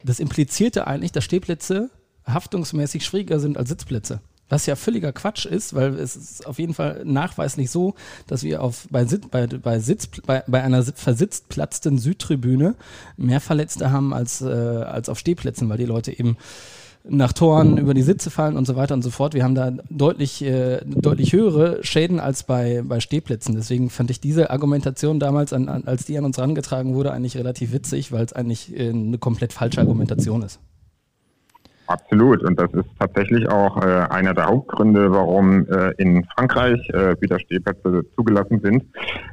Das 0.04 0.20
implizierte 0.20 0.88
eigentlich, 0.88 1.12
dass 1.12 1.24
Stehplätze 1.24 1.90
haftungsmäßig 2.26 3.06
schwieriger 3.06 3.40
sind 3.40 3.58
als 3.58 3.70
Sitzplätze. 3.70 4.22
Was 4.50 4.66
ja 4.66 4.76
völliger 4.76 5.14
Quatsch 5.14 5.46
ist, 5.46 5.76
weil 5.76 5.94
es 5.96 6.16
ist 6.16 6.48
auf 6.48 6.58
jeden 6.58 6.74
Fall 6.74 7.04
nachweislich 7.06 7.70
so, 7.70 7.94
dass 8.26 8.42
wir 8.42 8.64
auf, 8.64 8.88
bei, 8.90 9.06
bei, 9.06 9.46
bei, 9.46 9.80
Sitz, 9.80 10.08
bei, 10.26 10.44
bei 10.48 10.64
einer 10.64 10.84
versitzt 10.84 11.50
platzten 11.50 12.00
Südtribüne 12.00 12.76
mehr 13.16 13.42
Verletzte 13.42 13.92
haben 13.92 14.12
als, 14.12 14.42
äh, 14.42 14.48
als 14.48 15.08
auf 15.08 15.20
Stehplätzen, 15.20 15.70
weil 15.70 15.78
die 15.78 15.86
Leute 15.86 16.18
eben 16.18 16.38
nach 17.04 17.34
Toren 17.34 17.78
über 17.78 17.94
die 17.94 18.02
Sitze 18.02 18.30
fallen 18.30 18.58
und 18.58 18.66
so 18.66 18.76
weiter 18.76 18.94
und 18.94 19.02
so 19.02 19.10
fort. 19.10 19.34
Wir 19.34 19.44
haben 19.44 19.56
da 19.56 19.72
deutlich, 19.90 20.44
äh, 20.44 20.82
deutlich 20.86 21.34
höhere 21.34 21.84
Schäden 21.84 22.20
als 22.20 22.44
bei, 22.44 22.84
bei 22.86 23.00
Stehplätzen. 23.00 23.56
Deswegen 23.56 23.90
fand 23.90 24.12
ich 24.12 24.20
diese 24.20 24.50
Argumentation 24.50 25.20
damals, 25.20 25.54
an, 25.54 25.70
an, 25.70 25.84
als 25.86 26.06
die 26.06 26.18
an 26.18 26.26
uns 26.26 26.38
herangetragen 26.38 26.94
wurde, 26.96 27.12
eigentlich 27.12 27.38
relativ 27.38 27.72
witzig, 27.72 28.12
weil 28.12 28.26
es 28.26 28.34
eigentlich 28.34 28.78
äh, 28.78 28.90
eine 28.90 29.18
komplett 29.18 29.54
falsche 29.54 29.80
Argumentation 29.80 30.42
ist. 30.42 30.60
Absolut. 31.90 32.44
Und 32.44 32.60
das 32.60 32.72
ist 32.74 32.86
tatsächlich 33.00 33.50
auch 33.50 33.82
äh, 33.82 34.06
einer 34.12 34.36
der 34.36 34.46
Hauptgründe, 34.46 35.12
warum 35.12 35.66
äh, 35.68 35.92
in 35.98 36.24
Frankreich 36.36 36.80
äh, 36.90 37.20
wieder 37.20 37.40
Stehplätze 37.40 38.04
zugelassen 38.16 38.60
sind, 38.62 38.84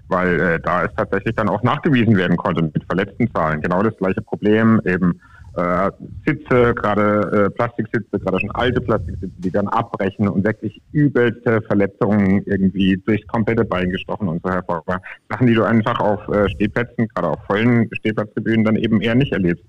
weil 0.09 0.41
äh, 0.41 0.61
da 0.61 0.85
es 0.85 0.95
tatsächlich 0.97 1.35
dann 1.35 1.51
auch 1.51 1.62
nachgewiesen 1.62 2.17
werden 2.17 2.39
konnte 2.39 2.62
mit 2.62 2.83
verletzten 2.85 3.31
Zahlen. 3.35 3.61
Genau 3.61 3.83
das 3.83 3.95
gleiche 3.99 4.23
Problem, 4.23 4.81
eben 4.87 5.21
äh, 5.57 5.91
Sitze, 6.27 6.75
gerade 6.75 7.47
äh, 7.47 7.51
Plastiksitze, 7.51 8.19
gerade 8.19 8.41
schon 8.41 8.51
alte 8.53 8.81
Plastiksitze, 8.81 9.33
die 9.39 9.51
dann 9.51 9.69
abbrechen 9.69 10.29
und 10.29 10.45
wirklich 10.45 10.81
übelste 10.93 11.63
Verletzungen 11.63 12.43
irgendwie 12.47 12.97
durchs 13.07 13.27
komplette 13.27 13.65
Bein 13.65 13.91
gestochen 13.91 14.29
und 14.29 14.43
so 14.45 14.51
hervorkommen. 14.51 15.01
Sachen, 15.31 15.47
die 15.47 15.55
du 15.55 15.65
einfach 15.65 15.99
auf 16.01 16.21
äh, 16.29 16.49
Stehplätzen, 16.51 17.09
gerade 17.09 17.29
auf 17.29 17.45
vollen 17.47 17.89
Stehplatzgebühren 17.93 18.65
dann 18.65 18.77
eben 18.77 19.01
eher 19.01 19.15
nicht 19.15 19.33
erlebst. 19.33 19.65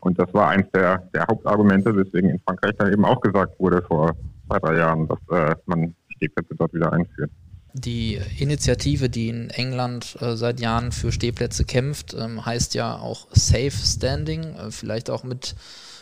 Und 0.00 0.18
das 0.18 0.32
war 0.34 0.50
eins 0.50 0.66
der, 0.74 1.08
der 1.14 1.26
Hauptargumente, 1.28 1.94
weswegen 1.96 2.30
in 2.30 2.38
Frankreich 2.40 2.72
dann 2.78 2.92
eben 2.92 3.04
auch 3.04 3.20
gesagt 3.20 3.58
wurde 3.58 3.82
vor 3.82 4.12
zwei, 4.48 4.58
drei 4.58 4.76
Jahren, 4.76 5.08
dass 5.08 5.18
äh, 5.30 5.54
man 5.66 5.94
Stehplätze 6.08 6.54
dort 6.56 6.72
wieder 6.74 6.92
einführt. 6.92 7.30
Die 7.74 8.20
Initiative, 8.38 9.10
die 9.10 9.28
in 9.28 9.50
England 9.50 10.16
äh, 10.20 10.36
seit 10.36 10.60
Jahren 10.60 10.90
für 10.90 11.12
Stehplätze 11.12 11.64
kämpft, 11.64 12.14
ähm, 12.14 12.44
heißt 12.44 12.74
ja 12.74 12.96
auch 12.96 13.28
Safe 13.32 13.70
Standing, 13.70 14.54
äh, 14.54 14.70
vielleicht 14.70 15.10
auch 15.10 15.22
mit 15.22 15.54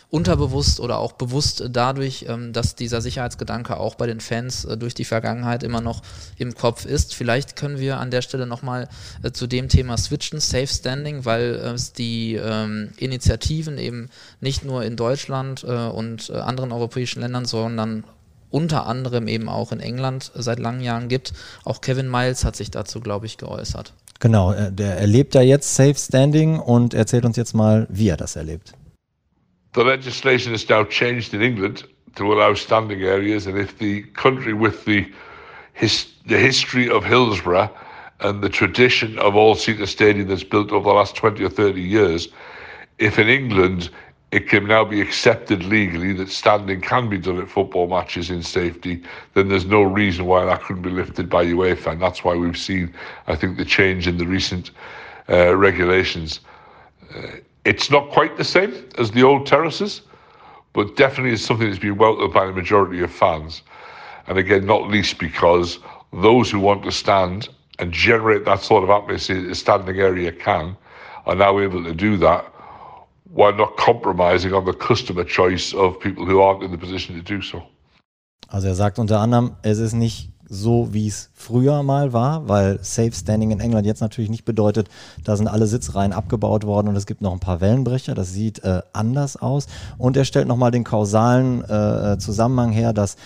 unterbewusst 0.09 0.79
oder 0.79 0.99
auch 0.99 1.13
bewusst 1.13 1.65
dadurch, 1.71 2.27
ähm, 2.29 2.53
dass 2.53 2.77
dieser 2.77 3.01
Sicherheitsgedanke 3.01 3.77
auch 3.77 3.97
bei 3.97 4.07
den 4.07 4.21
Fans 4.21 4.65
äh, 4.65 4.77
durch 4.77 4.95
die 4.95 5.05
Vergangenheit 5.05 5.63
immer 5.63 5.81
noch 5.81 6.03
im 6.39 6.55
Kopf 6.55 6.85
ist. 6.85 7.15
Vielleicht 7.15 7.57
können 7.57 7.79
wir 7.79 7.99
an 7.99 8.11
der 8.11 8.23
Stelle 8.23 8.47
nochmal 8.47 8.89
äh, 9.23 9.33
zu 9.33 9.47
dem 9.49 9.69
Thema 9.69 9.97
switchen, 9.99 10.39
Safe 10.39 10.69
Standing, 10.69 11.25
weil 11.25 11.55
es 11.57 11.93
die 11.93 12.35
ähm, 12.35 12.93
Initiativen 12.99 13.79
eben 13.79 14.09
nicht 14.41 14.65
nur 14.65 14.85
in 14.85 14.97
Deutschland 14.97 15.65
äh, 15.65 15.89
und 15.89 16.31
anderen 16.31 16.73
europäischen 16.73 17.21
Ländern, 17.21 17.45
sondern 17.45 18.05
unter 18.57 18.87
anderem 18.87 19.29
eben 19.29 19.51
auch 19.51 19.71
in 19.71 19.81
England 19.81 20.33
seit 20.35 20.59
langen 20.59 20.81
Jahren 20.81 21.09
gibt. 21.09 21.35
Auch 21.65 21.83
Kevin 21.83 22.11
Miles 22.11 22.43
hat 22.43 22.57
sich 22.57 22.71
dazu, 22.71 23.01
glaube 23.01 23.27
ich, 23.27 23.37
geäußert. 23.37 23.93
Genau, 24.19 24.55
der 24.71 24.97
erlebt 24.97 25.35
ja 25.35 25.43
jetzt 25.43 25.77
Safe 25.77 25.95
Standing 25.95 26.59
und 26.59 26.95
erzählt 26.95 27.27
uns 27.27 27.37
jetzt 27.37 27.55
mal, 27.55 27.87
wie 27.91 28.09
er 28.09 28.17
das 28.17 28.35
erlebt. 28.35 28.73
The 29.75 29.83
legislation 29.83 30.55
has 30.55 30.67
now 30.71 30.85
changed 30.85 31.35
in 31.35 31.43
England 31.43 31.87
to 32.15 32.33
allow 32.33 32.55
standing 32.55 33.03
areas, 33.03 33.47
and 33.47 33.59
if 33.59 33.75
the 33.79 34.05
country 34.15 34.59
with 34.59 34.87
the 34.87 35.05
his, 35.75 36.07
the 36.27 36.39
history 36.39 36.89
of 36.89 37.05
Hillsborough 37.05 37.69
and 38.21 38.43
the 38.43 38.49
tradition 38.49 39.19
of 39.19 39.37
all-seater 39.37 39.87
stadium 39.87 40.29
that's 40.29 40.49
built 40.49 40.73
over 40.73 40.89
the 40.89 40.95
last 40.95 41.15
20 41.15 41.45
or 41.45 41.51
30 41.51 41.83
years, 41.83 42.29
if 42.97 43.19
in 43.19 43.29
England 43.29 43.91
it 44.33 44.49
can 44.49 44.67
now 44.67 44.85
be 44.85 45.01
accepted 45.01 45.65
legally 45.65 46.13
that 46.13 46.29
standing 46.29 46.81
can 46.81 47.09
be 47.09 47.19
done 47.19 47.39
at 47.39 47.49
football 47.49 47.87
matches 47.87 48.29
in 48.31 48.43
safety, 48.43 49.03
then 49.35 49.49
there's 49.49 49.67
no 49.67 49.83
reason 49.83 50.27
why 50.27 50.45
that 50.45 50.63
couldn't 50.63 50.83
be 50.83 50.91
lifted 50.91 51.31
by 51.31 51.45
UEFA. 51.45 51.93
And 51.93 52.03
that's 52.03 52.25
why 52.25 52.35
we've 52.35 52.59
seen, 52.59 52.93
I 53.29 53.37
think, 53.37 53.57
the 53.57 53.65
change 53.65 54.09
in 54.09 54.19
the 54.19 54.27
recent 54.27 54.73
uh, 55.29 55.57
regulations. 55.57 56.41
Uh, 57.15 57.37
it's 57.65 57.91
not 57.91 58.11
quite 58.11 58.37
the 58.37 58.45
same 58.45 58.75
as 58.99 59.13
the 59.13 59.23
old 59.23 59.47
terraces, 59.47 60.03
but 60.73 60.97
definitely 60.97 61.33
is 61.33 61.45
something 61.45 61.69
that's 61.69 61.79
been 61.79 61.97
welcomed 61.97 62.35
by 62.35 62.47
the 62.47 62.53
majority 62.53 63.01
of 63.03 63.13
fans. 63.13 63.63
And 64.27 64.39
again, 64.39 64.67
not 64.67 64.89
least 64.89 65.19
because 65.19 65.79
those 66.13 66.51
who 66.51 66.59
want 66.59 66.83
to 66.83 66.93
stand 66.93 67.49
and 67.79 67.93
generate 67.93 68.45
that 68.45 68.61
sort 68.61 68.83
of 68.83 68.91
atmosphere 68.91 69.51
a 69.51 69.55
standing 69.55 70.01
area 70.01 70.33
can 70.33 70.77
are 71.27 71.35
now 71.35 71.59
able 71.61 71.85
to 71.85 71.95
do 71.95 72.17
that 72.17 72.53
while 73.31 73.55
not 73.55 73.77
compromising 73.77 74.53
on 74.53 74.65
the 74.67 74.73
customer 74.73 75.25
choice 75.25 75.75
of 75.75 75.99
people 76.01 76.25
who 76.27 76.41
aren't 76.41 76.65
in 76.65 76.71
the 76.71 76.79
position 76.79 77.17
to 77.17 77.23
do 77.23 77.41
so. 77.43 77.63
Also 78.49 78.69
er 78.69 78.75
sagt 78.75 78.99
unter 78.99 79.21
anderem, 79.21 79.57
es 79.63 79.79
ist 79.79 79.93
nicht 79.93 80.33
so, 80.49 80.93
wie 80.93 81.09
es 81.09 81.31
früher 81.35 81.83
mal 81.83 82.13
war, 82.13 82.49
weil 82.49 82.79
Safe 82.83 83.13
Standing 83.13 83.51
in 83.51 83.61
England 83.61 83.87
jetzt 83.87 84.01
natürlich 84.01 84.31
nicht 84.31 84.45
bedeutet, 84.45 84.89
da 85.25 85.37
sind 85.37 85.49
alle 85.49 85.67
Sitzreihen 85.67 86.13
abgebaut 86.13 86.65
worden 86.65 86.89
und 86.89 86.97
es 86.97 87.07
gibt 87.07 87.21
noch 87.21 87.33
ein 87.33 87.41
paar 87.41 87.61
Wellenbrecher. 87.61 88.15
Das 88.15 88.33
sieht 88.33 88.63
äh, 88.63 88.83
anders 88.93 89.37
aus. 89.37 89.67
Und 89.99 90.17
er 90.17 90.25
stellt 90.25 90.47
nochmal 90.47 90.71
den 90.71 90.85
kausalen 90.85 91.65
äh, 91.65 92.19
Zusammenhang 92.19 92.71
her, 92.71 92.93
dass 92.93 93.17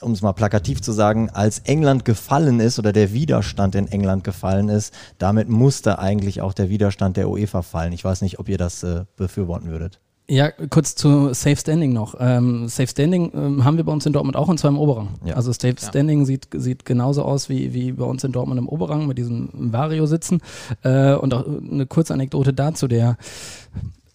um 0.00 0.12
es 0.12 0.22
mal 0.22 0.32
plakativ 0.32 0.80
zu 0.80 0.92
sagen, 0.92 1.30
als 1.30 1.60
England 1.60 2.04
gefallen 2.04 2.60
ist 2.60 2.78
oder 2.78 2.92
der 2.92 3.12
Widerstand 3.12 3.74
in 3.74 3.88
England 3.88 4.24
gefallen 4.24 4.68
ist, 4.68 4.94
damit 5.18 5.48
musste 5.48 5.98
eigentlich 5.98 6.40
auch 6.40 6.52
der 6.52 6.68
Widerstand 6.68 7.16
der 7.16 7.28
UEFA 7.28 7.62
fallen. 7.62 7.92
Ich 7.92 8.04
weiß 8.04 8.22
nicht, 8.22 8.38
ob 8.38 8.48
ihr 8.48 8.58
das 8.58 8.82
äh, 8.82 9.04
befürworten 9.16 9.70
würdet. 9.70 10.00
Ja, 10.28 10.50
kurz 10.50 10.96
zu 10.96 11.32
Safe 11.34 11.56
Standing 11.56 11.92
noch. 11.92 12.16
Ähm, 12.18 12.66
Safe 12.66 12.88
Standing 12.88 13.30
ähm, 13.32 13.64
haben 13.64 13.76
wir 13.76 13.84
bei 13.84 13.92
uns 13.92 14.06
in 14.06 14.12
Dortmund 14.12 14.36
auch 14.36 14.48
und 14.48 14.58
zwar 14.58 14.70
im 14.70 14.78
Oberrang. 14.78 15.10
Ja. 15.24 15.34
Also 15.34 15.52
Safe 15.52 15.68
ja. 15.78 15.88
Standing 15.88 16.24
sieht, 16.24 16.48
sieht 16.52 16.84
genauso 16.84 17.22
aus 17.22 17.48
wie, 17.48 17.74
wie 17.74 17.92
bei 17.92 18.04
uns 18.04 18.24
in 18.24 18.32
Dortmund 18.32 18.58
im 18.58 18.68
Oberrang 18.68 19.06
mit 19.06 19.18
diesem 19.18 19.50
Vario-Sitzen. 19.52 20.40
Äh, 20.82 21.14
und 21.14 21.32
auch 21.32 21.44
eine 21.46 21.86
kurze 21.86 22.12
Anekdote 22.12 22.52
dazu, 22.52 22.88
der 22.88 23.16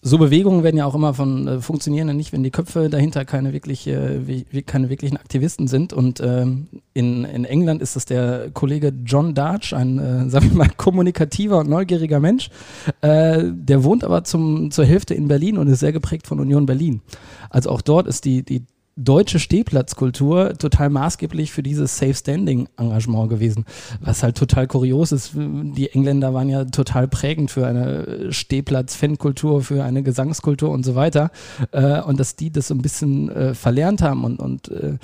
so 0.04 0.18
Bewegungen 0.18 0.64
werden 0.64 0.76
ja 0.76 0.84
auch 0.84 0.96
immer 0.96 1.14
von 1.14 1.46
äh, 1.46 1.60
funktionieren 1.60 2.08
ja 2.08 2.14
nicht, 2.14 2.32
wenn 2.32 2.42
die 2.42 2.50
Köpfe 2.50 2.90
dahinter 2.90 3.24
keine 3.24 3.52
wirklich 3.52 3.86
äh, 3.86 4.26
wie, 4.26 4.62
keine 4.62 4.90
wirklichen 4.90 5.16
Aktivisten 5.16 5.68
sind. 5.68 5.92
Und 5.92 6.20
ähm, 6.20 6.66
in, 6.92 7.24
in 7.24 7.44
England 7.44 7.80
ist 7.80 7.94
es 7.94 8.04
der 8.04 8.50
Kollege 8.52 8.92
John 9.04 9.34
Darch, 9.34 9.72
ein, 9.72 9.98
äh, 10.00 10.28
sagen 10.28 10.50
wir 10.50 10.58
mal, 10.58 10.70
kommunikativer 10.76 11.58
und 11.60 11.70
neugieriger 11.70 12.18
Mensch. 12.18 12.50
Äh, 13.00 13.44
der 13.46 13.84
wohnt 13.84 14.02
aber 14.02 14.24
zum, 14.24 14.72
zur 14.72 14.84
Hälfte 14.84 15.14
in 15.14 15.28
Berlin 15.28 15.56
und 15.56 15.68
ist 15.68 15.78
sehr 15.78 15.92
geprägt 15.92 16.26
von 16.26 16.40
Union 16.40 16.66
Berlin. 16.66 17.00
Also 17.48 17.70
auch 17.70 17.80
dort 17.80 18.08
ist 18.08 18.24
die, 18.24 18.42
die 18.42 18.64
deutsche 19.04 19.38
Stehplatzkultur 19.38 20.54
total 20.58 20.90
maßgeblich 20.90 21.52
für 21.52 21.62
dieses 21.62 21.96
Safe 21.96 22.14
Standing 22.14 22.68
Engagement 22.76 23.28
gewesen. 23.30 23.64
Was 24.00 24.22
halt 24.22 24.36
total 24.36 24.66
kurios 24.66 25.12
ist. 25.12 25.32
Die 25.34 25.90
Engländer 25.90 26.34
waren 26.34 26.48
ja 26.48 26.64
total 26.64 27.08
prägend 27.08 27.50
für 27.50 27.66
eine 27.66 28.32
Stehplatz-Fankultur, 28.32 29.62
für 29.62 29.84
eine 29.84 30.02
Gesangskultur 30.02 30.70
und 30.70 30.84
so 30.84 30.94
weiter. 30.94 31.30
Äh, 31.72 32.00
und 32.00 32.18
dass 32.20 32.36
die 32.36 32.50
das 32.50 32.68
so 32.68 32.74
ein 32.74 32.82
bisschen 32.82 33.30
äh, 33.30 33.54
verlernt 33.54 34.02
haben 34.02 34.24
und, 34.24 34.40
und 34.40 34.68
äh, 34.68 34.98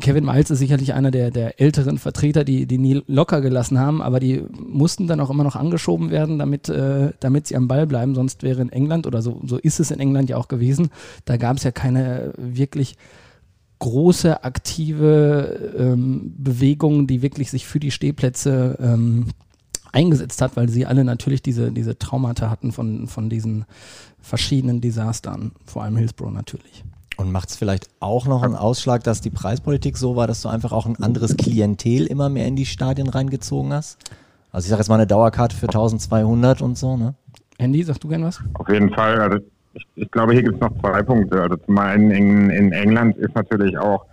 Kevin 0.00 0.24
Miles 0.24 0.50
ist 0.50 0.58
sicherlich 0.58 0.94
einer 0.94 1.10
der, 1.10 1.30
der 1.30 1.60
älteren 1.60 1.98
Vertreter, 1.98 2.44
die, 2.44 2.66
die 2.66 2.78
nie 2.78 3.02
locker 3.06 3.40
gelassen 3.40 3.78
haben, 3.78 4.02
aber 4.02 4.20
die 4.20 4.42
mussten 4.58 5.06
dann 5.06 5.20
auch 5.20 5.30
immer 5.30 5.44
noch 5.44 5.56
angeschoben 5.56 6.10
werden, 6.10 6.38
damit, 6.38 6.68
äh, 6.68 7.12
damit 7.20 7.46
sie 7.46 7.56
am 7.56 7.68
Ball 7.68 7.86
bleiben. 7.86 8.14
Sonst 8.14 8.42
wäre 8.42 8.62
in 8.62 8.70
England, 8.70 9.06
oder 9.06 9.22
so, 9.22 9.40
so 9.44 9.58
ist 9.58 9.80
es 9.80 9.90
in 9.90 10.00
England 10.00 10.28
ja 10.30 10.36
auch 10.36 10.48
gewesen, 10.48 10.90
da 11.24 11.36
gab 11.36 11.56
es 11.56 11.62
ja 11.62 11.70
keine 11.70 12.32
wirklich 12.36 12.96
große 13.78 14.44
aktive 14.44 15.74
ähm, 15.76 16.34
Bewegung, 16.38 17.06
die 17.06 17.22
wirklich 17.22 17.50
sich 17.50 17.66
für 17.66 17.80
die 17.80 17.90
Stehplätze 17.90 18.78
ähm, 18.80 19.26
eingesetzt 19.92 20.40
hat, 20.40 20.56
weil 20.56 20.68
sie 20.68 20.86
alle 20.86 21.04
natürlich 21.04 21.42
diese, 21.42 21.72
diese 21.72 21.98
Traumata 21.98 22.48
hatten 22.48 22.72
von, 22.72 23.08
von 23.08 23.28
diesen 23.28 23.64
verschiedenen 24.20 24.80
Desastern, 24.80 25.52
vor 25.66 25.82
allem 25.82 25.96
Hillsborough 25.96 26.32
natürlich. 26.32 26.84
Und 27.22 27.30
macht 27.30 27.50
es 27.50 27.56
vielleicht 27.56 27.88
auch 28.00 28.26
noch 28.26 28.42
einen 28.42 28.56
Ausschlag, 28.56 29.04
dass 29.04 29.20
die 29.20 29.30
Preispolitik 29.30 29.96
so 29.96 30.16
war, 30.16 30.26
dass 30.26 30.42
du 30.42 30.48
einfach 30.48 30.72
auch 30.72 30.86
ein 30.86 30.96
anderes 31.00 31.36
Klientel 31.36 32.06
immer 32.06 32.28
mehr 32.28 32.48
in 32.48 32.56
die 32.56 32.66
Stadien 32.66 33.08
reingezogen 33.08 33.72
hast? 33.72 33.98
Also 34.50 34.66
ich 34.66 34.70
sage 34.70 34.80
jetzt 34.80 34.88
mal 34.88 34.96
eine 34.96 35.06
Dauerkarte 35.06 35.54
für 35.54 35.68
1200 35.68 36.62
und 36.62 36.76
so, 36.76 36.96
ne? 36.96 37.14
Andy, 37.58 37.84
sagst 37.84 38.02
du 38.02 38.08
gern 38.08 38.24
was? 38.24 38.40
Auf 38.54 38.68
jeden 38.68 38.92
Fall. 38.92 39.20
Also 39.20 39.38
ich, 39.74 39.86
ich 39.94 40.10
glaube, 40.10 40.32
hier 40.32 40.42
gibt 40.42 40.56
es 40.56 40.60
noch 40.60 40.76
zwei 40.80 41.00
Punkte. 41.04 41.40
Also 41.40 41.54
zum 41.58 41.78
einen 41.78 42.10
in, 42.10 42.50
in 42.50 42.72
England 42.72 43.16
ist 43.18 43.36
natürlich 43.36 43.78
auch 43.78 44.04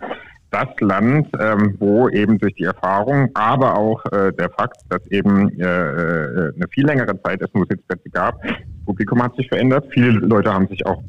das 0.52 0.68
Land, 0.78 1.30
ähm, 1.40 1.74
wo 1.80 2.08
eben 2.10 2.38
durch 2.38 2.54
die 2.54 2.64
Erfahrung, 2.64 3.28
aber 3.34 3.76
auch 3.76 4.04
äh, 4.12 4.32
der 4.32 4.50
Fakt, 4.50 4.82
dass 4.88 5.04
eben 5.08 5.48
äh, 5.58 5.64
äh, 5.64 6.54
eine 6.54 6.68
viel 6.70 6.86
längere 6.86 7.20
Zeit 7.22 7.42
es 7.42 7.52
nur 7.54 7.66
Sitzplätze 7.68 8.08
gab, 8.10 8.40
das 8.44 8.52
Publikum 8.86 9.20
hat 9.20 9.34
sich 9.34 9.48
verändert. 9.48 9.86
Viele 9.90 10.12
Leute 10.12 10.54
haben 10.54 10.68
sich 10.68 10.86
auch 10.86 11.02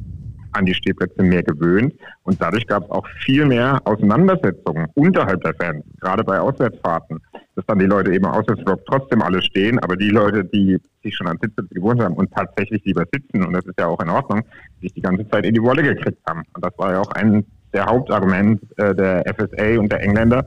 an 0.54 0.66
die 0.66 0.74
Stehplätze 0.74 1.24
mehr 1.24 1.44
gewöhnt 1.44 1.94
und 2.24 2.42
dadurch 2.42 2.68
gab 2.68 2.84
es 2.84 2.92
auch 2.92 3.08
viel 3.24 3.46
mehr 3.46 3.80
Auseinandersetzungen 3.86 4.88
unterhalb 4.96 5.42
der 5.44 5.54
Fans, 5.56 5.84
gerade 6.00 6.24
bei 6.24 6.40
Auswärtsfahrten, 6.40 7.20
dass 7.56 7.66
dann 7.66 7.80
die 7.80 7.86
Leute 7.86 8.14
eben 8.14 8.26
Auswärtsblock 8.26 8.86
trotzdem 8.86 9.22
alle 9.22 9.42
stehen, 9.42 9.80
aber 9.80 9.96
die 9.96 10.10
Leute, 10.10 10.46
die 10.46 10.78
sich 11.04 11.16
schon 11.16 11.28
an 11.28 11.38
Sitzplätze 11.42 11.74
gewohnt 11.74 12.02
haben 12.02 12.16
und 12.16 12.32
tatsächlich 12.32 12.84
lieber 12.86 13.06
sitzen, 13.12 13.44
und 13.44 13.54
das 13.54 13.66
ist 13.66 13.80
ja 13.80 13.88
auch 13.88 14.00
in 14.02 14.10
Ordnung, 14.10 14.44
sich 14.82 14.94
die 14.94 15.02
ganze 15.02 15.28
Zeit 15.30 15.46
in 15.46 15.54
die 15.54 15.62
Wolle 15.62 15.84
gekriegt 15.84 16.20
haben. 16.28 16.44
Und 16.54 16.64
das 16.66 16.78
war 16.78 16.92
ja 16.94 17.00
auch 17.00 17.12
ein 17.12 17.46
der 17.74 17.86
Hauptargument 17.86 18.62
äh, 18.78 18.94
der 18.94 19.24
FSA 19.34 19.80
und 19.80 19.92
der 19.92 20.02
Engländer, 20.02 20.46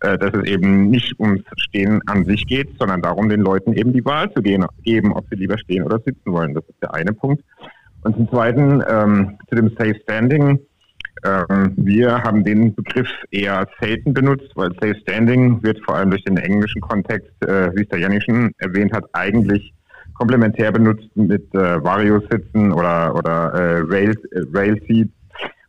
äh, 0.00 0.18
dass 0.18 0.32
es 0.34 0.44
eben 0.44 0.90
nicht 0.90 1.18
ums 1.20 1.42
Stehen 1.56 2.00
an 2.06 2.24
sich 2.24 2.46
geht, 2.46 2.76
sondern 2.78 3.02
darum, 3.02 3.28
den 3.28 3.40
Leuten 3.40 3.74
eben 3.74 3.92
die 3.92 4.04
Wahl 4.04 4.32
zu 4.32 4.42
gehen, 4.42 4.66
geben, 4.82 5.12
ob 5.12 5.26
sie 5.30 5.36
lieber 5.36 5.58
stehen 5.58 5.84
oder 5.84 6.00
sitzen 6.00 6.32
wollen. 6.32 6.54
Das 6.54 6.64
ist 6.64 6.82
der 6.82 6.94
eine 6.94 7.12
Punkt. 7.12 7.44
Und 8.04 8.16
zum 8.16 8.28
Zweiten 8.28 8.82
ähm, 8.86 9.38
zu 9.48 9.56
dem 9.56 9.70
Safe 9.70 9.94
Standing. 10.02 10.60
Ähm, 11.24 11.72
wir 11.76 12.22
haben 12.22 12.44
den 12.44 12.74
Begriff 12.74 13.08
eher 13.30 13.66
selten 13.80 14.12
benutzt, 14.12 14.50
weil 14.56 14.72
Safe 14.74 14.94
Standing 15.02 15.62
wird 15.62 15.82
vor 15.84 15.96
allem 15.96 16.10
durch 16.10 16.22
den 16.24 16.36
englischen 16.36 16.82
Kontext, 16.82 17.32
äh, 17.46 17.74
wie 17.74 17.82
es 17.82 17.88
der 17.88 18.00
Janik 18.00 18.22
schon 18.22 18.52
erwähnt 18.58 18.92
hat, 18.92 19.04
eigentlich 19.14 19.72
komplementär 20.12 20.70
benutzt 20.70 21.08
mit 21.14 21.42
äh, 21.54 21.82
Vario-Sitzen 21.82 22.72
oder, 22.72 23.14
oder 23.14 23.52
äh, 23.54 23.78
Rail, 23.80 24.14
äh, 24.32 24.40
Rail 24.52 24.80
Seats. 24.86 25.12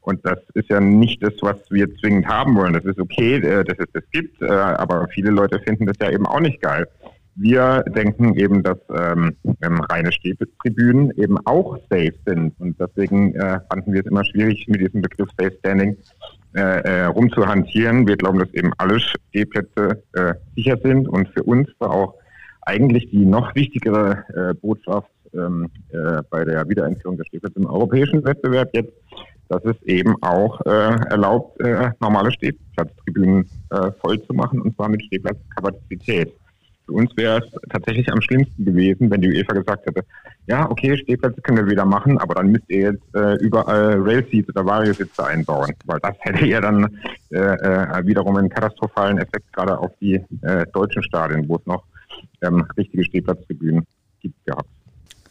Und 0.02 0.24
das 0.24 0.38
ist 0.54 0.70
ja 0.70 0.80
nicht 0.80 1.24
das, 1.24 1.34
was 1.42 1.58
wir 1.70 1.88
zwingend 1.98 2.28
haben 2.28 2.56
wollen. 2.56 2.74
Das 2.74 2.86
ist 2.86 3.00
okay, 3.00 3.38
äh, 3.38 3.64
dass 3.64 3.78
es 3.80 3.92
das 3.94 4.04
gibt, 4.12 4.42
äh, 4.42 4.48
aber 4.48 5.08
viele 5.08 5.32
Leute 5.32 5.60
finden 5.60 5.86
das 5.86 5.96
ja 6.02 6.12
eben 6.12 6.28
auch 6.28 6.42
nicht 6.42 6.62
geil. 6.62 6.88
Wir 7.36 7.84
denken 7.90 8.36
eben, 8.36 8.64
dass 8.64 8.78
ähm, 8.90 9.36
ähm, 9.62 9.82
reine 9.82 10.12
Stehtribünen 10.14 11.12
eben 11.18 11.38
auch 11.46 11.78
safe 11.90 12.14
sind. 12.26 12.54
Und 12.60 12.80
deswegen 12.80 13.36
äh, 13.36 13.60
fanden 13.70 13.92
wir 13.92 14.00
es 14.02 14.08
immer 14.08 14.24
schwierig, 14.24 14.66
mit 14.68 14.80
diesem 14.80 15.02
Begriff 15.02 15.30
Safe 15.38 15.54
Standing 15.60 15.98
äh, 16.56 16.62
äh, 16.62 17.06
rumzuhantieren. 17.06 18.08
Wir 18.08 18.16
glauben, 18.16 18.40
dass 18.40 18.54
eben 18.54 18.72
alle 18.78 19.02
Stehplätze 19.02 20.02
äh, 20.14 20.34
sicher 20.56 20.78
sind. 20.82 21.10
Und 21.10 21.28
für 21.30 21.44
uns 21.44 21.68
war 21.80 21.92
auch 21.92 22.14
eigentlich 22.62 23.10
die 23.10 23.26
noch 23.26 23.54
wichtigere 23.54 24.24
äh, 24.34 24.54
Botschaft 24.54 25.10
ähm, 25.34 25.70
äh, 25.90 26.22
bei 26.30 26.46
der 26.46 26.68
Wiedereinführung 26.70 27.18
der 27.18 27.26
Stehplätze 27.26 27.60
im 27.60 27.66
europäischen 27.66 28.24
Wettbewerb 28.24 28.70
jetzt, 28.74 28.94
dass 29.50 29.64
es 29.66 29.76
eben 29.84 30.16
auch 30.24 30.62
äh, 30.62 30.70
erlaubt, 30.70 31.60
äh, 31.60 31.92
normale 32.00 32.32
Stehplatztribünen 32.32 33.50
äh, 33.72 33.92
voll 34.00 34.22
zu 34.24 34.34
machen, 34.34 34.62
und 34.62 34.74
zwar 34.76 34.88
mit 34.88 35.04
Stehplatzkapazität. 35.04 36.34
Für 36.86 36.94
uns 36.94 37.16
wäre 37.18 37.40
es 37.40 37.70
tatsächlich 37.70 38.12
am 38.12 38.22
schlimmsten 38.22 38.64
gewesen, 38.64 39.10
wenn 39.10 39.22
die 39.22 39.30
UEFA 39.30 39.54
gesagt 39.54 39.88
hätte, 39.88 40.06
ja, 40.48 40.70
okay, 40.70 40.96
Stehplätze 40.98 41.42
können 41.42 41.58
wir 41.58 41.72
wieder 41.72 41.86
machen, 41.86 42.20
aber 42.20 42.36
dann 42.36 42.52
müsst 42.52 42.70
ihr 42.70 42.92
jetzt 42.92 43.16
äh, 43.16 43.36
überall 43.38 44.00
Railseats 44.00 44.50
oder 44.50 44.66
Variositze 44.66 45.26
einbauen, 45.26 45.74
weil 45.86 46.00
das 46.00 46.16
hätte 46.20 46.46
ja 46.46 46.62
dann 46.62 46.86
äh, 47.32 47.38
äh, 47.40 48.06
wiederum 48.06 48.36
einen 48.36 48.50
katastrophalen 48.50 49.18
Effekt 49.18 49.52
gerade 49.54 49.78
auf 49.78 49.92
die 50.00 50.22
äh, 50.42 50.66
deutschen 50.74 51.02
Stadien, 51.04 51.50
wo 51.50 51.56
es 51.56 51.66
noch 51.66 51.84
ähm, 52.44 52.66
richtige 52.78 53.04
Stehplatztribünen 53.04 53.86
gibt, 54.22 54.46
gehabt. 54.46 54.70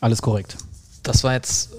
Alles 0.01 0.21
korrekt. 0.21 0.57
Das 1.03 1.23
war 1.23 1.35
jetzt 1.35 1.73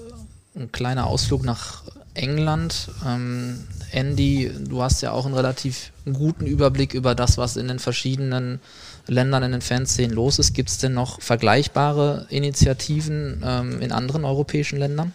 ein 0.54 0.72
kleiner 0.72 1.06
Ausflug 1.06 1.44
nach 1.44 1.82
England. 2.14 2.88
Ähm, 3.06 3.58
Andy, 3.92 4.50
du 4.68 4.82
hast 4.82 5.02
ja 5.02 5.12
auch 5.12 5.26
einen 5.26 5.34
relativ 5.34 5.92
guten 6.10 6.46
Überblick 6.46 6.94
über 6.94 7.14
das, 7.14 7.38
was 7.38 7.56
in 7.56 7.68
den 7.68 7.78
verschiedenen 7.78 8.60
Ländern 9.08 9.42
in 9.42 9.52
den 9.52 9.60
Fanszenen 9.60 10.14
los 10.14 10.38
ist. 10.38 10.54
Gibt 10.54 10.68
es 10.68 10.78
denn 10.78 10.94
noch 10.94 11.20
vergleichbare 11.20 12.26
Initiativen 12.30 13.42
ähm, 13.44 13.80
in 13.80 13.92
anderen 13.92 14.24
europäischen 14.24 14.78
Ländern? 14.78 15.12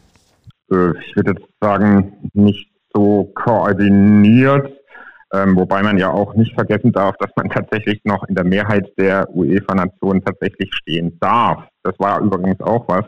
Äh, 0.72 0.92
ich 1.00 1.16
würde 1.16 1.34
jetzt 1.38 1.48
sagen, 1.60 2.14
nicht 2.34 2.70
so 2.94 3.32
koordiniert, 3.36 4.72
ähm, 5.34 5.56
wobei 5.56 5.82
man 5.82 5.98
ja 5.98 6.10
auch 6.10 6.34
nicht 6.36 6.54
vergessen 6.54 6.92
darf, 6.92 7.16
dass 7.18 7.32
man 7.36 7.50
tatsächlich 7.50 8.02
noch 8.04 8.24
in 8.28 8.36
der 8.36 8.44
Mehrheit 8.44 8.92
der 8.98 9.30
UEFA-Nationen 9.34 10.24
tatsächlich 10.24 10.74
stehen 10.74 11.18
darf. 11.20 11.64
Das 11.84 11.98
war 12.00 12.20
übrigens 12.20 12.60
auch 12.62 12.88
was, 12.88 13.06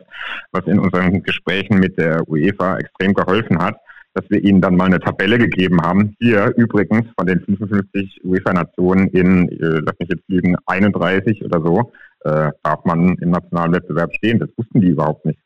was 0.51 0.65
in 0.65 0.79
unseren 0.79 1.21
Gesprächen 1.21 1.79
mit 1.79 1.97
der 1.97 2.27
UEFA 2.27 2.77
extrem 2.77 3.13
geholfen 3.13 3.61
hat 3.61 3.75
dass 4.13 4.29
wir 4.29 4.43
ihnen 4.43 4.61
dann 4.61 4.75
mal 4.75 4.85
eine 4.85 4.99
Tabelle 4.99 5.37
gegeben 5.37 5.81
haben. 5.81 6.15
Hier 6.19 6.53
übrigens 6.55 7.07
von 7.17 7.27
den 7.27 7.41
55 7.41 8.21
UEFA-Nationen 8.23 9.07
in, 9.09 9.49
äh, 9.49 9.81
lass 9.85 9.97
mich 9.99 10.09
jetzt 10.09 10.27
lügen, 10.27 10.55
31 10.65 11.43
oder 11.43 11.61
so, 11.61 11.91
äh, 12.21 12.51
darf 12.61 12.85
man 12.85 13.15
im 13.15 13.31
nationalen 13.31 13.73
Wettbewerb 13.73 14.13
stehen. 14.15 14.39
Das 14.39 14.49
wussten 14.55 14.81
die 14.81 14.89
überhaupt 14.89 15.25
nicht. 15.25 15.39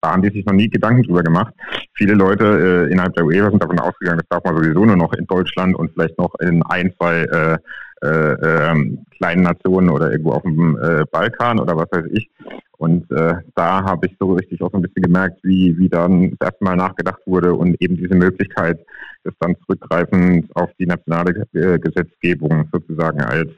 Da 0.00 0.12
haben 0.12 0.22
die 0.22 0.30
sich 0.30 0.44
noch 0.44 0.52
nie 0.52 0.68
Gedanken 0.68 1.02
drüber 1.02 1.22
gemacht. 1.22 1.52
Viele 1.94 2.14
Leute 2.14 2.44
äh, 2.88 2.92
innerhalb 2.92 3.14
der 3.14 3.24
UEFA 3.24 3.50
sind 3.50 3.62
davon 3.62 3.80
ausgegangen, 3.80 4.18
das 4.18 4.28
darf 4.28 4.44
man 4.44 4.62
sowieso 4.62 4.84
nur 4.84 4.96
noch 4.96 5.12
in 5.14 5.26
Deutschland 5.26 5.74
und 5.74 5.90
vielleicht 5.92 6.18
noch 6.18 6.34
in 6.40 6.62
ein, 6.62 6.92
zwei 6.96 7.22
äh, 7.22 7.58
ähm, 8.06 9.04
kleinen 9.16 9.42
Nationen 9.42 9.90
oder 9.90 10.10
irgendwo 10.10 10.32
auf 10.32 10.42
dem 10.42 10.78
äh, 10.80 11.04
Balkan 11.10 11.58
oder 11.58 11.76
was 11.76 11.88
weiß 11.90 12.06
ich. 12.12 12.30
Und 12.78 13.10
äh, 13.10 13.34
da 13.54 13.84
habe 13.84 14.06
ich 14.06 14.16
so 14.20 14.34
richtig 14.34 14.60
auch 14.62 14.70
so 14.70 14.76
ein 14.78 14.82
bisschen 14.82 15.02
gemerkt, 15.02 15.38
wie, 15.42 15.76
wie 15.78 15.88
dann 15.88 16.36
das 16.38 16.50
erste 16.50 16.64
Mal 16.64 16.76
nachgedacht 16.76 17.20
wurde 17.24 17.54
und 17.54 17.80
eben 17.80 17.96
diese 17.96 18.14
Möglichkeit, 18.14 18.78
das 19.24 19.34
dann 19.40 19.56
zurückgreifend 19.64 20.54
auf 20.54 20.70
die 20.78 20.86
nationale 20.86 21.46
äh, 21.54 21.78
Gesetzgebung 21.78 22.68
sozusagen 22.72 23.22
als 23.22 23.50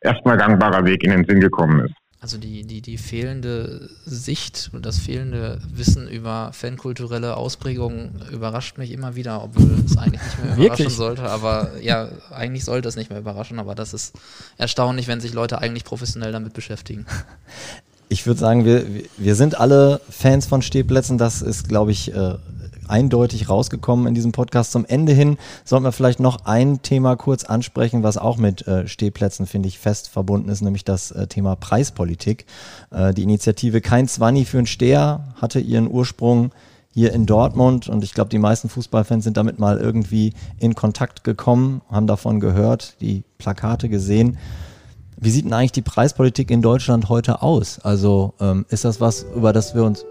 erstmal 0.00 0.38
gangbarer 0.38 0.84
Weg 0.86 1.04
in 1.04 1.10
den 1.10 1.24
Sinn 1.26 1.40
gekommen 1.40 1.80
ist. 1.80 1.94
Also 2.26 2.38
die, 2.38 2.64
die, 2.64 2.80
die 2.80 2.98
fehlende 2.98 3.88
Sicht 4.04 4.70
und 4.72 4.84
das 4.84 4.98
fehlende 4.98 5.60
Wissen 5.72 6.08
über 6.08 6.50
fankulturelle 6.52 7.36
Ausprägungen 7.36 8.20
überrascht 8.32 8.78
mich 8.78 8.90
immer 8.90 9.14
wieder, 9.14 9.44
obwohl 9.44 9.84
es 9.86 9.96
eigentlich 9.96 10.20
nicht 10.20 10.44
mehr 10.44 10.56
überraschen 10.56 10.90
sollte. 10.90 11.22
Aber 11.22 11.80
ja, 11.80 12.08
eigentlich 12.32 12.64
sollte 12.64 12.88
es 12.88 12.96
nicht 12.96 13.10
mehr 13.10 13.20
überraschen, 13.20 13.60
aber 13.60 13.76
das 13.76 13.94
ist 13.94 14.16
erstaunlich, 14.58 15.06
wenn 15.06 15.20
sich 15.20 15.34
Leute 15.34 15.60
eigentlich 15.60 15.84
professionell 15.84 16.32
damit 16.32 16.52
beschäftigen. 16.52 17.06
Ich 18.08 18.26
würde 18.26 18.40
sagen, 18.40 18.64
wir, 18.64 18.84
wir 19.16 19.36
sind 19.36 19.60
alle 19.60 20.00
Fans 20.10 20.46
von 20.46 20.62
Stehplätzen. 20.62 21.18
Das 21.18 21.42
ist, 21.42 21.68
glaube 21.68 21.92
ich, 21.92 22.12
äh, 22.12 22.34
eindeutig 22.88 23.48
rausgekommen 23.48 24.06
in 24.06 24.14
diesem 24.14 24.32
Podcast. 24.32 24.72
Zum 24.72 24.84
Ende 24.84 25.12
hin 25.12 25.38
sollten 25.64 25.84
wir 25.84 25.92
vielleicht 25.92 26.20
noch 26.20 26.44
ein 26.44 26.82
Thema 26.82 27.16
kurz 27.16 27.44
ansprechen, 27.44 28.02
was 28.02 28.16
auch 28.16 28.36
mit 28.36 28.66
äh, 28.66 28.88
Stehplätzen, 28.88 29.46
finde 29.46 29.68
ich, 29.68 29.78
fest 29.78 30.08
verbunden 30.08 30.48
ist, 30.48 30.62
nämlich 30.62 30.84
das 30.84 31.10
äh, 31.10 31.26
Thema 31.26 31.56
Preispolitik. 31.56 32.46
Äh, 32.90 33.14
die 33.14 33.22
Initiative 33.22 33.80
Kein 33.80 34.08
Zwanni 34.08 34.44
für 34.44 34.58
einen 34.58 34.66
Steher 34.66 35.34
hatte 35.40 35.60
ihren 35.60 35.90
Ursprung 35.90 36.52
hier 36.96 37.12
in 37.12 37.26
Dortmund 37.26 37.90
und 37.90 38.02
ich 38.04 38.14
glaube, 38.14 38.30
die 38.30 38.38
meisten 38.38 38.70
Fußballfans 38.70 39.24
sind 39.24 39.36
damit 39.36 39.58
mal 39.58 39.76
irgendwie 39.76 40.32
in 40.58 40.74
Kontakt 40.74 41.24
gekommen, 41.24 41.82
haben 41.90 42.06
davon 42.06 42.40
gehört, 42.40 42.98
die 43.02 43.22
Plakate 43.36 43.90
gesehen. 43.90 44.38
Wie 45.18 45.30
sieht 45.30 45.44
denn 45.44 45.52
eigentlich 45.52 45.72
die 45.72 45.82
Preispolitik 45.82 46.50
in 46.50 46.62
Deutschland 46.62 47.08
heute 47.08 47.42
aus? 47.42 47.78
Also 47.80 48.34
ähm, 48.40 48.64
ist 48.70 48.84
das 48.84 49.00
was, 49.00 49.26
über 49.34 49.52
das 49.52 49.74
wir 49.74 49.84
uns... 49.84 50.04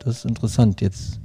Das 0.00 0.18
ist 0.18 0.24
interessant. 0.26 0.80
Jetzt 0.80 1.17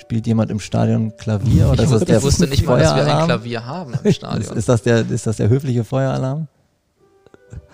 Spielt 0.00 0.26
jemand 0.26 0.50
im 0.50 0.60
Stadion 0.60 1.14
Klavier? 1.18 1.68
Oder 1.68 1.84
ich, 1.84 1.90
ist 1.90 1.92
das 1.92 2.04
der 2.04 2.18
ich 2.18 2.22
wusste 2.24 2.46
nicht 2.46 2.66
mal, 2.66 2.80
dass 2.80 2.96
wir 2.96 3.18
ein 3.18 3.26
Klavier 3.26 3.66
haben 3.66 3.92
im 4.02 4.12
Stadion. 4.12 4.40
ist, 4.40 4.52
ist, 4.52 4.68
das 4.68 4.82
der, 4.82 5.10
ist 5.10 5.26
das 5.26 5.36
der 5.36 5.50
höfliche 5.50 5.84
Feueralarm? 5.84 6.48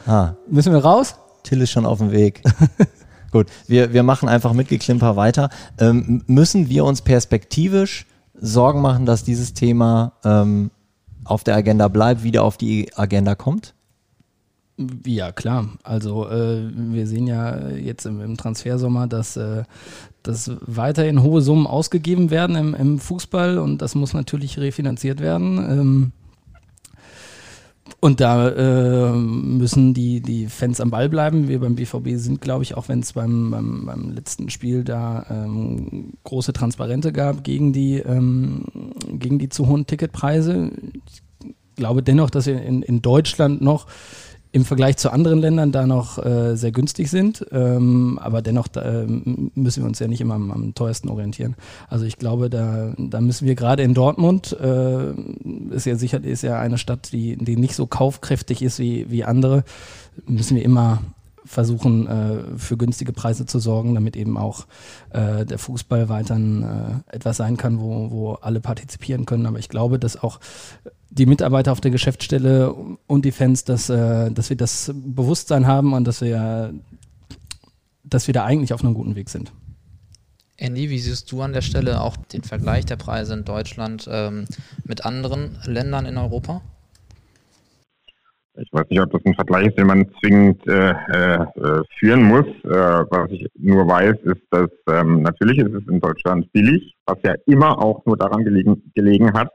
Ah. 0.07 0.33
Müssen 0.51 0.73
wir 0.73 0.81
raus? 0.81 1.15
Till 1.45 1.61
ist 1.61 1.71
schon 1.71 1.87
auf 1.87 1.99
dem 1.99 2.11
Weg. 2.11 2.43
Gut, 3.31 3.47
wir, 3.69 3.93
wir 3.93 4.03
machen 4.03 4.29
einfach 4.29 4.55
mit 4.55 4.69
Geklimper 4.69 5.15
weiter. 5.15 5.51
Ähm, 5.79 6.25
müssen 6.27 6.69
wir 6.69 6.85
uns 6.85 7.01
perspektivisch 7.01 8.07
Sorgen 8.35 8.81
machen, 8.81 9.07
dass 9.07 9.23
dieses 9.23 9.55
Thema 9.55 10.13
ähm, 10.25 10.71
auf 11.25 11.45
der 11.45 11.55
Agenda 11.55 11.87
bleibt, 11.87 12.25
wieder 12.25 12.43
auf 12.43 12.57
die 12.57 12.91
Agenda 12.97 13.37
kommt? 13.37 13.75
Ja, 15.07 15.33
klar. 15.33 15.69
Also 15.85 16.29
äh, 16.29 16.71
wir 16.75 17.07
sehen 17.07 17.27
ja 17.27 17.69
jetzt 17.69 18.05
im, 18.05 18.21
im 18.21 18.37
Transfersommer, 18.37 19.07
dass, 19.07 19.37
äh, 19.37 19.63
dass 20.27 20.51
weiterhin 20.61 21.23
hohe 21.23 21.41
Summen 21.41 21.67
ausgegeben 21.67 22.31
werden 22.31 22.57
im, 22.57 22.75
im, 22.75 22.99
Fußball 22.99 23.59
und 23.59 23.83
das 23.83 23.95
muss 23.95 24.15
natürlich 24.15 24.59
refinanziert 24.59 25.21
werden. 25.21 25.59
Ähm, 25.59 26.13
und 28.01 28.21
da 28.21 28.49
äh, 28.49 29.13
müssen 29.13 29.95
die, 29.95 30.21
die 30.21 30.47
Fans 30.47 30.81
am 30.81 30.91
Ball 30.91 31.09
bleiben. 31.09 31.49
Wir 31.49 31.61
beim 31.61 31.77
BVB 31.77 32.17
sind, 32.17 32.41
glaube 32.41 32.63
ich, 32.63 32.77
auch 32.77 32.89
wenn 32.89 33.01
es 33.01 33.13
beim, 33.15 33.51
beim, 33.51 33.87
beim, 33.87 34.11
letzten 34.11 34.51
Spiel 34.51 34.85
da 34.85 35.25
ähm, 35.31 36.13
große 36.25 36.53
Transparente 36.53 37.13
gab 37.13 37.43
gegen 37.43 37.73
die, 37.73 37.99
ähm, 37.99 38.65
gegen 39.13 39.39
die 39.39 39.49
zu 39.49 39.67
hohen 39.67 39.87
Ticketpreise. 39.87 40.71
Ich 41.07 41.23
glaube 41.77 42.03
dennoch, 42.03 42.31
dass 42.31 42.47
wir 42.47 42.61
in, 42.63 42.83
in 42.83 43.03
Deutschland 43.03 43.61
noch 43.63 43.87
im 44.57 44.65
Vergleich 44.65 44.97
zu 44.97 45.13
anderen 45.13 45.39
Ländern 45.39 45.71
da 45.71 45.87
noch 45.87 46.17
äh, 46.25 46.57
sehr 46.57 46.73
günstig 46.73 47.11
sind. 47.11 47.45
Ähm, 47.53 48.19
aber 48.23 48.41
dennoch 48.41 48.69
da, 48.69 49.03
äh, 49.03 49.07
müssen 49.07 49.83
wir 49.83 49.87
uns 49.87 49.99
ja 49.99 50.09
nicht 50.09 50.23
immer 50.23 50.33
am, 50.33 50.51
am, 50.51 50.75
teuersten 50.75 51.11
orientieren. 51.11 51.57
Also 51.89 52.07
ich 52.07 52.17
glaube, 52.17 52.49
da, 52.49 52.95
da 52.97 53.21
müssen 53.21 53.47
wir 53.47 53.55
gerade 53.55 53.83
in 53.83 53.93
Dortmund, 53.93 54.57
äh, 54.59 55.13
ist 55.75 55.85
ja 55.85 55.97
sicher, 55.97 56.25
ist 56.25 56.41
ja 56.41 56.59
eine 56.59 56.79
Stadt, 56.79 57.13
die, 57.13 57.37
die 57.37 57.57
nicht 57.57 57.75
so 57.75 57.87
kaufkräftig 57.87 58.63
ist 58.63 58.79
wie, 58.79 59.11
wie 59.11 59.25
andere, 59.25 59.63
müssen 60.27 60.57
wir 60.57 60.65
immer 60.65 61.03
versuchen, 61.47 62.07
äh, 62.07 62.59
für 62.59 62.77
günstige 62.77 63.13
Preise 63.13 63.47
zu 63.47 63.59
sorgen, 63.59 63.95
damit 63.95 64.17
eben 64.17 64.37
auch 64.37 64.67
äh, 65.11 65.47
der 65.47 65.59
Fußball 65.59 66.09
weiterhin 66.09 66.63
äh, 66.63 67.15
etwas 67.15 67.39
sein 67.39 67.57
kann, 67.57 67.81
wo, 67.81 68.11
wo 68.11 68.33
alle 68.35 68.61
partizipieren 68.61 69.27
können. 69.27 69.47
Aber 69.47 69.59
ich 69.59 69.69
glaube, 69.69 69.99
dass 69.99 70.23
auch 70.23 70.41
die 71.11 71.27
Mitarbeiter 71.27 71.73
auf 71.73 71.81
der 71.81 71.91
Geschäftsstelle 71.91 72.73
und 72.73 73.25
die 73.25 73.33
Fans, 73.33 73.65
dass, 73.65 73.89
äh, 73.89 74.31
dass 74.31 74.51
wir 74.51 74.57
das 74.57 74.93
Bewusstsein 74.95 75.67
haben 75.67 75.93
und 75.93 76.05
dass 76.05 76.21
wir, 76.21 76.75
dass 78.05 78.27
wir 78.27 78.35
da 78.35 78.45
eigentlich 78.45 78.73
auf 78.73 78.83
einem 78.83 78.95
guten 78.95 79.15
Weg 79.15 79.31
sind. 79.31 79.53
Andy, 80.59 80.89
wie 80.89 80.99
siehst 80.99 81.31
du 81.33 81.43
an 81.43 81.53
der 81.53 81.61
Stelle 81.61 82.01
auch 82.01 82.17
den 82.17 82.43
Vergleich 82.43 82.87
der 82.87 82.97
Preise 82.97 83.35
in 83.35 83.45
Deutschland 83.45 84.09
ähm, 84.11 84.47
mit 84.85 85.05
anderen 85.05 85.59
Ländern 85.65 86.07
in 86.07 86.17
Europa? 86.17 86.63
Ich 88.59 88.73
weiß 88.73 88.85
nicht, 88.89 89.01
ob 89.01 89.11
das 89.11 89.25
ein 89.25 89.35
Vergleich 89.35 89.67
ist, 89.67 89.79
den 89.79 89.87
man 89.87 90.07
zwingend 90.21 90.67
äh, 90.67 90.91
äh, 90.91 91.83
führen 91.99 92.23
muss. 92.23 92.47
Äh, 92.65 93.05
was 93.11 93.31
ich 93.31 93.47
nur 93.55 93.87
weiß, 93.87 94.17
ist, 94.25 94.43
dass 94.51 94.71
ähm, 94.89 95.23
natürlich 95.23 95.59
ist 95.59 95.75
es 95.75 95.87
in 95.89 96.01
Deutschland 96.01 96.51
billig, 96.53 96.95
was 97.07 97.19
ja 97.23 97.35
immer 97.47 97.79
auch 97.79 98.05
nur 98.07 98.17
daran 98.17 98.45
gelegen, 98.45 98.91
gelegen 98.95 99.33
hat, 99.35 99.51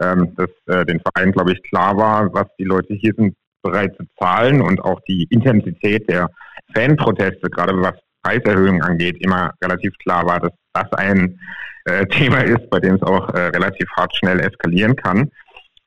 ähm, 0.00 0.34
dass 0.36 0.50
äh, 0.66 0.84
den 0.84 1.00
Verein, 1.00 1.32
glaube 1.32 1.52
ich, 1.52 1.62
klar 1.62 1.96
war, 1.96 2.32
was 2.34 2.46
die 2.58 2.64
Leute 2.64 2.94
hier 2.94 3.14
sind 3.16 3.34
bereit 3.62 3.96
zu 3.96 4.04
zahlen 4.18 4.60
und 4.60 4.80
auch 4.84 5.00
die 5.08 5.26
Intensität 5.30 6.08
der 6.10 6.28
Fanproteste, 6.74 7.48
gerade 7.48 7.74
was 7.80 7.94
Preiserhöhungen 8.22 8.82
angeht, 8.82 9.16
immer 9.20 9.52
relativ 9.62 9.96
klar 9.98 10.26
war, 10.26 10.40
dass 10.40 10.52
das 10.74 10.92
ein 10.92 11.38
äh, 11.86 12.06
Thema 12.08 12.40
ist, 12.40 12.68
bei 12.70 12.80
dem 12.80 12.96
es 12.96 13.02
auch 13.02 13.32
äh, 13.32 13.48
relativ 13.48 13.88
hart 13.96 14.14
schnell 14.16 14.40
eskalieren 14.40 14.96
kann. 14.96 15.30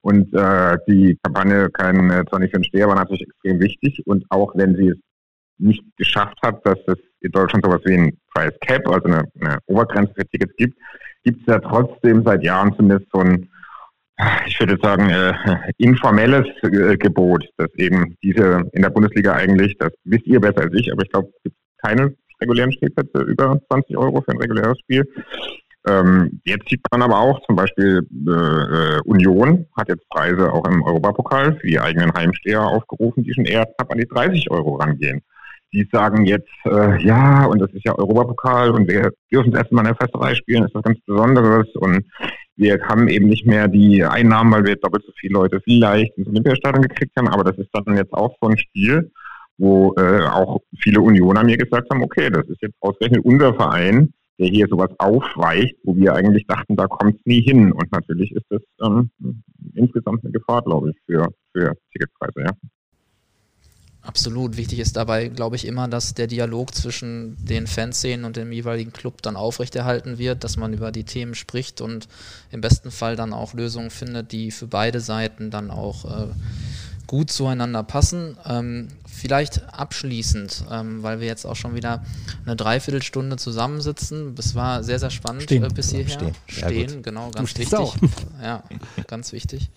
Und 0.07 0.33
äh, 0.33 0.77
die 0.87 1.17
Kampagne 1.21 1.69
Kein 1.71 2.23
Zornig 2.29 2.51
für 2.51 2.59
den 2.59 2.63
Steher 2.63 2.87
war 2.87 2.95
natürlich 2.95 3.23
extrem 3.23 3.59
wichtig. 3.59 4.01
Und 4.05 4.23
auch 4.29 4.53
wenn 4.55 4.73
sie 4.77 4.87
es 4.87 4.97
nicht 5.57 5.83
geschafft 5.97 6.37
hat, 6.41 6.65
dass 6.65 6.79
es 6.87 6.95
in 7.19 7.31
Deutschland 7.31 7.65
sowas 7.65 7.81
wie 7.83 7.95
ein 7.95 8.17
Price 8.33 8.53
Cap, 8.61 8.87
also 8.87 9.05
eine, 9.05 9.25
eine 9.41 9.57
Obergrenze 9.65 10.13
für 10.15 10.25
Tickets 10.29 10.55
gibt, 10.55 10.77
gibt 11.25 11.41
es 11.41 11.47
ja 11.47 11.59
trotzdem 11.59 12.23
seit 12.23 12.41
Jahren 12.41 12.73
zumindest 12.77 13.07
so 13.11 13.19
ein 13.19 13.49
ich 14.47 14.57
würde 14.61 14.79
sagen, 14.81 15.09
äh, 15.09 15.33
informelles 15.77 16.47
äh, 16.63 16.95
Gebot, 16.95 17.43
dass 17.57 17.69
eben 17.75 18.15
diese 18.23 18.63
in 18.71 18.83
der 18.83 18.89
Bundesliga 18.89 19.33
eigentlich, 19.33 19.77
das 19.77 19.91
wisst 20.05 20.25
ihr 20.25 20.39
besser 20.39 20.61
als 20.61 20.73
ich, 20.73 20.89
aber 20.89 21.03
ich 21.03 21.11
glaube, 21.11 21.27
es 21.35 21.43
gibt 21.43 21.57
keine 21.83 22.15
regulären 22.41 22.71
Spielplätze 22.71 23.23
über 23.23 23.59
20 23.67 23.97
Euro 23.97 24.21
für 24.21 24.31
ein 24.31 24.39
reguläres 24.39 24.79
Spiel. 24.79 25.03
Ähm, 25.87 26.41
jetzt 26.43 26.69
sieht 26.69 26.81
man 26.91 27.01
aber 27.01 27.19
auch, 27.19 27.39
zum 27.45 27.55
Beispiel 27.55 28.05
äh, 28.27 28.31
äh, 28.31 28.99
Union 29.05 29.67
hat 29.77 29.89
jetzt 29.89 30.07
Preise 30.09 30.51
auch 30.51 30.67
im 30.67 30.83
Europapokal 30.83 31.55
für 31.55 31.67
die 31.67 31.79
eigenen 31.79 32.13
Heimsteher 32.13 32.61
aufgerufen, 32.61 33.23
die 33.23 33.33
schon 33.33 33.45
eher 33.45 33.65
knapp 33.65 33.91
an 33.91 33.99
die 33.99 34.07
30 34.07 34.51
Euro 34.51 34.75
rangehen. 34.75 35.21
Die 35.73 35.87
sagen 35.91 36.25
jetzt, 36.25 36.49
äh, 36.65 37.01
ja, 37.03 37.45
und 37.45 37.59
das 37.59 37.71
ist 37.71 37.85
ja 37.85 37.97
Europapokal 37.97 38.71
und 38.71 38.89
wir 38.89 39.11
dürfen 39.31 39.51
das 39.51 39.61
erste 39.61 39.75
Mal 39.75 39.81
in 39.81 39.87
der 39.87 39.95
Festerei 39.95 40.35
spielen, 40.35 40.65
ist 40.65 40.75
was 40.75 40.83
ganz 40.83 40.99
Besonderes 41.05 41.67
und 41.75 42.05
wir 42.55 42.79
haben 42.87 43.07
eben 43.07 43.27
nicht 43.27 43.45
mehr 43.45 43.67
die 43.67 44.03
Einnahmen, 44.03 44.51
weil 44.51 44.65
wir 44.65 44.75
doppelt 44.77 45.03
so 45.05 45.11
viele 45.19 45.33
Leute 45.33 45.61
vielleicht 45.63 46.17
ins 46.17 46.27
Olympiastadion 46.27 46.81
gekriegt 46.81 47.13
haben, 47.17 47.27
aber 47.27 47.43
das 47.43 47.57
ist 47.57 47.69
dann 47.71 47.95
jetzt 47.95 48.13
auch 48.13 48.35
so 48.41 48.49
ein 48.49 48.57
Spiel, 48.57 49.11
wo 49.57 49.93
äh, 49.97 50.23
auch 50.23 50.61
viele 50.79 51.01
Unioner 51.01 51.43
mir 51.43 51.57
gesagt 51.57 51.89
haben, 51.91 52.01
okay, 52.01 52.29
das 52.29 52.45
ist 52.47 52.61
jetzt 52.61 52.75
ausgerechnet 52.79 53.23
unser 53.23 53.53
Verein, 53.53 54.13
der 54.39 54.47
hier 54.47 54.67
sowas 54.67 54.91
aufweicht, 54.99 55.75
wo 55.83 55.95
wir 55.95 56.13
eigentlich 56.13 56.45
dachten, 56.47 56.75
da 56.75 56.87
kommt 56.87 57.15
es 57.15 57.25
nie 57.25 57.41
hin. 57.41 57.71
Und 57.71 57.91
natürlich 57.91 58.31
ist 58.31 58.45
das 58.49 58.61
ähm, 58.83 59.09
insgesamt 59.73 60.23
eine 60.23 60.31
Gefahr, 60.31 60.61
glaube 60.61 60.91
ich, 60.91 60.97
für, 61.05 61.27
für 61.53 61.73
Ticketpreise, 61.91 62.41
ja. 62.41 62.51
Absolut. 64.07 64.55
Wichtig 64.55 64.79
ist 64.79 64.95
dabei, 64.95 65.27
glaube 65.27 65.57
ich, 65.57 65.67
immer, 65.67 65.89
dass 65.89 66.13
der 66.13 66.27
Dialog 66.27 66.73
zwischen 66.73 67.35
den 67.45 67.67
Fanszenen 67.67 68.23
und 68.23 68.37
dem 68.37 68.53
jeweiligen 68.53 68.93
Club 68.93 69.21
dann 69.21 69.35
aufrechterhalten 69.35 70.17
wird, 70.17 70.45
dass 70.45 70.55
man 70.55 70.71
über 70.71 70.93
die 70.93 71.03
Themen 71.03 71.35
spricht 71.35 71.81
und 71.81 72.07
im 72.49 72.61
besten 72.61 72.89
Fall 72.89 73.17
dann 73.17 73.33
auch 73.33 73.53
Lösungen 73.53 73.89
findet, 73.89 74.31
die 74.31 74.51
für 74.51 74.67
beide 74.67 75.01
Seiten 75.01 75.51
dann 75.51 75.71
auch 75.71 76.05
äh, 76.05 76.27
gut 77.07 77.31
zueinander 77.31 77.83
passen. 77.83 78.37
Ähm, 78.45 78.89
vielleicht 79.07 79.73
abschließend, 79.73 80.65
ähm, 80.69 81.01
weil 81.01 81.19
wir 81.19 81.27
jetzt 81.27 81.45
auch 81.45 81.55
schon 81.55 81.73
wieder 81.73 82.03
eine 82.45 82.55
Dreiviertelstunde 82.55 83.37
zusammensitzen. 83.37 84.35
Es 84.37 84.53
war 84.53 84.83
sehr, 84.83 84.99
sehr 84.99 85.09
spannend 85.09 85.43
Stehen. 85.43 85.63
Äh, 85.63 85.69
bis 85.69 85.91
hierher. 85.91 86.09
Stehen, 86.09 86.35
Stehen 86.47 87.03
genau, 87.03 87.31
ganz 87.31 87.53
du 87.53 87.59
wichtig. 87.59 87.79
Auch. 87.79 87.95
Ja, 88.41 88.63
ganz 89.07 89.31
wichtig. 89.31 89.69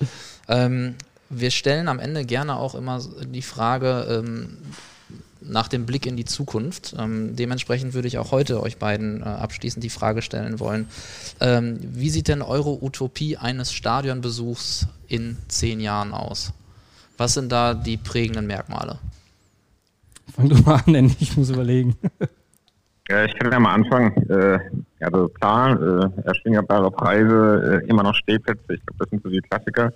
Ähm, 0.48 0.96
wir 1.30 1.50
stellen 1.50 1.88
am 1.88 1.98
Ende 1.98 2.24
gerne 2.24 2.56
auch 2.56 2.74
immer 2.74 3.00
die 3.24 3.42
Frage 3.42 4.22
ähm, 4.22 4.58
nach 5.40 5.68
dem 5.68 5.86
Blick 5.86 6.06
in 6.06 6.16
die 6.16 6.24
Zukunft. 6.24 6.94
Ähm, 6.98 7.36
dementsprechend 7.36 7.94
würde 7.94 8.08
ich 8.08 8.18
auch 8.18 8.32
heute 8.32 8.62
euch 8.62 8.76
beiden 8.76 9.22
äh, 9.22 9.24
abschließend 9.24 9.82
die 9.82 9.90
Frage 9.90 10.22
stellen 10.22 10.60
wollen. 10.60 10.88
Ähm, 11.40 11.78
wie 11.80 12.10
sieht 12.10 12.28
denn 12.28 12.42
eure 12.42 12.82
Utopie 12.82 13.36
eines 13.36 13.72
Stadionbesuchs 13.72 14.86
in 15.08 15.38
zehn 15.48 15.80
Jahren 15.80 16.12
aus? 16.12 16.52
Was 17.20 17.34
sind 17.34 17.52
da 17.52 17.74
die 17.74 17.98
prägenden 17.98 18.46
Merkmale? 18.46 18.98
Fang 20.34 20.48
du 20.48 20.56
mal 20.62 20.80
an, 20.86 20.94
denn 20.94 21.14
ich 21.20 21.36
muss 21.36 21.50
überlegen. 21.50 21.94
Ja, 23.10 23.26
ich 23.26 23.34
kann 23.34 23.52
ja 23.52 23.60
mal 23.60 23.74
anfangen. 23.74 24.16
Äh, 24.30 24.58
also 25.00 25.28
klar, 25.28 25.78
äh, 25.82 26.22
erschwingbare 26.24 26.90
Preise, 26.90 27.82
äh, 27.84 27.88
immer 27.90 28.04
noch 28.04 28.14
Stehplätze, 28.14 28.72
ich 28.72 28.86
glaube, 28.86 29.00
das 29.00 29.10
sind 29.10 29.22
so 29.22 29.28
die 29.28 29.40
Klassiker. 29.40 29.92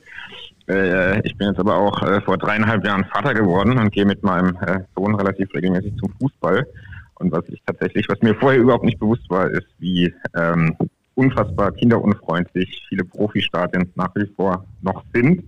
Äh, 0.69 1.27
ich 1.27 1.35
bin 1.39 1.49
jetzt 1.49 1.59
aber 1.59 1.77
auch 1.77 2.03
äh, 2.03 2.21
vor 2.21 2.37
dreieinhalb 2.37 2.85
Jahren 2.85 3.07
Vater 3.07 3.33
geworden 3.33 3.79
und 3.79 3.91
gehe 3.91 4.05
mit 4.05 4.23
meinem 4.23 4.57
äh, 4.57 4.81
Sohn 4.95 5.15
relativ 5.15 5.49
regelmäßig 5.55 5.97
zum 5.97 6.13
Fußball. 6.21 6.67
Und 7.15 7.33
was 7.33 7.49
ich 7.49 7.63
tatsächlich, 7.65 8.07
was 8.11 8.21
mir 8.21 8.35
vorher 8.35 8.61
überhaupt 8.61 8.85
nicht 8.85 8.99
bewusst 8.99 9.31
war, 9.31 9.49
ist, 9.49 9.69
wie 9.79 10.13
ähm, 10.37 10.77
unfassbar 11.15 11.73
kinderunfreundlich 11.73 12.83
viele 12.87 13.05
Profistadien 13.05 13.91
nach 13.95 14.15
wie 14.15 14.27
vor 14.37 14.67
noch 14.83 15.03
sind. 15.15 15.43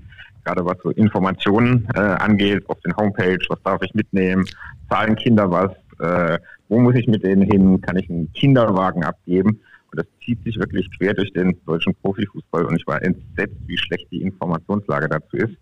Gerade 0.46 0.64
was 0.64 0.76
so 0.80 0.90
Informationen 0.90 1.88
äh, 1.96 1.98
angeht, 1.98 2.62
auf 2.68 2.78
den 2.82 2.96
Homepage, 2.96 3.44
was 3.48 3.60
darf 3.64 3.82
ich 3.82 3.92
mitnehmen, 3.94 4.44
zahlen 4.88 5.16
Kinder 5.16 5.50
was, 5.50 5.72
äh, 5.98 6.38
wo 6.68 6.78
muss 6.78 6.94
ich 6.94 7.08
mit 7.08 7.24
denen 7.24 7.42
hin, 7.42 7.80
kann 7.80 7.96
ich 7.96 8.08
einen 8.08 8.32
Kinderwagen 8.32 9.02
abgeben. 9.02 9.60
Und 9.90 9.98
das 9.98 10.06
zieht 10.24 10.40
sich 10.44 10.56
wirklich 10.56 10.88
quer 10.96 11.14
durch 11.14 11.32
den 11.32 11.58
deutschen 11.66 11.96
Profifußball 11.96 12.64
und 12.64 12.76
ich 12.76 12.86
war 12.86 13.02
entsetzt, 13.02 13.56
wie 13.66 13.76
schlecht 13.76 14.06
die 14.12 14.22
Informationslage 14.22 15.08
dazu 15.08 15.36
ist. 15.36 15.56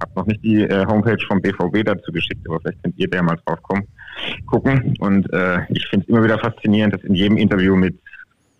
Habe 0.00 0.12
noch 0.16 0.26
nicht 0.26 0.42
die 0.42 0.62
äh, 0.62 0.86
Homepage 0.86 1.22
vom 1.28 1.42
BVB 1.42 1.84
dazu 1.84 2.10
geschickt, 2.10 2.48
aber 2.48 2.60
vielleicht 2.60 2.82
könnt 2.82 2.98
ihr 2.98 3.10
da 3.10 3.22
mal 3.22 3.38
drauf 3.44 3.62
kommen, 3.62 3.86
gucken. 4.46 4.94
Und 5.00 5.30
äh, 5.34 5.66
ich 5.68 5.86
finde 5.88 6.04
es 6.04 6.08
immer 6.08 6.24
wieder 6.24 6.38
faszinierend, 6.38 6.94
dass 6.94 7.04
in 7.04 7.14
jedem 7.14 7.36
Interview 7.36 7.76
mit 7.76 7.98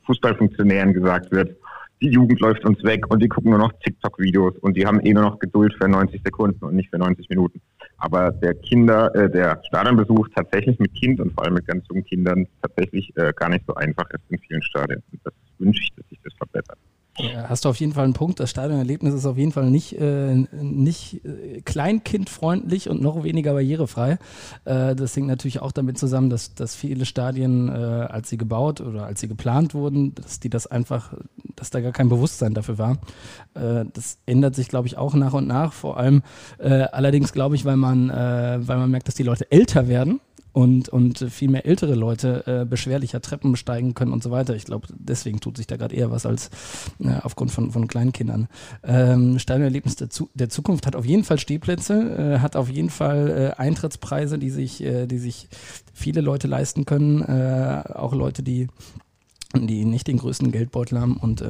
Fußballfunktionären 0.05 0.93
gesagt 0.93 1.33
wird, 1.33 1.57
die 2.01 2.09
Jugend 2.09 2.41
läuft 2.41 2.65
uns 2.65 2.83
weg 2.83 3.11
und 3.11 3.23
die 3.23 3.29
gucken 3.29 3.51
nur 3.51 3.59
noch 3.59 3.73
TikTok-Videos 3.85 4.57
und 4.59 4.77
die 4.77 4.87
haben 4.87 5.01
eh 5.01 5.13
nur 5.13 5.25
noch 5.25 5.39
Geduld 5.39 5.75
für 5.75 5.89
90 5.89 6.23
Sekunden 6.25 6.65
und 6.65 6.75
nicht 6.75 6.91
für 6.91 6.99
90 6.99 7.29
Minuten. 7.29 7.61
Aber 7.99 8.31
der 8.31 8.55
Kinder, 8.55 9.15
äh, 9.15 9.31
der 9.31 9.61
Stadionbesuch 9.67 10.29
tatsächlich 10.35 10.79
mit 10.79 10.95
Kind 10.95 11.21
und 11.21 11.33
vor 11.35 11.45
allem 11.45 11.55
mit 11.55 11.67
ganz 11.67 11.85
jungen 11.89 12.05
Kindern 12.05 12.47
tatsächlich 12.63 13.13
äh, 13.17 13.33
gar 13.37 13.51
nicht 13.51 13.65
so 13.67 13.75
einfach 13.75 14.09
ist 14.11 14.23
in 14.31 14.39
vielen 14.39 14.63
Stadien. 14.63 15.03
Und 15.13 15.21
das 15.25 15.35
wünsche 15.59 15.83
ich, 15.83 15.91
dass 15.97 16.09
sich 16.09 16.19
das 16.25 16.33
verbessert. 16.35 16.79
Ja, 17.19 17.49
hast 17.49 17.65
du 17.65 17.69
auf 17.69 17.77
jeden 17.77 17.93
Fall 17.93 18.05
einen 18.05 18.15
Punkt. 18.15 18.41
Das 18.41 18.51
Stadionerlebnis 18.51 19.15
ist 19.15 19.27
auf 19.27 19.37
jeden 19.37 19.53
Fall 19.53 19.71
nicht, 19.71 19.99
äh, 19.99 20.35
nicht 20.35 21.25
äh, 21.25 21.61
kleinkindfreundlich 21.61 22.89
und 22.89 23.03
noch 23.03 23.25
weniger 23.25 23.53
barrierefrei. 23.53 24.19
Äh, 24.65 24.95
das 24.95 25.17
hängt 25.17 25.27
natürlich 25.27 25.61
auch 25.61 25.73
damit 25.73 25.99
zusammen, 25.99 26.31
dass, 26.31 26.55
dass 26.55 26.75
viele 26.75 27.05
Stadien, 27.05 27.69
äh, 27.69 27.73
als 27.73 28.31
sie 28.31 28.39
gebaut 28.39 28.81
oder 28.81 29.05
als 29.05 29.21
sie 29.21 29.29
geplant 29.29 29.75
wurden, 29.75 30.15
dass 30.15 30.41
die 30.41 30.51
das 30.51 30.67
einfach, 30.67 31.13
dass 31.57 31.71
da 31.71 31.81
gar 31.81 31.93
kein 31.93 32.09
Bewusstsein 32.09 32.55
dafür 32.55 32.79
war. 32.79 32.99
Äh, 33.55 33.85
das 33.93 34.19
ändert 34.27 34.55
sich, 34.55 34.69
glaube 34.69 34.87
ich, 34.87 34.97
auch 34.97 35.15
nach 35.15 35.33
und 35.33 35.47
nach. 35.47 35.73
Vor 35.73 35.99
allem 35.99 36.23
äh, 36.59 36.85
allerdings, 36.93 37.33
glaube 37.33 37.57
ich, 37.57 37.65
weil 37.65 37.77
man, 37.77 38.09
weil 38.11 38.79
man 38.79 38.91
merkt, 38.91 39.09
dass 39.09 39.15
die 39.15 39.23
Leute 39.23 39.51
älter 39.51 39.89
werden 39.89 40.21
und, 40.53 40.89
und 40.89 41.19
viel 41.19 41.49
mehr 41.49 41.67
ältere 41.67 41.95
Leute 41.95 42.47
äh, 42.47 42.65
beschwerlicher 42.65 43.21
Treppen 43.21 43.53
besteigen 43.53 43.95
können 43.95 44.13
und 44.13 44.23
so 44.23 44.31
weiter. 44.31 44.55
Ich 44.57 44.65
glaube, 44.65 44.89
deswegen 44.93 45.41
tut 45.41 45.57
sich 45.57 45.67
da 45.67 45.77
gerade 45.77 45.95
eher 45.95 46.11
was 46.11 46.27
als 46.27 46.51
äh, 46.99 47.15
aufgrund 47.23 47.53
von, 47.53 47.71
von 47.71 47.87
Kleinkindern. 47.87 48.49
Ähm, 48.83 49.39
Stadionerlebnis 49.39 49.97
der, 49.97 50.11
Zu 50.11 50.29
der 50.35 50.49
Zukunft 50.49 50.87
hat 50.87 50.97
auf 50.97 51.05
jeden 51.05 51.25
Fall 51.25 51.39
Stehplätze, 51.39 52.35
äh, 52.35 52.39
hat 52.41 52.57
auf 52.57 52.69
jeden 52.69 52.91
Fall 52.91 53.55
äh, 53.57 53.61
Eintrittspreise, 53.61 54.39
die 54.39 54.51
sich, 54.51 54.83
äh, 54.83 55.07
die 55.07 55.19
sich 55.19 55.49
viele 55.93 56.21
Leute 56.21 56.49
leisten 56.49 56.85
können, 56.85 57.23
äh, 57.23 57.83
auch 57.95 58.15
Leute, 58.15 58.43
die, 58.43 58.69
die 59.55 59.85
nicht 59.85 60.07
den 60.07 60.19
größten 60.19 60.51
Geldbeutel 60.51 61.01
haben 61.01 61.17
und 61.17 61.45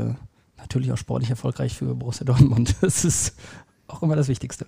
natürlich 0.58 0.92
auch 0.92 0.98
sportlich 0.98 1.30
erfolgreich 1.30 1.74
für 1.74 1.94
Borussia 1.94 2.24
Dortmund. 2.24 2.74
Das 2.80 3.04
ist 3.04 3.34
auch 3.86 4.02
immer 4.02 4.16
das 4.16 4.28
Wichtigste 4.28 4.66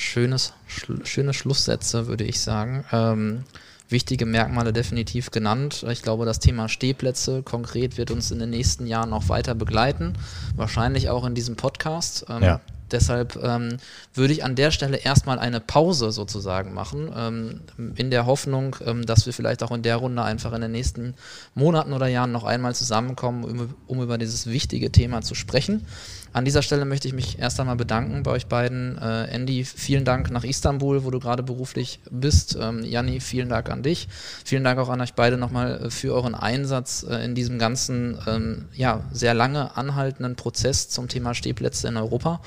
schönes, 0.00 0.52
schl 0.66 1.04
schöne 1.04 1.34
Schlusssätze, 1.34 2.06
würde 2.06 2.24
ich 2.24 2.40
sagen. 2.40 2.84
Ähm, 2.92 3.44
wichtige 3.88 4.26
Merkmale 4.26 4.72
definitiv 4.72 5.30
genannt. 5.30 5.84
Ich 5.88 6.02
glaube, 6.02 6.24
das 6.24 6.38
Thema 6.38 6.68
Stehplätze 6.68 7.42
konkret 7.42 7.98
wird 7.98 8.10
uns 8.10 8.30
in 8.30 8.38
den 8.38 8.50
nächsten 8.50 8.86
Jahren 8.86 9.10
noch 9.10 9.28
weiter 9.28 9.54
begleiten. 9.54 10.14
Wahrscheinlich 10.56 11.10
auch 11.10 11.24
in 11.24 11.34
diesem 11.34 11.56
Podcast. 11.56 12.26
Ähm, 12.28 12.42
ja. 12.42 12.60
Deshalb 12.90 13.38
ähm, 13.42 13.76
würde 14.14 14.32
ich 14.32 14.44
an 14.44 14.56
der 14.56 14.70
Stelle 14.70 14.96
erstmal 14.96 15.38
eine 15.38 15.60
Pause 15.60 16.10
sozusagen 16.10 16.74
machen, 16.74 17.10
ähm, 17.16 17.60
in 17.96 18.10
der 18.10 18.26
Hoffnung, 18.26 18.76
ähm, 18.84 19.06
dass 19.06 19.26
wir 19.26 19.32
vielleicht 19.32 19.62
auch 19.62 19.70
in 19.70 19.82
der 19.82 19.96
Runde 19.96 20.22
einfach 20.22 20.52
in 20.52 20.60
den 20.60 20.72
nächsten 20.72 21.14
Monaten 21.54 21.92
oder 21.92 22.08
Jahren 22.08 22.32
noch 22.32 22.44
einmal 22.44 22.74
zusammenkommen, 22.74 23.44
um, 23.44 23.74
um 23.86 24.02
über 24.02 24.18
dieses 24.18 24.46
wichtige 24.46 24.90
Thema 24.90 25.22
zu 25.22 25.34
sprechen. 25.34 25.86
An 26.32 26.44
dieser 26.44 26.62
Stelle 26.62 26.84
möchte 26.84 27.08
ich 27.08 27.14
mich 27.14 27.40
erst 27.40 27.58
einmal 27.58 27.76
bedanken 27.76 28.22
bei 28.22 28.30
euch 28.30 28.46
beiden. 28.46 28.96
Äh, 28.98 29.24
Andy, 29.34 29.64
vielen 29.64 30.04
Dank 30.04 30.30
nach 30.30 30.44
Istanbul, 30.44 31.04
wo 31.04 31.10
du 31.10 31.18
gerade 31.18 31.42
beruflich 31.42 32.00
bist. 32.10 32.56
Ähm, 32.60 32.84
Janni, 32.84 33.18
vielen 33.20 33.48
Dank 33.48 33.68
an 33.68 33.82
dich. 33.82 34.06
Vielen 34.44 34.62
Dank 34.62 34.78
auch 34.78 34.88
an 34.88 35.00
euch 35.00 35.14
beide 35.14 35.36
nochmal 35.36 35.86
äh, 35.86 35.90
für 35.90 36.14
euren 36.14 36.36
Einsatz 36.36 37.04
äh, 37.08 37.24
in 37.24 37.34
diesem 37.34 37.58
ganzen, 37.58 38.16
ähm, 38.28 38.66
ja, 38.74 39.02
sehr 39.12 39.34
lange 39.34 39.76
anhaltenden 39.76 40.36
Prozess 40.36 40.88
zum 40.88 41.08
Thema 41.08 41.34
Stehplätze 41.34 41.88
in 41.88 41.96
Europa. 41.96 42.40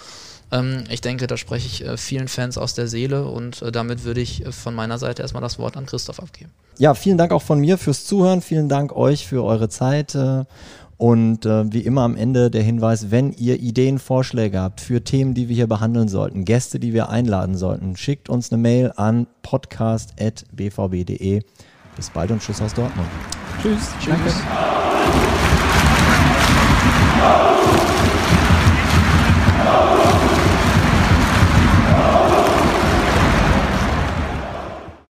Ähm, 0.54 0.86
ich 0.90 1.02
denke, 1.02 1.28
da 1.28 1.36
spreche 1.36 1.68
ich 1.68 1.86
äh, 1.86 1.98
vielen 1.98 2.30
Fans 2.30 2.58
aus 2.58 2.76
der 2.76 2.88
Seele 2.88 3.26
und 3.26 3.62
äh, 3.64 3.72
damit 3.74 4.06
würde 4.06 4.22
ich 4.22 4.46
von 4.52 4.76
meiner 4.76 4.98
Seite 4.98 5.24
erstmal 5.24 5.42
das 5.42 5.60
Wort 5.60 5.76
an 5.76 5.86
Christoph 5.86 6.22
abgeben. 6.22 6.52
Ja, 6.78 6.94
vielen 6.94 7.18
Dank 7.18 7.32
auch 7.32 7.42
von 7.42 7.60
mir 7.60 7.78
fürs 7.78 8.06
Zuhören. 8.06 8.42
Vielen 8.42 8.70
Dank 8.70 8.96
euch 8.96 9.28
für 9.28 9.44
eure 9.44 9.70
Zeit. 9.70 10.18
Und 11.04 11.46
äh, 11.46 11.70
wie 11.70 11.82
immer 11.82 12.04
am 12.04 12.16
Ende 12.16 12.50
der 12.50 12.64
Hinweis, 12.64 13.12
wenn 13.12 13.34
ihr 13.34 13.60
Ideen, 13.60 14.00
Vorschläge 14.00 14.62
habt 14.62 14.80
für 14.80 15.04
Themen, 15.04 15.34
die 15.34 15.50
wir 15.50 15.56
hier 15.58 15.68
behandeln 15.68 16.08
sollten, 16.08 16.46
Gäste, 16.46 16.80
die 16.80 16.94
wir 16.94 17.10
einladen 17.10 17.58
sollten, 17.58 17.98
schickt 17.98 18.30
uns 18.30 18.54
eine 18.54 18.62
Mail 18.62 18.94
an 18.96 19.28
podcast.bvb.de. 19.42 21.42
Bis 21.98 22.10
bald 22.10 22.32
und 22.32 22.42
Tschüss 22.42 22.62
aus 22.62 22.74
Dortmund. 22.74 23.10
Tschüss. 23.62 23.90
Tschüss. 24.00 24.14
Danke. 24.14 24.32